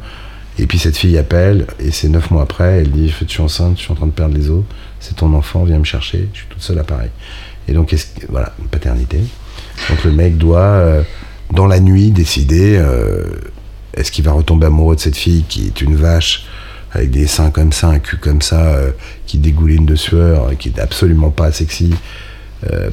[0.59, 3.77] Et puis cette fille appelle, et c'est neuf mois après, elle dit Je suis enceinte,
[3.77, 4.63] je suis en train de perdre les os,
[4.99, 7.09] c'est ton enfant, viens me chercher, je suis toute seule à Paris.
[7.67, 7.95] Et donc,
[8.29, 9.19] voilà, une paternité.
[9.89, 11.03] Donc le mec doit, euh,
[11.51, 13.23] dans la nuit, décider euh,
[13.93, 16.45] est-ce qu'il va retomber amoureux de cette fille qui est une vache
[16.91, 18.91] avec des seins comme ça, un cul comme ça, euh,
[19.25, 21.93] qui dégouline de sueur, et qui est absolument pas sexy,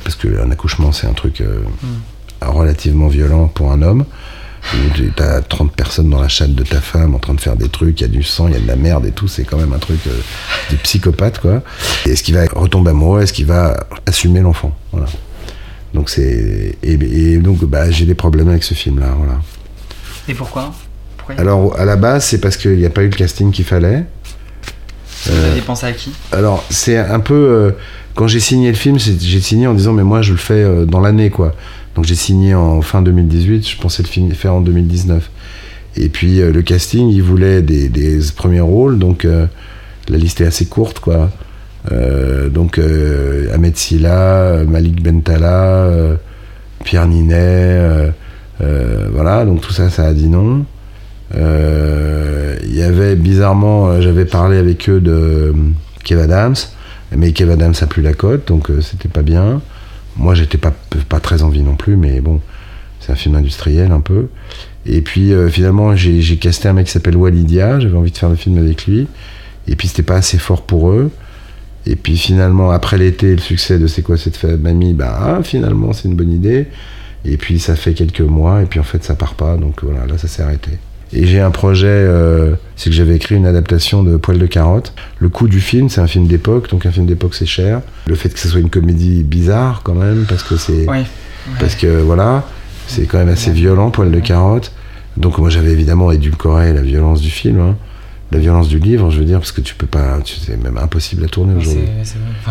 [0.03, 1.43] parce qu'un accouchement c'est un truc
[2.43, 4.05] euh, relativement violent pour un homme.
[5.17, 8.01] T'as 30 personnes dans la chatte de ta femme en train de faire des trucs,
[8.01, 9.57] il y a du sang, il y a de la merde et tout, c'est quand
[9.57, 10.11] même un truc euh,
[10.71, 11.63] de psychopathe quoi.
[12.07, 15.07] Et Est-ce qu'il va retomber amoureux Est-ce qu'il va assumer l'enfant Voilà.
[15.95, 19.41] Donc c'est et, et donc bah, j'ai des problèmes avec ce film là voilà.
[20.29, 20.73] Et pourquoi?
[21.17, 23.65] Pourquoi Alors à la base c'est parce qu'il n'y a pas eu le casting qu'il
[23.65, 24.05] fallait.
[25.27, 26.13] Vous avez pensé à qui?
[26.31, 27.71] Alors c'est un peu euh,
[28.15, 30.85] quand j'ai signé le film j'ai signé en disant mais moi je le fais euh,
[30.85, 31.55] dans l'année quoi.
[31.95, 35.31] Donc j'ai signé en fin 2018, je pensais le faire en 2019.
[35.97, 39.47] Et puis euh, le casting il voulait des, premiers rôles donc euh,
[40.09, 41.31] la liste est assez courte quoi.
[41.91, 42.79] Euh, donc
[43.53, 45.89] Ahmed Silla, Malik Bentala,
[46.85, 48.13] Pierre Pierre Ninet,
[48.61, 50.65] voilà, donc tout ça, ça a dit non.
[51.35, 55.55] Il y avait bizarrement, j'avais parlé avec eux de
[56.05, 56.57] Kev Adams,
[57.17, 59.61] mais Kev Adams a plus la cote, donc c'était pas bien.
[60.19, 60.73] Moi, j'étais pas,
[61.09, 62.41] pas très envie non plus, mais bon,
[63.01, 64.29] c'est un film industriel un peu.
[64.85, 68.37] Et puis finalement, j'ai casté un mec qui s'appelle Walidia, j'avais envie de faire le
[68.37, 69.07] film avec lui.
[69.69, 71.11] Et puis c'était pas assez fort pour eux.
[71.87, 75.93] Et puis finalement, après l'été, le succès de C'est quoi cette mamie Bah ah, finalement,
[75.93, 76.67] c'est une bonne idée.
[77.25, 79.57] Et puis ça fait quelques mois, et puis en fait, ça part pas.
[79.57, 80.73] Donc voilà, là, ça s'est arrêté.
[81.13, 84.93] Et j'ai un projet, euh, c'est que j'avais écrit une adaptation de Poil de carotte.
[85.19, 87.81] Le coût du film, c'est un film d'époque, donc un film d'époque, c'est cher.
[88.07, 90.87] Le fait que ce soit une comédie bizarre, quand même, parce que c'est.
[91.59, 92.45] Parce que voilà,
[92.87, 94.73] c'est quand même assez violent, Poil de carotte.
[95.17, 97.61] Donc moi, j'avais évidemment édulcoré la violence du film.
[97.61, 97.77] Hein
[98.31, 101.25] la violence du livre, je veux dire, parce que tu peux pas, c'est même impossible
[101.25, 101.85] à tourner aujourd'hui.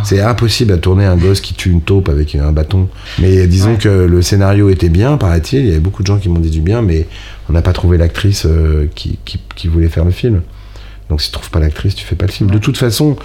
[0.03, 2.89] C'est impossible à tourner un gosse qui tue une taupe avec un bâton.
[3.19, 5.59] Mais disons que le scénario était bien, paraît-il.
[5.59, 7.07] Il y avait beaucoup de gens qui m'ont dit du bien, mais
[7.49, 10.41] on n'a pas trouvé l'actrice euh, qui, qui, voulait faire le film.
[11.09, 12.49] Donc si tu trouves pas l'actrice, tu fais pas le film.
[12.49, 13.15] De toute façon,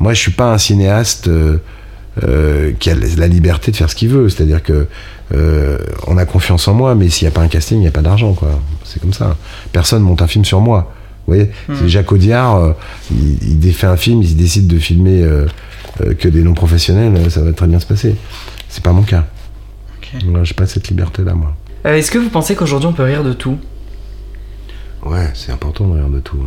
[0.00, 1.58] moi je suis pas un cinéaste euh,
[2.24, 4.30] euh, qui a la liberté de faire ce qu'il veut.
[4.30, 4.86] C'est-à-dire que
[6.06, 7.90] on a confiance en moi, mais s'il n'y a pas un casting, il n'y a
[7.92, 8.58] pas d'argent, quoi.
[8.84, 9.36] C'est comme ça.
[9.72, 10.90] Personne monte un film sur moi.
[11.28, 11.86] Vous voyez, hmm.
[11.86, 12.72] Jacques Audiard, euh,
[13.10, 15.44] il, il, fait un film, il décide de filmer euh,
[16.00, 18.16] euh, que des non-professionnels, ça va très bien se passer.
[18.70, 19.26] C'est pas mon cas.
[19.98, 20.24] Okay.
[20.42, 21.54] j'ai pas cette liberté-là, moi.
[21.84, 23.58] Est-ce que vous pensez qu'aujourd'hui on peut rire de tout?
[25.04, 26.38] Ouais, c'est important de rire de tout.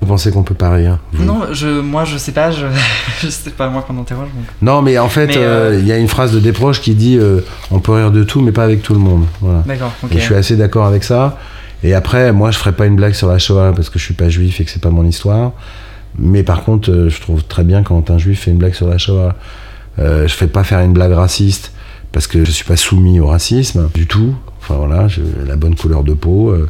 [0.00, 2.66] Vous pensez qu'on peut pas rire Non, je, moi je sais pas, je,
[3.20, 4.28] je sais pas moi qu'on interroge.
[4.60, 7.16] Non, mais en fait, il y a une phrase de Desproges qui dit
[7.70, 9.24] on peut rire de tout, mais pas avec tout le monde.
[9.40, 9.62] Voilà.
[9.64, 9.92] D'accord.
[10.10, 11.38] je suis assez d'accord avec ça.
[11.86, 14.14] Et après, moi, je ferai pas une blague sur la Shoah parce que je suis
[14.14, 15.52] pas juif et que c'est pas mon histoire.
[16.18, 18.88] Mais par contre, euh, je trouve très bien quand un juif fait une blague sur
[18.88, 19.36] la Shoah.
[20.00, 21.72] Euh, je fais pas faire une blague raciste
[22.10, 24.34] parce que je suis pas soumis au racisme du tout.
[24.60, 26.50] Enfin voilà, j'ai la bonne couleur de peau.
[26.50, 26.68] Euh.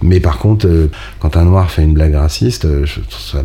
[0.00, 0.88] mais par contre, euh,
[1.18, 3.42] quand un noir fait une blague raciste, je trouve ça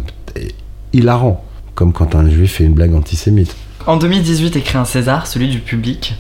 [0.94, 1.44] hilarant.
[1.78, 3.56] Comme quand un juif fait une blague antisémite.
[3.86, 6.16] En 2018 écrit un César, celui du public,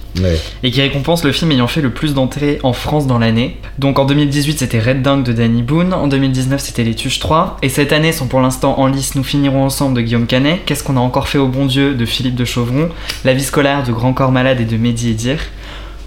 [0.62, 3.58] et qui récompense le film ayant fait le plus d'entrées en France dans l'année.
[3.80, 7.58] Donc en 2018 c'était Red Dunk de Danny Boone, en 2019 c'était Les Tuches 3,
[7.64, 10.84] et cette année sont pour l'instant en lice Nous finirons ensemble de Guillaume Canet, Qu'est-ce
[10.84, 12.90] qu'on a encore fait au bon Dieu de Philippe de Chauvron,
[13.26, 15.40] La vie scolaire de Grand Corps Malade et de Mehdi Edir.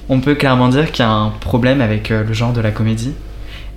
[0.08, 2.70] On peut clairement dire qu'il y a un problème avec euh, le genre de la
[2.70, 3.14] comédie.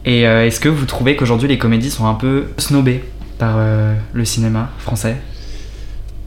[0.05, 3.03] Et euh, est-ce que vous trouvez qu'aujourd'hui les comédies sont un peu snobées
[3.39, 5.17] par euh, le cinéma français?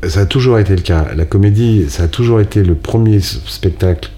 [0.06, 1.06] Ça a toujours été le cas.
[1.16, 4.10] La comédie, ça a toujours été le premier spectacle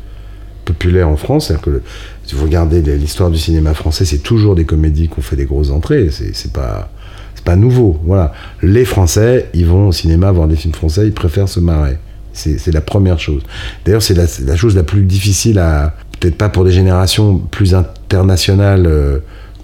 [0.64, 1.46] populaire en France.
[1.46, 1.82] C'est-à-dire que
[2.24, 5.46] si vous regardez l'histoire du cinéma français, c'est toujours des comédies qui ont fait des
[5.46, 6.10] grosses entrées.
[6.10, 6.90] C'est pas,
[7.48, 7.98] pas nouveau.
[8.04, 8.32] Voilà.
[8.62, 11.96] Les Français, ils vont au cinéma voir des films français, ils préfèrent se marrer.
[12.34, 13.42] C'est la première chose.
[13.84, 15.94] D'ailleurs, c'est la, chose la plus difficile à.
[16.20, 18.86] Peut-être pas pour des générations plus internationales.
[18.86, 19.18] Euh,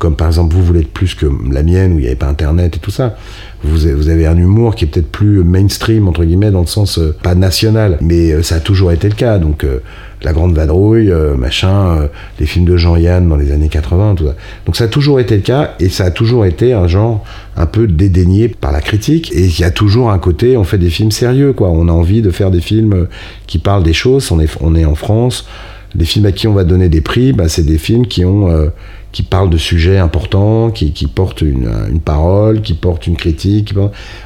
[0.05, 2.29] comme par exemple vous voulez être plus que la mienne où il n'y avait pas
[2.29, 3.17] internet et tout ça
[3.65, 7.17] vous, avez un humour qui est peut-être plus mainstream, entre guillemets, dans le sens euh,
[7.23, 9.39] pas national, mais euh, ça a toujours été le cas.
[9.39, 9.79] Donc, euh,
[10.23, 12.09] La Grande Vadrouille, machin,
[12.41, 14.35] les films de Jean-Yann dans les années 80, tout ça.
[14.65, 17.25] Donc, ça a toujours été le cas, et ça a toujours été un genre
[17.57, 20.79] un peu dédaigné par la critique, et il y a toujours un côté, on fait
[20.79, 21.69] des films sérieux, quoi.
[21.71, 23.07] On a envie de faire des films
[23.47, 25.47] qui parlent des choses, on est, on est en France.
[25.95, 28.71] Les films à qui on va donner des prix, bah, c'est des films qui ont
[29.15, 33.73] qui parle de sujets importants, qui, qui porte une, une, parole, qui porte une critique.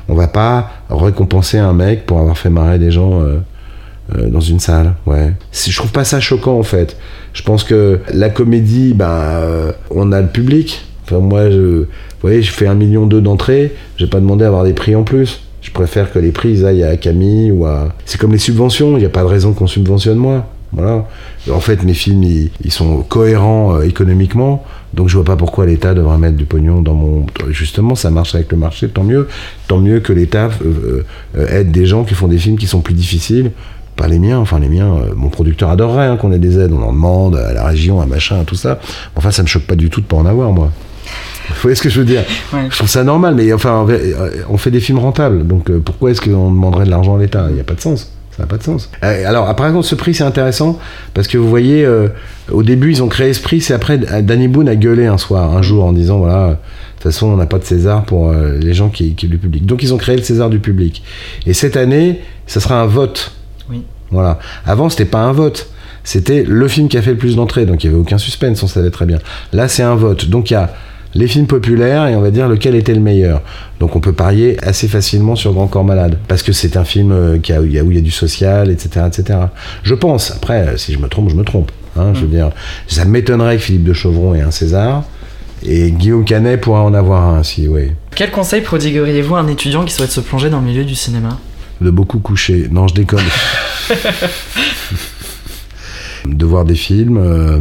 [0.08, 3.36] On va pas récompenser un mec pour avoir fait marrer des gens euh,
[4.16, 4.94] euh, dans une salle.
[5.04, 5.34] Ouais.
[5.52, 6.96] Je trouve pas ça choquant en fait.
[7.34, 10.82] Je pense que la comédie, ben, on a le public.
[11.04, 11.86] Enfin, moi, je, vous
[12.22, 15.02] voyez, je fais un million d'eux d'entrée, j'ai pas demandé à avoir des prix en
[15.02, 15.42] plus.
[15.60, 17.90] Je préfère que les prix aillent à Camille ou à.
[18.06, 20.46] C'est comme les subventions, il n'y a pas de raison qu'on subventionne moi.
[20.72, 21.06] Voilà.
[21.50, 24.64] En fait, mes films, ils sont cohérents économiquement.
[24.94, 27.26] Donc je vois pas pourquoi l'État devrait mettre du pognon dans mon.
[27.50, 29.28] Justement, ça marche avec le marché, tant mieux.
[29.66, 31.04] Tant mieux que l'État euh,
[31.36, 33.52] euh, aide des gens qui font des films qui sont plus difficiles.
[33.96, 36.72] Pas les miens, enfin les miens, euh, mon producteur adorerait hein, qu'on ait des aides,
[36.72, 38.78] on en demande à la région, à machin, tout ça.
[39.16, 40.70] Enfin, ça me choque pas du tout de pas en avoir, moi.
[41.48, 42.22] Vous voyez ce que je veux dire?
[42.70, 43.86] Je trouve ça normal, mais enfin,
[44.48, 47.46] on fait des films rentables, donc pourquoi est-ce qu'on demanderait de l'argent à l'État?
[47.48, 48.12] Il n'y a pas de sens.
[48.38, 48.88] Ça n'a pas de sens.
[49.02, 50.78] Euh, alors, par exemple, ce prix, c'est intéressant
[51.12, 52.06] parce que vous voyez, euh,
[52.52, 53.60] au début, ils ont créé ce prix.
[53.60, 57.02] C'est après, Danny Boone a gueulé un soir, un jour, en disant voilà, de toute
[57.02, 59.66] façon, on n'a pas de César pour euh, les gens qui, qui du public.
[59.66, 61.02] Donc, ils ont créé le César du public.
[61.46, 63.32] Et cette année, ça sera un vote.
[63.68, 63.82] Oui.
[64.12, 64.38] Voilà.
[64.64, 65.68] Avant, c'était pas un vote.
[66.04, 67.66] C'était le film qui a fait le plus d'entrées.
[67.66, 69.18] Donc, il n'y avait aucun suspense, on savait très bien.
[69.52, 70.26] Là, c'est un vote.
[70.26, 70.70] Donc, il y a
[71.14, 73.42] les films populaires et on va dire lequel était le meilleur.
[73.80, 77.12] Donc on peut parier assez facilement sur Grand Corps Malade parce que c'est un film
[77.12, 79.38] euh, qui a, où il y a du social, etc., etc.
[79.82, 80.30] Je pense.
[80.32, 81.70] Après, si je me trompe, je me trompe.
[81.96, 82.50] Hein, Je veux dire,
[82.86, 85.04] ça m'étonnerait que Philippe de Chauvron ait un César.
[85.64, 87.90] Et Guillaume Canet pourrait en avoir un, si, oui.
[88.14, 91.38] Quel conseil prodigueriez-vous à un étudiant qui souhaite se plonger dans le milieu du cinéma?
[91.80, 92.68] De beaucoup coucher.
[92.70, 93.24] Non, je déconne.
[96.26, 97.18] de voir des films.
[97.18, 97.60] euh,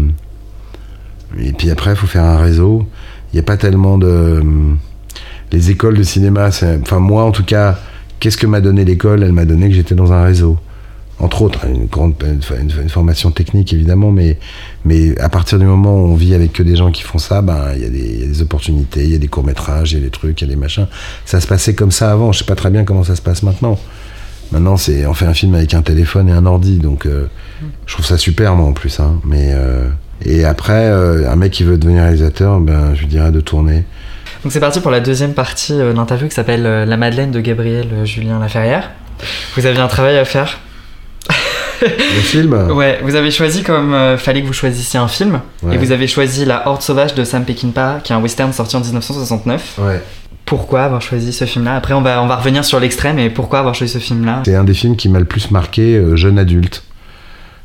[1.40, 2.88] et puis après, il faut faire un réseau.
[3.32, 4.42] Il n'y a pas tellement de.
[5.52, 7.80] Les écoles de cinéma, enfin, moi en tout cas,
[8.20, 9.24] qu'est-ce que m'a donné l'école?
[9.24, 10.58] Elle m'a donné que j'étais dans un réseau.
[11.20, 14.38] Entre autres, une, grande, une, formation technique évidemment, mais,
[14.86, 17.42] mais à partir du moment où on vit avec que des gens qui font ça,
[17.42, 20.04] ben, il il y a des opportunités, il y a des courts-métrages, il y a
[20.04, 20.86] des trucs, il y a des machins.
[21.26, 23.42] Ça se passait comme ça avant, je sais pas très bien comment ça se passe
[23.42, 23.80] maintenant.
[24.52, 27.28] Maintenant, c'est on fait un film avec un téléphone et un ordi, donc euh,
[27.88, 29.00] je trouve ça super, moi en plus.
[29.00, 29.20] hein.
[29.26, 29.90] mais euh,
[30.26, 33.84] et après, euh, un mec qui veut devenir réalisateur, ben je lui dirais de tourner.
[34.44, 37.32] Donc c'est parti pour la deuxième partie euh, de l'interview qui s'appelle euh, La Madeleine
[37.32, 38.92] de Gabriel Julien Laferrière.
[39.56, 40.60] Vous aviez un travail à faire.
[41.82, 45.42] Le film, Ouais, vous avez choisi comme euh, fallait que vous choisissiez un film.
[45.62, 45.76] Ouais.
[45.76, 48.76] Et vous avez choisi La Horde Sauvage de Sam Peckinpah, qui est un western sorti
[48.76, 49.80] en 1969.
[49.80, 50.02] ouais.
[50.46, 51.76] Pourquoi avoir choisi ce film-là?
[51.76, 54.44] Après, on va, on va revenir sur l'extrait, mais pourquoi avoir choisi ce film-là?
[54.46, 56.84] C'est un des films qui m'a le plus marqué euh, jeune adulte.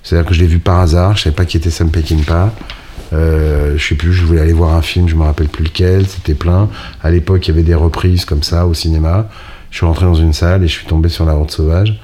[0.03, 2.53] C'est-à-dire que je l'ai vu par hasard, je savais pas qui était Sam Peckinpah.
[3.13, 6.07] Euh, je sais plus, je voulais aller voir un film, je me rappelle plus lequel,
[6.07, 6.69] c'était plein.
[7.03, 9.29] À l'époque, il y avait des reprises comme ça au cinéma.
[9.71, 12.01] Je suis rentré dans une salle et je suis tombé sur La Horde Sauvage.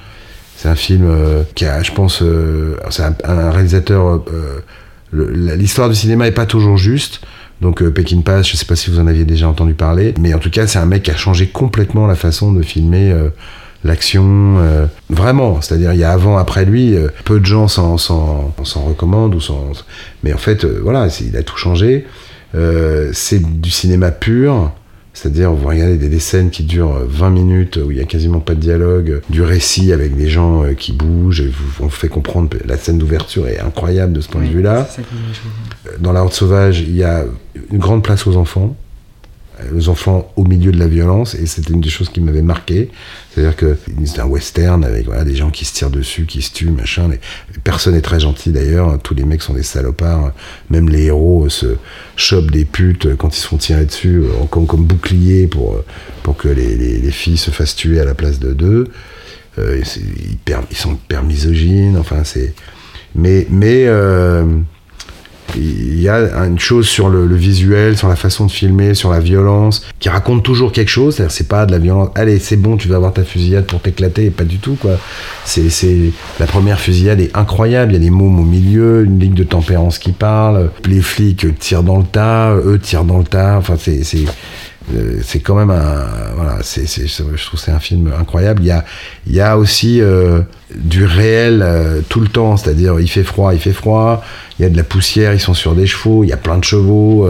[0.55, 4.23] C'est un film euh, qui a, je pense, euh, c'est un, un réalisateur.
[4.31, 4.61] euh,
[5.11, 7.21] L'histoire du cinéma est pas toujours juste.
[7.61, 10.39] Donc euh, Peckinpah, je sais pas si vous en aviez déjà entendu parler, mais en
[10.39, 13.29] tout cas, c'est un mec qui a changé complètement la façon de filmer euh,
[13.83, 14.57] l'action.
[14.59, 18.53] euh, vraiment, c'est-à-dire il y a avant, après lui, euh, peu de gens s'en, s'en,
[18.63, 19.71] s'en recommandent ou s'en-
[20.23, 22.05] mais en fait, euh, voilà, c'est- il a tout changé.
[23.13, 24.71] C'est du cinéma pur.
[25.13, 28.05] C'est-à-dire, vous regardez des, des scènes qui durent euh, 20 minutes, où il n'y a
[28.05, 32.07] quasiment pas de dialogue, du récit avec des gens qui bougent, et vous- on fait
[32.07, 34.87] comprendre, la scène d'ouverture est incroyable de ce point de vue-là.
[35.99, 37.25] Dans La Horde Sauvage, il y a
[37.71, 38.75] une grande place aux enfants,
[39.73, 42.89] les enfants au milieu de la violence, et c'était une des choses qui m'avait marqué.
[43.31, 46.51] C'est-à-dire que c'est un western avec voilà, des gens qui se tirent dessus, qui se
[46.53, 47.07] tuent, machin.
[47.09, 47.19] Les-
[47.63, 50.31] Personne n'est très gentil d'ailleurs, tous les mecs sont des salopards.
[50.69, 51.75] Même les héros se
[52.15, 55.85] chopent des putes quand ils se font tirer dessus, euh, comme, comme bouclier pour, euh,
[56.23, 58.85] pour que les, les- les filles se fassent tuer à la place de d'eux.
[59.57, 59.81] Euh,
[60.71, 62.53] ils sont hyper misogynes, enfin c'est.
[63.15, 63.85] Mais, mais
[65.55, 69.19] il y a une chose sur le, visuel, sur la façon de filmer, sur la
[69.19, 71.15] violence, qui raconte toujours quelque chose.
[71.15, 72.09] C'est-à-dire, c'est pas de la violence.
[72.15, 74.97] Allez, c'est bon, tu vas avoir ta fusillade pour t'éclater, pas du tout, quoi.
[75.45, 77.93] C'est, c'est la première fusillade est incroyable.
[77.93, 80.71] Il y a des mômes au milieu, une ligue de tempérance qui parle.
[80.85, 83.57] Les flics tirent dans le tas, eux tirent dans le tas.
[83.57, 84.25] Enfin, c'est, c'est,
[84.95, 86.05] euh, c'est quand même un
[86.35, 88.61] voilà je trouve c'est un film incroyable.
[88.63, 88.85] Il y a
[89.27, 90.41] il y a aussi euh,
[90.75, 92.57] du réel euh, tout le temps.
[92.57, 94.23] C'est-à-dire il fait froid il fait froid.
[94.57, 96.23] Il y a de la poussière ils sont sur des chevaux.
[96.23, 97.29] Il y a plein de chevaux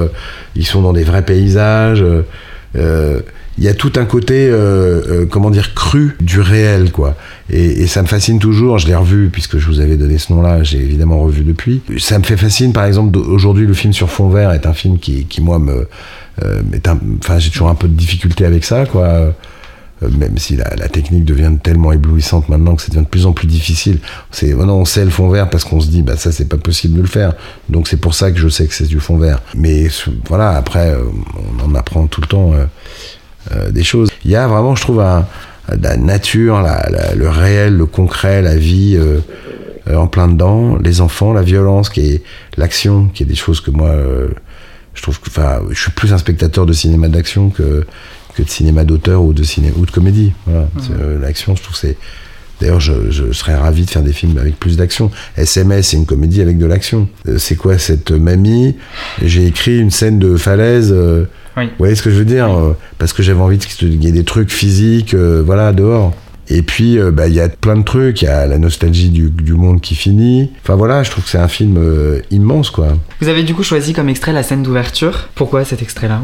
[0.55, 2.03] ils sont dans des vrais paysages
[3.59, 7.15] il y a tout un côté euh, euh, comment dire cru du réel quoi.
[7.49, 8.77] Et, et ça me fascine toujours.
[8.77, 11.81] Je l'ai revu puisque je vous avais donné ce nom là j'ai évidemment revu depuis.
[11.97, 14.97] Ça me fait fascine par exemple aujourd'hui le film sur fond vert est un film
[14.97, 15.87] qui, qui moi me
[16.41, 16.61] euh,
[17.21, 19.03] enfin j'ai toujours un peu de difficulté avec ça quoi.
[19.03, 19.31] Euh,
[20.17, 23.33] même si la, la technique devient tellement éblouissante maintenant que ça devient de plus en
[23.33, 23.99] plus difficile.
[24.31, 26.55] C'est maintenant on sait le fond vert parce qu'on se dit bah ça c'est pas
[26.55, 27.33] possible de le faire.
[27.67, 29.41] Donc c'est pour ça que je sais que c'est du fond vert.
[29.53, 29.89] Mais
[30.29, 30.95] voilà après
[31.59, 32.53] on en apprend tout le temps
[33.51, 35.25] euh, des choses il y a vraiment je trouve un,
[35.81, 39.19] la nature la- la- le réel le concret la vie euh,
[39.89, 42.23] euh, en plein dedans les enfants la violence qui est
[42.57, 44.27] l'action qui est des choses que moi euh,
[44.93, 47.85] je trouve que enfin je suis plus un spectateur de cinéma d'action que
[48.35, 51.63] que de cinéma d'auteur ou de ciné ou de comédie voilà C'est, euh, l'action je
[51.63, 51.97] trouve c'est
[52.61, 55.11] D'ailleurs, je, je serais ravi de faire des films avec plus d'action.
[55.37, 57.07] SMS, c'est une comédie avec de l'action.
[57.37, 58.75] C'est quoi cette mamie?
[59.23, 60.91] J'ai écrit une scène de falaise.
[60.91, 61.23] euh,
[61.57, 61.65] Oui.
[61.65, 64.11] Vous voyez ce que je veux dire euh, Parce que j'avais envie qu'il y ait
[64.11, 66.13] des trucs physiques, euh, voilà, dehors.
[66.51, 68.21] Et puis, euh, bah, il y a plein de trucs.
[68.21, 70.51] Il y a la nostalgie du, du monde qui finit.
[70.63, 72.87] Enfin voilà, je trouve que c'est un film euh, immense, quoi.
[73.21, 75.29] Vous avez du coup choisi comme extrait la scène d'ouverture.
[75.35, 76.21] Pourquoi cet extrait-là?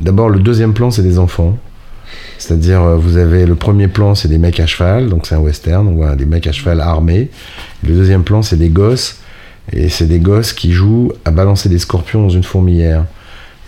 [0.00, 1.58] D'abord, le deuxième plan, c'est des enfants.
[2.38, 5.86] C'est-à-dire, vous avez le premier plan, c'est des mecs à cheval, donc c'est un western,
[5.86, 7.30] on voit des mecs à cheval armés.
[7.86, 9.18] Le deuxième plan, c'est des gosses,
[9.72, 13.04] et c'est des gosses qui jouent à balancer des scorpions dans une fourmilière.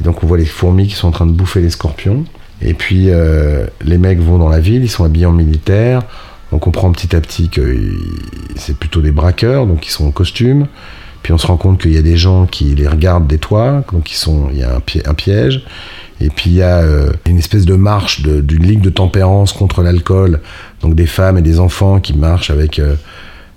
[0.01, 2.25] Et donc, on voit les fourmis qui sont en train de bouffer les scorpions.
[2.63, 6.03] Et puis, euh, les mecs vont dans la ville, ils sont habillés en militaire.
[6.53, 7.77] On comprend petit à petit que
[8.57, 10.67] c'est plutôt des braqueurs, donc ils sont en costume.
[11.23, 13.83] Puis on se rend compte qu'il y a des gens qui les regardent des toits,
[13.93, 15.65] donc ils sont, il y a un, piège.
[16.21, 19.83] Et puis il y a euh, une espèce de marche d'une ligue de tempérance contre
[19.83, 20.41] l'alcool,
[20.83, 22.79] donc des femmes et des enfants qui marchent avec.
[22.79, 22.95] Euh,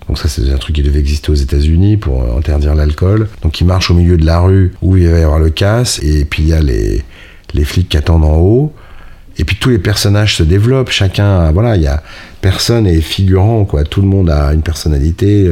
[0.07, 3.27] donc ça c'est un truc qui devait exister aux États-Unis pour interdire l'alcool.
[3.41, 6.01] Donc ils marchent au milieu de la rue où il va y avoir le casse,
[6.03, 7.03] et puis il y a les,
[7.53, 8.73] les flics qui attendent en haut.
[9.39, 12.01] Et puis tous les personnages se développent, chacun, voilà, il y a
[12.41, 13.83] personne est figurant, quoi.
[13.83, 15.51] Tout le monde a une personnalité.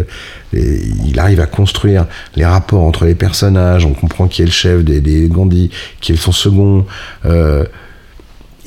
[0.53, 2.05] il arrive à construire
[2.35, 3.85] les rapports entre les personnages.
[3.85, 5.69] On comprend qui est le chef des, des Gandhi,
[6.01, 6.85] qui est son second.
[7.25, 7.65] Euh,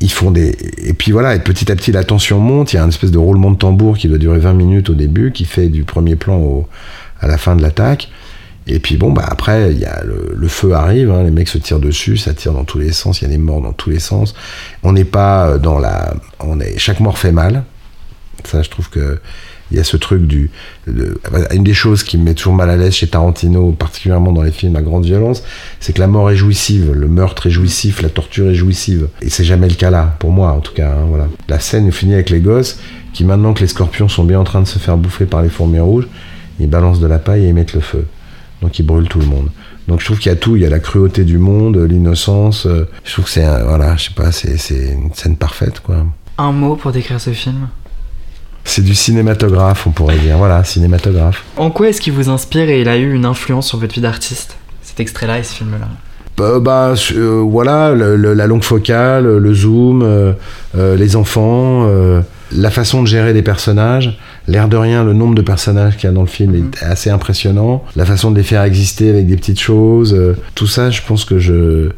[0.01, 2.79] ils font des et puis voilà et petit à petit la tension monte il y
[2.79, 5.45] a un espèce de roulement de tambour qui doit durer 20 minutes au début qui
[5.45, 6.69] fait du premier plan au,
[7.21, 8.11] à la fin de l'attaque
[8.69, 11.81] et puis bon, bah après, y a le, feu arrive, hein, les mecs se tirent
[11.81, 13.99] dessus, ça tire dans tous les sens, il y a des morts dans tous les
[13.99, 14.35] sens.
[14.83, 16.13] On n'est pas dans la.
[16.41, 17.65] On est, chaque mort fait mal.
[18.45, 19.21] Ça, je trouve que.
[19.71, 20.51] Il y a ce truc du.
[20.87, 24.51] une des choses qui me met toujours mal à l'aise chez Tarantino, particulièrement dans les
[24.51, 25.43] films à grande violence,
[25.81, 29.09] c'est que la mort est jouissive, le meurtre est jouissif, la torture est jouissive.
[29.21, 30.91] Et c'est jamais le cas là, pour moi en tout cas.
[30.91, 31.29] Hein, voilà.
[31.49, 32.79] La scène finit avec les gosses
[33.13, 35.49] qui, maintenant que les scorpions sont bien en train de se faire bouffer par les
[35.49, 36.09] fourmis rouges,
[36.61, 38.07] ils balancent de la paille et ils mettent le feu
[38.63, 39.49] donc il brûle tout le monde.
[39.87, 42.67] Donc je trouve qu'il y a tout, il y a la cruauté du monde, l'innocence.
[42.67, 44.11] Euh, je trouve que c'est, voilà, je
[44.93, 46.07] une scène parfaite, quoi.
[46.37, 47.69] Un mot pour décrire ce film?
[48.69, 50.37] C'est du cinématographe, on pourrait dire.
[50.37, 51.45] Voilà, cinématographe.
[51.57, 54.01] En quoi est-ce qu'il vous inspire et il a eu une influence sur votre vie
[54.01, 55.89] d'artiste Cet extrait-là et ce film-là?
[56.37, 60.35] Bah, bah euh, voilà, la longue focale, le zoom, euh,
[60.75, 61.89] les enfants,
[62.53, 64.17] la façon de gérer des personnages,
[64.49, 66.71] L'air de rien, le nombre de personnages qu'il y a dans le film est mhm.
[66.81, 67.85] assez impressionnant.
[67.97, 71.27] La façon de les faire exister avec des petites choses, euh, tout ça, je pense
[71.27, 71.91] que je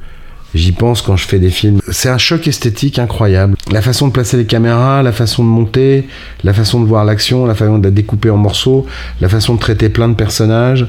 [0.54, 1.80] J'y pense quand je fais des films.
[1.90, 3.56] C'est un choc esthétique incroyable.
[3.70, 6.08] La façon de placer les caméras, la façon de monter,
[6.42, 8.86] la façon de voir l'action, la façon de la découper en morceaux,
[9.20, 10.88] la façon de traiter plein de personnages,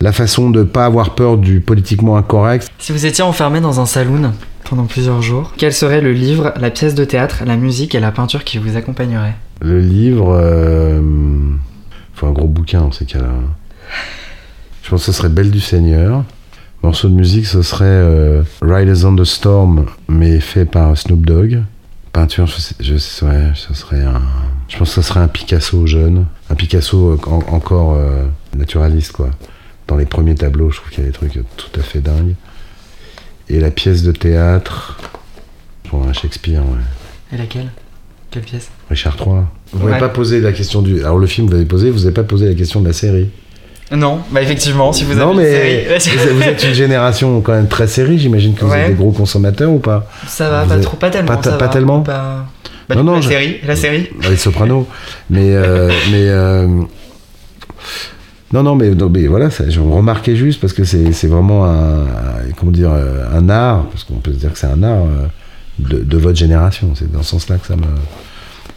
[0.00, 2.70] la façon de pas avoir peur du politiquement incorrect.
[2.78, 4.32] Si vous étiez enfermé dans un saloon
[4.68, 8.12] pendant plusieurs jours, quel serait le livre, la pièce de théâtre, la musique et la
[8.12, 9.34] peinture qui vous accompagneraient?
[9.60, 10.32] Le livre.
[10.40, 11.00] Euh,
[12.14, 13.32] faut un gros bouquin dans ces cas-là.
[14.82, 16.22] Je pense que ce serait Belle du Seigneur.
[16.82, 21.62] Morceau de musique, ce serait euh, Riders on the Storm, mais fait par Snoop Dogg.
[22.12, 24.22] Peinture, je, sais, ouais, ce serait un.
[24.68, 26.26] Je pense que ce serait un Picasso jeune.
[26.48, 28.24] Un Picasso euh, encore euh,
[28.56, 29.30] naturaliste, quoi.
[29.88, 32.34] Dans les premiers tableaux, je trouve qu'il y a des trucs tout à fait dingues.
[33.48, 34.98] Et la pièce de théâtre.
[35.84, 37.34] Pour un Shakespeare, ouais.
[37.34, 37.70] Et laquelle?
[38.30, 38.70] Quelle pièce?
[38.88, 39.42] Richard III.
[39.72, 41.00] Vous n'avez pas posé la question du.
[41.00, 43.28] Alors le film, vous avez posé, vous n'avez pas posé la question de la série.
[43.92, 47.88] Non, bah effectivement, si vous avez non, mais Vous, êtes une génération quand même très
[47.88, 51.10] série, j'imagine que vous êtes des gros consommateurs ou pas Ça va, pas trop, pas
[51.10, 51.36] tellement.
[51.36, 52.46] Pas, tellement Bah,
[52.94, 54.08] non, non, la série, la série.
[54.28, 54.86] Les Sopranos.
[55.30, 56.66] mais, euh, mais euh,
[58.52, 62.04] non, non, mais, mais voilà, ça, je remarquais juste parce que c'est vraiment un,
[62.58, 65.06] comment dire, un art, parce qu'on peut se dire que c'est un art
[65.80, 66.92] de, votre génération.
[66.94, 67.82] C'est dans ce sens-là que ça me.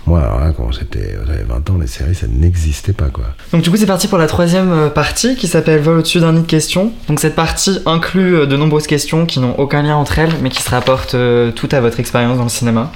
[0.06, 3.26] Moi, alors quand j'étais, j'avais 20 ans, les séries, ça n'existait pas, quoi.
[3.54, 6.34] Donc du coup, c'est parti pour la troisième euh, partie qui s'appelle Vol au-dessus d'un
[6.34, 6.92] nid de questions.
[7.08, 10.50] Donc cette partie inclut euh, de nombreuses questions qui n'ont aucun lien entre elles, mais
[10.50, 12.92] qui se rapportent euh, tout à votre expérience dans le cinéma.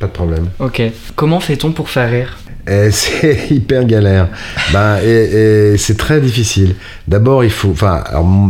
[0.00, 0.48] Pas de problème.
[0.58, 0.82] Ok.
[1.14, 2.38] Comment fait-on pour faire rire?
[2.66, 4.28] Eh, c'est hyper galère.
[4.72, 6.74] ben, et, c'est très difficile.
[7.06, 7.70] D'abord, il faut.
[7.70, 8.02] Enfin,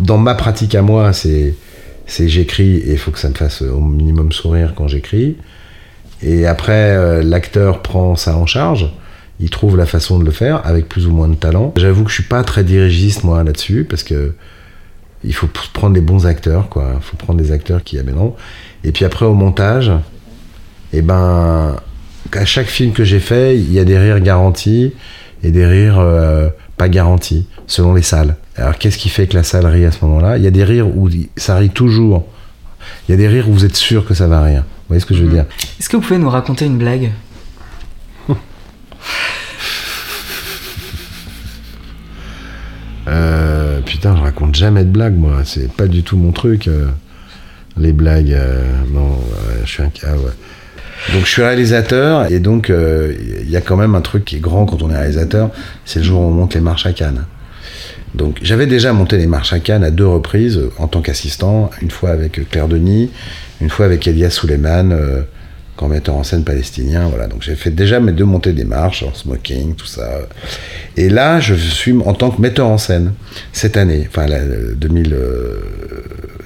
[0.03, 1.55] dans ma pratique à moi, c'est
[2.07, 5.37] c'est j'écris et il faut que ça me fasse au minimum sourire quand j'écris.
[6.23, 8.91] Et après, euh, l'acteur prend ça en charge,
[9.41, 11.73] il trouve la façon de le faire avec plus ou moins de talent.
[11.77, 14.35] J'avoue que je suis pas très dirigiste moi là-dessus parce que
[15.25, 16.93] il faut prendre des bons acteurs, quoi.
[16.97, 18.37] Il faut prendre des acteurs qui amèneront.
[18.85, 19.89] Et puis après au montage,
[20.93, 21.77] et eh ben
[22.33, 24.93] à chaque film que j'ai fait, il y a des rires garantis
[25.43, 28.37] et des rires euh, pas garantis selon les salles.
[28.57, 30.37] Alors qu'est-ce qui fait que la salle rit à ce moment-là?
[30.37, 32.27] Il y a des rires où ça rit toujours.
[33.09, 34.65] Il y a des rires où vous êtes sûr que ça va rire.
[34.89, 35.35] Vous voyez ce que je veux mhm.
[35.35, 35.45] dire
[35.79, 37.11] Est-ce que vous pouvez nous raconter une blague
[43.07, 45.43] euh, Putain, je raconte jamais de blagues, moi.
[45.45, 46.69] C'est pas du tout mon truc.
[46.69, 46.87] Euh,
[47.77, 48.33] les blagues.
[48.33, 49.21] Euh, non,
[49.63, 50.15] je suis un cas,
[51.13, 54.41] Donc je suis réalisateur et donc il y a quand même un truc qui est
[54.41, 55.51] grand quand on est réalisateur,
[55.85, 57.27] c'est le jour où on monte les marches à Cannes.
[58.15, 61.91] Donc j'avais déjà monté les marches à Cannes à deux reprises en tant qu'assistant, une
[61.91, 63.11] fois avec Claire Denis,
[63.61, 65.23] une fois avec Elias Suleiman, euh,
[65.77, 67.09] comme metteur en scène palestinien.
[67.09, 70.21] Voilà, donc j'ai fait déjà mes deux montées des marches en smoking, tout ça.
[70.97, 73.13] Et là, je suis en tant que metteur en scène
[73.53, 75.19] cette année, enfin 2019,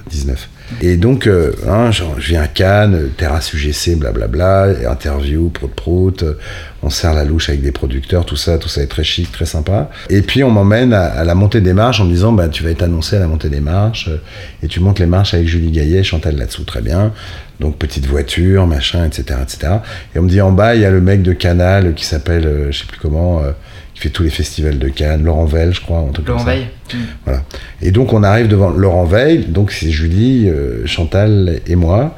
[0.09, 0.49] 19.
[0.81, 6.37] Et donc, euh, hein, je viens à Cannes, terrasse UGC, blablabla, interview, prout-prout, euh,
[6.83, 9.45] on sert la louche avec des producteurs, tout ça, tout ça est très chic, très
[9.45, 9.89] sympa.
[10.09, 12.63] Et puis on m'emmène à, à la montée des marches en me disant, bah, tu
[12.63, 14.21] vas être annoncé à la montée des marches, euh,
[14.61, 17.13] et tu montes les marches avec Julie Gaillet, Chantal là-dessous, très bien.
[17.59, 19.73] Donc petite voiture, machin, etc., etc.
[20.13, 22.45] Et on me dit en bas, il y a le mec de Canal qui s'appelle,
[22.45, 23.51] euh, je sais plus comment, euh,
[23.93, 26.47] qui fait tous les festivals de Cannes, Laurent Veil, je crois, un truc Laurent comme
[26.47, 26.55] ça.
[26.55, 26.67] Veil.
[26.93, 26.97] Mm.
[27.25, 27.43] Voilà.
[27.81, 32.17] Et donc on arrive devant Laurent Veil, donc c'est Julie, euh, Chantal et moi,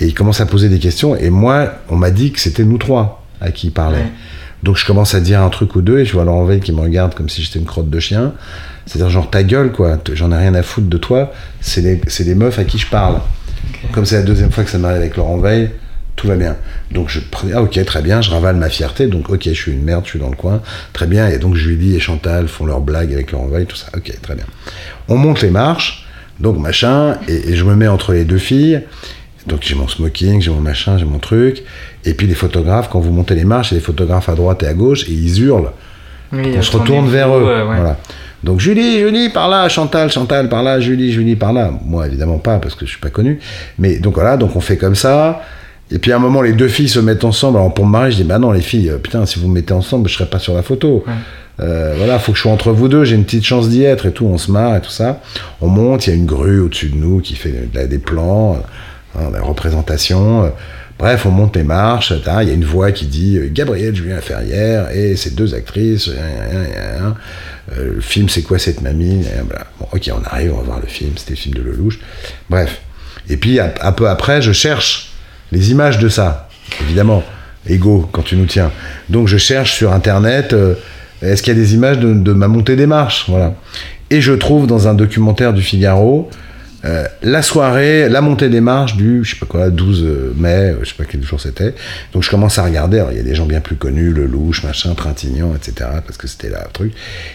[0.00, 2.78] et il commence à poser des questions, et moi, on m'a dit que c'était nous
[2.78, 3.98] trois à qui il parlait.
[3.98, 4.12] Ouais.
[4.62, 6.72] Donc je commence à dire un truc ou deux, et je vois Laurent Veil qui
[6.72, 8.32] me regarde comme si j'étais une crotte de chien.
[8.86, 12.34] C'est-à-dire genre ta gueule, quoi, j'en ai rien à foutre de toi, c'est les, les
[12.34, 13.20] meufs à qui je parle.
[13.92, 15.70] Comme c'est la deuxième fois que ça m'arrive avec Laurent Veil,
[16.16, 16.56] tout va bien.
[16.90, 19.72] Donc je prenais, ah ok, très bien, je ravale ma fierté, donc ok, je suis
[19.72, 20.62] une merde, je suis dans le coin,
[20.92, 23.86] très bien, et donc Julie et Chantal font leurs blagues avec Laurent Veil, tout ça,
[23.96, 24.46] ok, très bien.
[25.08, 26.08] On monte les marches,
[26.40, 28.82] donc machin, et, et je me mets entre les deux filles,
[29.46, 31.62] donc j'ai mon smoking, j'ai mon machin, j'ai mon truc,
[32.04, 34.34] et puis les photographes, quand vous montez les marches, il y a des photographes à
[34.34, 35.72] droite et à gauche, et ils hurlent,
[36.32, 37.44] Oui, on se retourne vers eux.
[37.46, 37.76] euh, ouais.
[37.76, 37.96] Voilà.
[38.44, 41.72] Donc Julie, Julie, par là, Chantal, Chantal, par là, Julie, Julie, par là.
[41.84, 43.40] Moi, évidemment pas, parce que je suis pas connu.
[43.78, 45.42] Mais donc voilà, donc on fait comme ça.
[45.90, 47.58] Et puis à un moment, les deux filles se mettent ensemble.
[47.58, 49.54] Alors pour me marier, je dis, bah non, les filles, euh, putain, si vous me
[49.54, 51.02] mettez ensemble, je serai pas sur la photo.
[51.06, 51.12] Ouais.
[51.60, 54.06] Euh, voilà, faut que je sois entre vous deux, j'ai une petite chance d'y être
[54.06, 55.20] et tout, on se marre et tout ça.
[55.60, 58.58] On monte, il y a une grue au-dessus de nous qui fait des plans,
[59.16, 60.44] hein, des représentations.
[60.44, 60.48] euh,
[60.98, 63.94] Bref, on monte les marches, t'as, il y a une voix qui dit euh, Gabrielle
[63.94, 66.08] Julien Ferrière et ces deux actrices.
[66.08, 66.12] hein,
[66.52, 67.14] hein, hein, hein.
[67.76, 69.24] Euh, le film, c'est quoi cette mamie
[69.92, 72.00] ok, on arrive, on va voir le film, c'était le film de Lelouch.
[72.50, 72.80] Bref.
[73.30, 75.12] Et puis, un, peu après, je cherche
[75.52, 76.48] les images de ça,
[76.80, 77.22] évidemment.
[77.68, 78.72] Ego, quand tu nous tiens.
[79.10, 80.54] Donc, je cherche sur Internet,
[81.20, 83.54] est-ce qu'il y a des images de, de ma montée des marches Voilà.
[84.08, 86.30] Et je trouve dans un documentaire du Figaro
[86.84, 90.78] euh, la soirée, la montée des marches du, je sais pas quoi, 12 mai, euh,
[90.82, 91.74] je sais pas quel jour c'était.
[92.12, 94.94] Donc je commence à regarder, il y a des gens bien plus connus, Lelouch, machin,
[94.94, 96.92] Trintignant, etc., parce que c'était là le truc.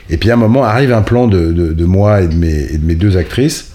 [0.09, 3.17] Et puis à un moment arrive un plan de, de, moi et de, mes, deux
[3.17, 3.71] actrices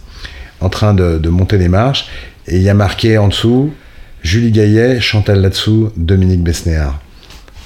[0.61, 2.09] en train de, monter les marches,
[2.47, 3.75] et il y a marqué en dessous
[4.23, 6.99] Julie Gaillet, Chantal là-dessous, Dominique Besnéard.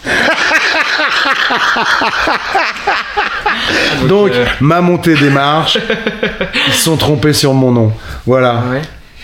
[4.08, 5.78] Donc, euh, ma montée des marches,
[6.68, 7.92] ils se sont trompés sur mon nom.
[8.26, 8.62] Voilà.
[8.66, 8.82] Ah ouais.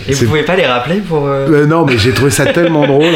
[0.08, 1.26] Et vous pouvez pas les rappeler pour.
[1.26, 3.14] euh, Euh, non, mais j'ai trouvé ça tellement drôle.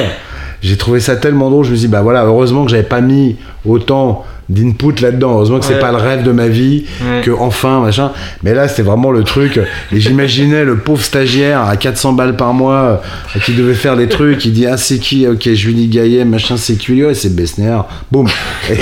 [0.63, 1.65] J'ai trouvé ça tellement drôle.
[1.65, 5.33] Je me suis dit, bah voilà, heureusement que j'avais pas mis autant d'input là-dedans.
[5.33, 5.81] Heureusement que c'est Ouais.
[5.81, 7.21] pas le rêve de ma vie, Ouais.
[7.23, 8.13] que enfin, machin.
[8.43, 9.59] Mais là, c'était vraiment le truc.
[9.93, 13.03] Et j'imaginais le pauvre stagiaire à 400 balles par mois
[13.37, 14.45] euh, qui devait faire des trucs.
[14.45, 15.27] Il dit, ah, c'est qui?
[15.27, 17.03] Ok, Julie Gaillet, machin, c'est qui?
[17.03, 17.89] Ouais, c'est Besnéard.
[18.11, 18.29] Boum.
[18.71, 18.75] Et,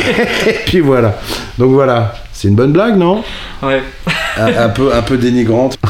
[0.66, 1.18] puis voilà.
[1.58, 2.14] Donc voilà.
[2.32, 3.22] C'est une bonne blague, non?
[3.62, 3.82] Ouais.
[4.38, 5.76] un, un peu, un peu dénigrante.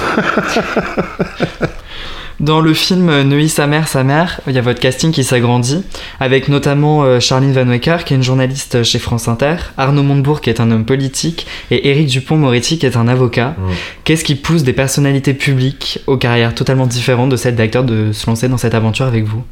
[2.41, 5.25] Dans le film euh, Neuilly sa mère, sa mère, il y a votre casting qui
[5.25, 5.85] s'agrandit,
[6.21, 10.41] avec notamment euh, Charline Van Wecker, qui est une journaliste chez France Inter, Arnaud Montebourg,
[10.41, 13.51] qui est un homme politique, et Éric Dupont-Moretti, qui est un avocat.
[13.59, 13.71] Mm.
[14.05, 18.27] Qu'est-ce qui pousse des personnalités publiques aux carrières totalement différentes de celles d'acteurs de se
[18.27, 19.45] lancer dans cette aventure avec vous?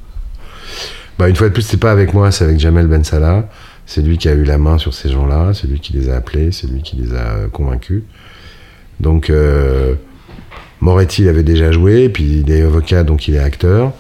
[1.19, 3.51] Bah, une fois de plus, c'est pas avec moi, c'est avec Jamel Ben Salah.
[3.85, 6.17] C'est lui qui a eu la main sur ces gens-là, c'est lui qui les a
[6.17, 8.03] appelés, c'est lui qui les a euh, convaincus.
[9.01, 9.95] Donc, euh,
[10.81, 13.93] Moretti il avait déjà joué, puis il est avocat, donc il est acteur.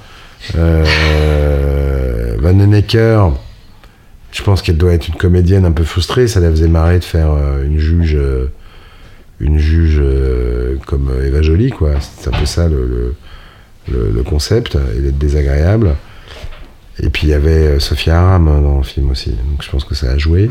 [0.57, 3.31] Euh, Van den Ecker,
[4.33, 7.05] je pense qu'elle doit être une comédienne un peu frustrée, ça la faisait marrer de
[7.05, 8.47] faire euh, une juge, euh,
[9.41, 11.93] une juge euh, comme Eva Jolie, quoi.
[12.01, 13.15] C'est un peu ça le,
[13.91, 15.95] le- le- concept, et d'être désagréable.
[17.03, 19.85] Et puis il y avait Sophia Aram hein, dans le film aussi, donc je pense
[19.85, 20.51] que ça a joué.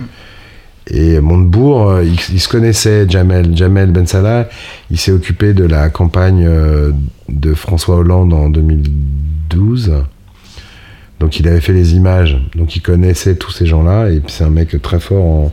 [0.90, 4.48] Et Montebourg, euh, il, il se connaissait, Jamel, Jamel Ben Salah,
[4.90, 6.92] il s'est occupé de la campagne euh,
[7.30, 9.94] de François Hollande en 2012.
[11.20, 14.44] Donc il avait fait les images, donc il connaissait tous ces gens-là, et puis c'est
[14.44, 15.52] un mec très fort en,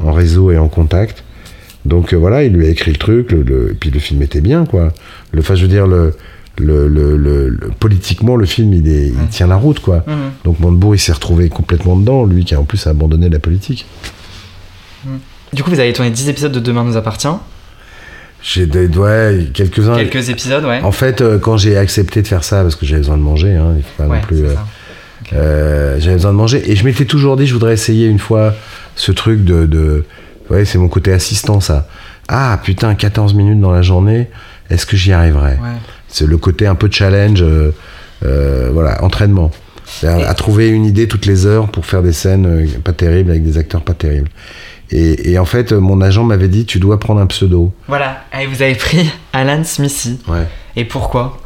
[0.00, 1.24] en réseau et en contact.
[1.84, 4.22] Donc euh, voilà, il lui a écrit le truc, le, le- et puis le film
[4.22, 4.92] était bien, quoi.
[5.32, 6.14] Le, enfin, je veux dire, le,
[6.58, 9.26] le, le- le- le- politiquement, le film, il, est, il Ouais.
[9.30, 10.04] tient la route, quoi.
[10.44, 13.86] Donc Montebourg, il s'est retrouvé complètement dedans, lui qui a en plus abandonné la politique.
[15.52, 17.28] Du coup, vous avez tourné 10 épisodes de Demain nous appartient.
[18.44, 19.96] J'ai des, ouais, quelques-uns.
[19.96, 20.82] Quelques épisodes, ouais.
[20.82, 23.54] En fait, euh, quand j'ai accepté de faire ça, parce que j'avais besoin de manger,
[23.54, 24.44] hein, il faut pas ouais, non plus.
[24.44, 24.54] euh,
[25.32, 26.70] euh, j'avais besoin de manger.
[26.70, 28.54] Et je m'étais toujours dit, je voudrais essayer une fois
[28.96, 29.64] ce truc de.
[29.64, 30.04] de
[30.50, 31.88] ouais, c'est mon côté assistant, ça.
[32.28, 34.28] Ah, putain, 14 minutes dans la journée,
[34.68, 35.52] est-ce que j'y arriverai?
[35.52, 35.78] Ouais.
[36.08, 37.42] C'est le côté un peu challenge,
[38.20, 39.52] voilà, entraînement.
[39.86, 43.42] C'est-à-dire à trouver une idée toutes les heures pour faire des scènes pas terribles avec
[43.42, 44.30] des acteurs pas terribles.
[44.90, 47.72] Et, et en fait, euh, mon agent m'avait dit, tu dois prendre un pseudo.
[47.88, 50.18] Voilà, et vous avez pris Alan Smithy.
[50.28, 50.46] Ouais.
[50.76, 51.38] Et pourquoi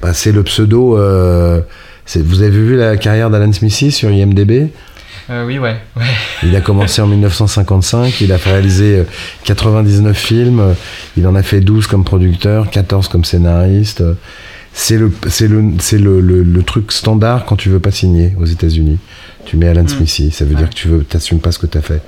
[0.00, 0.96] bah, C'est le pseudo.
[0.98, 1.60] euh,
[2.16, 4.68] vous avez vu la carrière d'Alan Smithy sur IMDb
[5.30, 5.76] Euh, Oui, ouais.
[5.96, 6.02] ouais.
[6.42, 9.04] Il a commencé en 1955, il a réalisé euh,
[9.44, 10.72] 99 films, euh,
[11.16, 14.02] il en a fait 12 comme producteur, 14 comme scénariste.
[14.02, 14.14] euh,
[14.74, 18.34] C'est le, c'est le, c'est le, le- le truc standard quand tu veux pas signer
[18.38, 18.98] aux États-Unis.
[19.44, 21.78] Tu mets Alan Smithy, ça veut dire que tu veux, t'assumes pas ce que tu
[21.78, 22.00] as fait.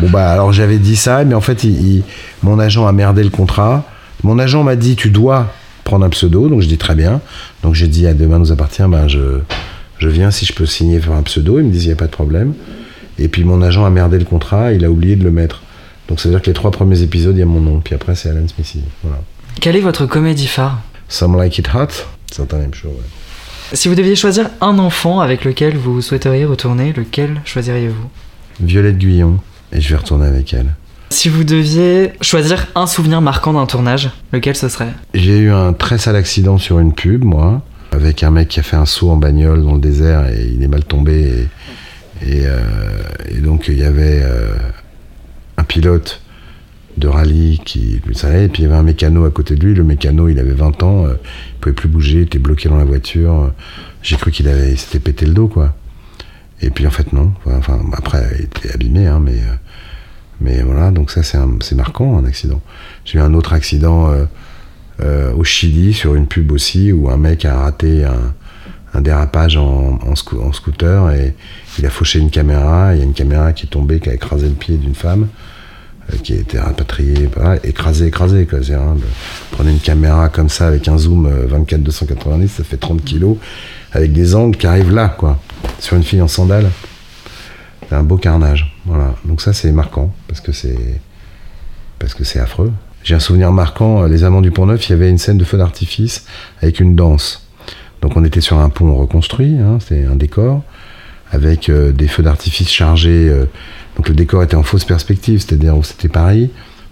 [0.00, 2.02] Bon bah alors j'avais dit ça, mais en fait il- il-
[2.42, 3.84] mon agent a merdé le contrat.
[4.24, 5.52] Mon agent m'a dit tu dois
[5.84, 7.20] prendre un pseudo, donc je dis très bien.
[7.62, 9.40] Donc j'ai dit à demain nous appartient, ben je,
[9.98, 11.58] je viens si je peux signer pour un pseudo.
[11.58, 12.54] Il me dit il n'y a pas de problème.
[13.18, 15.62] Et puis mon agent a merdé le contrat, il a oublié de le mettre.
[16.08, 17.80] Donc ça veut dire que les trois premiers épisodes, il y a mon nom.
[17.80, 18.82] Puis après, c'est Alan Smithy.
[19.02, 19.20] Voilà.
[19.60, 20.80] Quelle est votre comédie phare?
[21.08, 21.88] Some Like It Hot,
[22.32, 22.90] c'est un même ouais.
[23.74, 28.06] Si vous deviez choisir un enfant avec lequel vous souhaiteriez retourner, lequel choisiriez-vous?
[28.60, 29.38] Violette Guyon,
[29.72, 30.74] et je vais retourner avec elle.
[31.08, 34.92] Si vous deviez choisir un souvenir marquant d'un tournage, lequel ce serait?
[35.14, 37.62] J'ai eu un très sale accident sur une pub, moi,
[37.92, 40.62] avec un mec qui a fait un saut en bagnole dans le désert et il
[40.62, 41.48] est mal tombé.
[42.22, 42.60] Et, et, euh,
[43.30, 44.54] et donc il y avait euh,
[45.56, 46.20] un pilote
[46.98, 49.64] de rallye qui lui savait, et puis il y avait un mécano à côté de
[49.64, 49.74] lui.
[49.74, 51.14] Le mécano, il avait 20 ans, euh,
[51.70, 53.52] il pouvait plus bouger, était bloqué dans la voiture.
[54.02, 55.74] J'ai cru qu'il avait, s'était pété le dos, quoi.
[56.60, 57.32] Et puis en fait non.
[57.46, 59.54] Enfin après, il était abîmé, hein, mais euh,
[60.40, 60.90] mais voilà.
[60.90, 62.60] Donc ça c'est marquant, un accident.
[63.04, 64.10] J'ai eu un autre accident.
[64.10, 64.24] euh,
[65.00, 68.04] euh, au Chili sur une pub aussi où un mec a raté
[68.94, 71.34] un, dérapage en, en scoo- en scooter et
[71.78, 72.94] il a fauché une caméra.
[72.94, 75.28] Il y a une caméra qui est tombée, qui a écrasé le pied d'une femme
[76.18, 78.46] qui a été rapatriée, voilà, écrasée, écrasée.
[78.46, 78.60] Quoi.
[78.60, 78.66] De-
[79.52, 83.36] prenez une caméra comme ça avec un zoom euh, 24-290, ça fait 30 kilos
[83.92, 85.38] avec des angles qui arrivent là, quoi,
[85.78, 86.70] sur une fille en sandales.
[87.88, 88.74] C'est un beau carnage.
[88.86, 89.14] Voilà.
[89.24, 90.78] Donc ça c'est marquant parce que c'est
[91.98, 92.72] parce que c'est affreux.
[93.04, 95.44] J'ai un souvenir marquant, euh, Les Amants du Pont-Neuf, il y avait une scène de
[95.44, 96.24] feu d'artifice
[96.62, 97.46] avec une danse.
[98.00, 100.62] Donc on était sur un pont reconstruit, hein, c'est un décor,
[101.30, 103.28] avec euh, des feux d'artifice chargés.
[103.28, 103.44] euh,
[103.96, 106.50] donc le décor était en fausse perspective, c'est-à-dire où c'était Paris.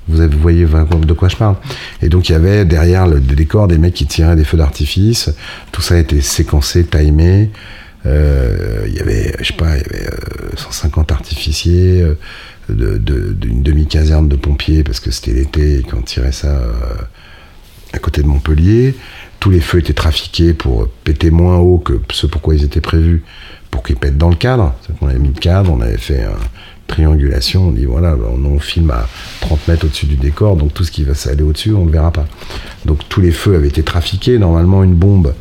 [0.09, 1.55] Vous, voyez de quoi je parle.
[2.03, 5.31] Et donc il y avait derrière le décor des mecs qui tiraient des feux d'artifice.
[5.73, 7.51] Tout ça était séquencé, timé.
[8.07, 12.15] Euh, il y avait, je sais pas, y avait euh, 150 artificiers, euh,
[12.69, 16.73] de- de- d'une demi-caserne de pompiers, parce que c'était l'été et qu'on tirait ça euh,
[17.93, 18.95] à côté de Montpellier.
[19.39, 23.23] Tous les feux étaient trafiqués pour péter moins haut que ce pourquoi ils étaient prévus,
[23.71, 24.75] pour qu'ils pètent dans le cadre.
[24.99, 26.31] Qu'on avait mis le cadre, on avait fait une
[26.91, 29.09] triangulation, on dit voilà, on, on filme à
[29.41, 31.93] 30 mètres au-dessus du décor, donc tout ce qui va s'aller au-dessus, on ne le
[31.93, 32.27] verra pas.
[32.85, 34.39] Donc tous les feux avaient été trafiqués.
[34.39, 35.35] Normalement, une bombe,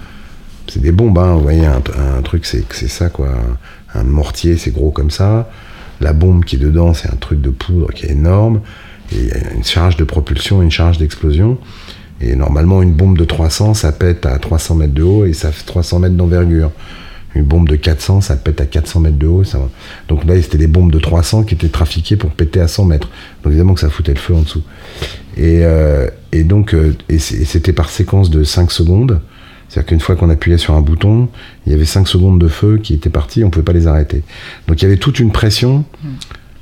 [0.67, 3.29] c'est des bombes, hein, vous voyez, un, truc, c'est ça, quoi.
[3.93, 5.49] Un, mortier, c'est gros comme ça.
[6.01, 8.61] La bombe qui est dedans, c'est un truc de poudre qui est énorme.
[9.11, 11.57] Il y a une charge de propulsion une charge d'explosion.
[12.21, 15.51] Et normalement, une bombe de 300, ça pète à 300 mètres de haut et ça
[15.51, 16.71] fait 300 mètres d'envergure.
[17.35, 19.43] Une bombe de 400, ça pète à 400 mètres de haut.
[19.43, 19.59] Ça.
[20.07, 23.09] Donc là, c'était des bombes de 300 qui étaient trafiquées pour péter à 100 mètres.
[23.43, 24.63] Donc évidemment que ça foutait le feu en dessous.
[25.37, 29.21] Et, euh, donc, euh, et c'était par séquence de 5 secondes.
[29.67, 31.29] C'est-à-dire qu'une fois qu'on appuyait sur un bouton,
[31.67, 33.85] il y avait 5 secondes de feu qui étaient partis, on ne pouvait pas les
[33.85, 34.23] arrêter.
[34.67, 35.85] Donc il y avait toute une pression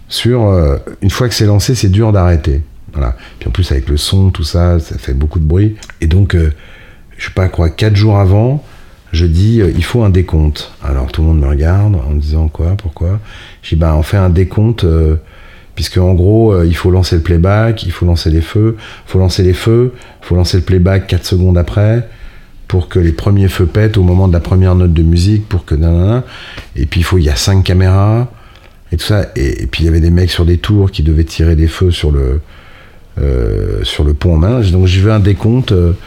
[0.10, 0.48] sur.
[0.48, 2.62] euh, une fois que c'est lancé, c'est dur d'arrêter.
[2.92, 3.16] Voilà.
[3.40, 5.76] Puis en plus, avec le son, tout ça, ça fait beaucoup de bruit.
[6.02, 6.36] Et donc,
[7.18, 8.64] je sais pas quoi, 4 jours avant,
[9.12, 10.72] je dis euh, il faut un décompte.
[10.84, 13.20] Alors tout le monde me regarde en me disant quoi, pourquoi?
[13.62, 14.84] Je dis bah on fait un décompte.
[14.84, 15.18] euh,
[15.76, 19.12] Puisque en gros, euh, il faut lancer le playback, il faut lancer les feux, il
[19.12, 22.10] faut lancer les feux, faut lancer le playback 4 secondes après,
[22.68, 25.66] pour que les premiers feux pètent au moment de la première note de musique, pour
[25.66, 26.24] que nanana.
[26.76, 28.28] Et puis il faut, il y a cinq caméras
[28.92, 29.28] et tout ça.
[29.36, 31.92] Et, puis il y avait des mecs sur des tours qui devaient tirer des feux
[31.92, 32.42] sur le
[33.84, 34.62] sur le pont en main.
[34.72, 36.04] Donc je veux un décompte de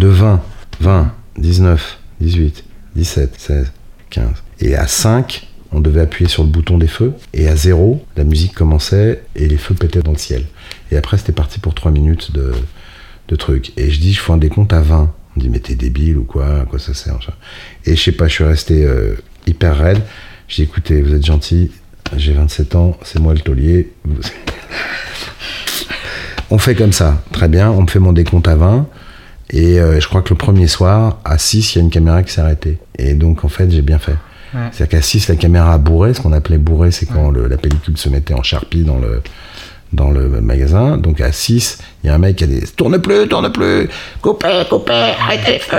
[0.00, 0.40] 20,
[0.80, 2.64] 20, 19, 18,
[2.96, 3.72] 17, 16,
[4.10, 4.28] 15.
[4.60, 7.14] Et à 5, on devait appuyer sur le bouton des feux.
[7.34, 10.44] Et à 0, la musique commençait et les feux pétaient dans le ciel.
[10.90, 12.52] Et après, c'était parti pour 3 minutes de,
[13.28, 13.72] de trucs.
[13.78, 15.12] Et je dis, je fais un décompte à 20.
[15.36, 16.62] On dit, mais t'es débile ou quoi?
[16.62, 17.18] À quoi ça sert
[17.84, 19.14] Et je sais pas, je suis resté euh,
[19.46, 20.00] hyper raide.
[20.48, 21.70] J'ai dit, écoutez, vous êtes gentil,
[22.16, 23.92] j'ai 27 ans, c'est moi le taulier.
[26.50, 28.88] On fait comme ça, très bien, on me fait mon décompte à 20.
[29.50, 32.22] Et euh, je crois que le premier soir, à 6, il y a une caméra
[32.22, 32.78] qui s'est arrêtée.
[32.98, 34.12] Et donc, en fait, j'ai bien fait.
[34.54, 34.60] Ouais.
[34.72, 36.12] C'est-à-dire qu'à 6, la caméra a bourré.
[36.14, 39.22] Ce qu'on appelait bourré, c'est quand le- la pellicule se mettait en charpie dans le,
[39.92, 40.98] dans le magasin.
[40.98, 43.88] Donc à 6, il y a un mec qui a des tourne plus, tourne plus,
[44.20, 45.76] coupez, coupez, arrêtez les feux,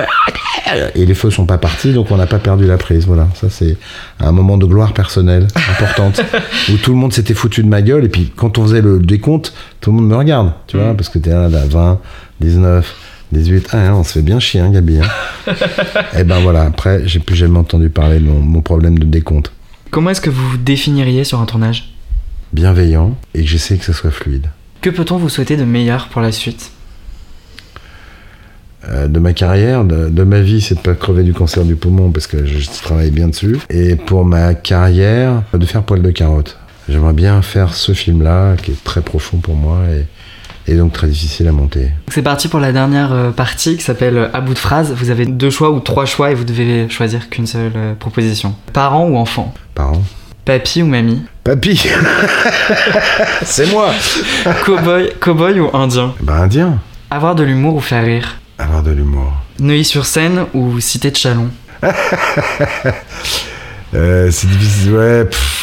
[0.68, 1.00] arrêtez.
[1.00, 3.06] Et les feux sont pas partis, donc on n'a pas perdu la prise.
[3.08, 3.76] Voilà, ça c'est
[4.20, 6.22] un moment de gloire personnelle importante
[6.72, 8.06] où tout le monde s'était foutu de ma gueule.
[8.06, 11.10] Et puis quand on faisait le décompte, tout le monde me regarde, tu vois, parce
[11.10, 12.00] que t'es là, là, 20,
[12.42, 12.96] 19,
[13.32, 15.00] 18, ah, on se fait bien chier, hein, Gabi.
[15.00, 15.54] Hein.
[16.18, 19.52] et ben voilà, après, j'ai plus jamais entendu parler de mon, mon problème de décompte.
[19.92, 21.94] Comment est-ce que vous vous définiriez sur un tournage?
[22.54, 24.48] Bienveillant et que j'essaie que ça soit fluide.
[24.82, 26.72] Que peut-on vous souhaiter de meilleur pour la suite?
[28.88, 31.76] Euh, de ma carrière, de, de ma vie, c'est de pas crever du cancer du
[31.76, 33.58] poumon parce que je travaille bien dessus.
[33.70, 36.58] Et pour ma carrière, de faire poil de carotte.
[36.88, 40.06] J'aimerais bien faire ce film-là qui est très profond pour moi et,
[40.70, 41.90] et donc très difficile à monter.
[42.10, 44.94] C'est parti pour la dernière euh, partie qui s'appelle euh, À bout de phrase.
[44.96, 48.54] Vous avez deux choix ou trois choix et vous devez choisir qu'une seule euh, proposition.
[48.72, 50.04] Parents ou enfants Parents
[50.46, 51.24] Papy ou mamie?
[51.44, 51.88] Papy
[53.44, 53.92] C'est moi
[54.66, 56.14] Cowboy, cowboy ou indien?
[56.22, 56.80] Ben indien
[57.10, 58.36] Avoir de l'humour ou faire rire?
[58.60, 59.34] Avoir de l'humour.
[59.60, 61.50] Neuilly-sur-Seine ou Cité de Chalon?
[63.96, 65.26] Euh, c'est difficile, ouais.
[65.26, 65.59] pff.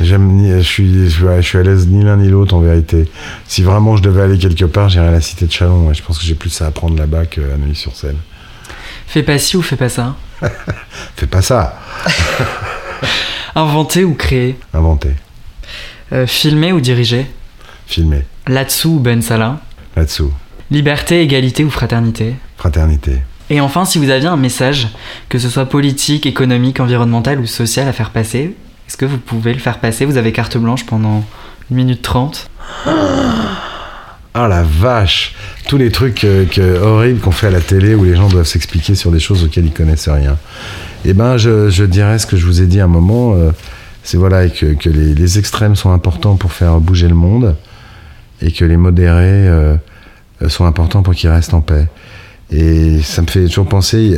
[0.00, 3.08] J'aime ni, je suis, je, suis à l'aise ni l'un ni l'autre en vérité.
[3.46, 5.88] Si vraiment je devais aller quelque part, j'irais à la cité de Chalon.
[5.88, 5.94] ouais.
[5.94, 8.18] Je pense que j'ai plus à apprendre là-bas qu'à Neuilly-sur-Seine.
[9.06, 10.16] Fais pas ci ou fais pas ça
[11.16, 11.80] Fais pas ça,
[13.54, 14.58] Inventer ou créer?
[14.74, 15.14] Inventer,
[16.12, 17.26] Euh, Filmer ou diriger?
[17.86, 19.60] Filmer, Là-dessous ou Ben Salah?
[19.96, 20.32] Là-dessous,
[20.70, 22.34] Liberté, égalité ou fraternité?
[22.58, 23.22] Fraternité.
[23.48, 24.88] Et enfin, si vous aviez un message,
[25.28, 28.54] que ce soit politique, économique, environnemental ou social à faire passer,
[28.88, 30.04] est-ce que vous pouvez le faire passer?
[30.04, 31.24] Vous avez carte blanche pendant
[31.72, 32.48] 1 minute 30.
[34.38, 35.34] Ah la vache
[35.66, 38.46] Tous les trucs euh, que- horribles qu'on fait à la télé où les gens doivent
[38.46, 40.36] s'expliquer sur des choses auxquelles ils connaissent rien.
[41.04, 43.50] Eh ben, je, dirais ce que je vous ai dit à un moment, euh,
[44.02, 47.56] c'est voilà, que, les, extrêmes sont importants pour faire bouger le monde
[48.42, 49.76] et que les modérés euh,
[50.48, 51.88] sont importants pour qu'ils restent en paix.
[52.50, 54.16] Et ça me fait toujours penser,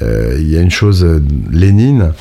[0.00, 1.06] il y a une chose,
[1.50, 2.12] Lénine,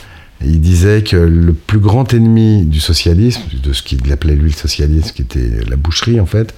[0.43, 4.55] il disait que le plus grand ennemi du socialisme, de ce qu'il appelait lui le
[4.57, 6.53] socialisme, qui était la boucherie en fait,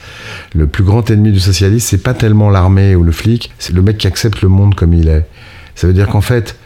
[0.55, 3.81] le plus grand ennemi du socialisme, c'est pas tellement l'armée ou le flic, c'est le
[3.81, 5.25] mec qui accepte le monde comme il est.
[5.75, 6.57] Ça veut dire qu'en fait,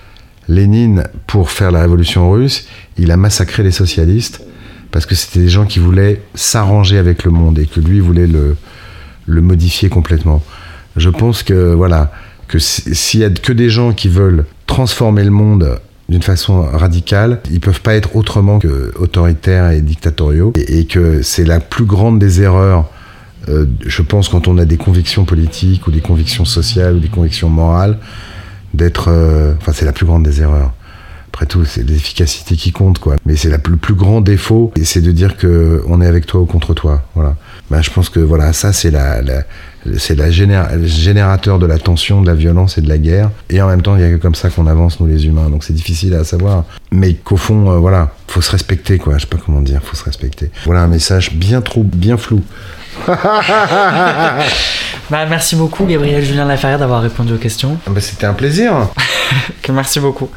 [0.48, 2.68] Lénine, pour faire la révolution russe,
[2.98, 4.42] il a massacré les socialistes
[4.90, 8.28] parce que c'était des gens qui voulaient s'arranger avec le monde et que lui voulait
[8.28, 8.56] le,
[9.28, 10.42] le modifier complètement.
[10.98, 12.12] Je pense que voilà,
[12.48, 15.80] que si- s'il y a que des gens qui veulent transformer le monde
[16.12, 21.46] d'une façon radicale, ils peuvent pas être autrement que autoritaires et dictatoriaux, et, que c'est
[21.46, 22.90] la plus grande des erreurs.
[23.50, 27.08] euh, je pense quand on a des convictions politiques ou des convictions sociales ou des
[27.08, 27.98] convictions morales,
[28.74, 30.74] d'être, euh, enfin c'est la plus grande des erreurs.
[31.34, 33.16] Après tout, c'est l'efficacité qui compte, quoi.
[33.26, 36.42] Mais c'est le plus grand défaut, et c'est de dire que on est avec toi
[36.42, 37.04] ou contre toi.
[37.16, 37.38] Voilà.
[37.72, 39.22] Ben, je pense que voilà, ça c'est la-
[39.98, 43.30] c'est la géné- le générateur de la tension, de la violence et de la guerre.
[43.50, 45.50] Et en même temps, il y a que comme ça qu'on avance nous les humains.
[45.50, 46.66] Donc c'est difficile à savoir.
[46.92, 49.16] Mais qu'au fond, euh, voilà, faut se respecter, quoi.
[49.18, 50.52] Je sais pas comment dire, faut se respecter.
[50.66, 52.42] Voilà un message bien trop, bien flou.
[55.10, 57.78] Bah, merci beaucoup, Gabriel Julien Laferrière, d'avoir répondu aux questions.
[57.86, 58.88] Ah ben, C'était un plaisir.
[59.70, 60.30] Merci beaucoup.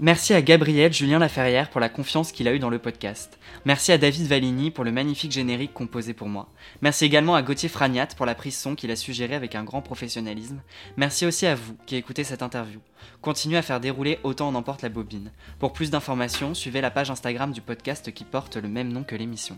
[0.00, 3.38] Merci à Gabriel Julien Laferrière pour la confiance qu'il a eue dans le podcast.
[3.66, 6.50] Merci à David Valigny pour le magnifique générique composé pour moi.
[6.82, 9.80] Merci également à Gauthier Fragnat pour la prise son qu'il a suggérée avec un grand
[9.80, 10.60] professionnalisme.
[10.98, 12.80] Merci aussi à vous qui écoutez cette interview.
[13.22, 15.32] Continuez à faire dérouler autant en emporte la bobine.
[15.58, 19.16] Pour plus d'informations, suivez la page Instagram du podcast qui porte le même nom que
[19.16, 19.56] l'émission.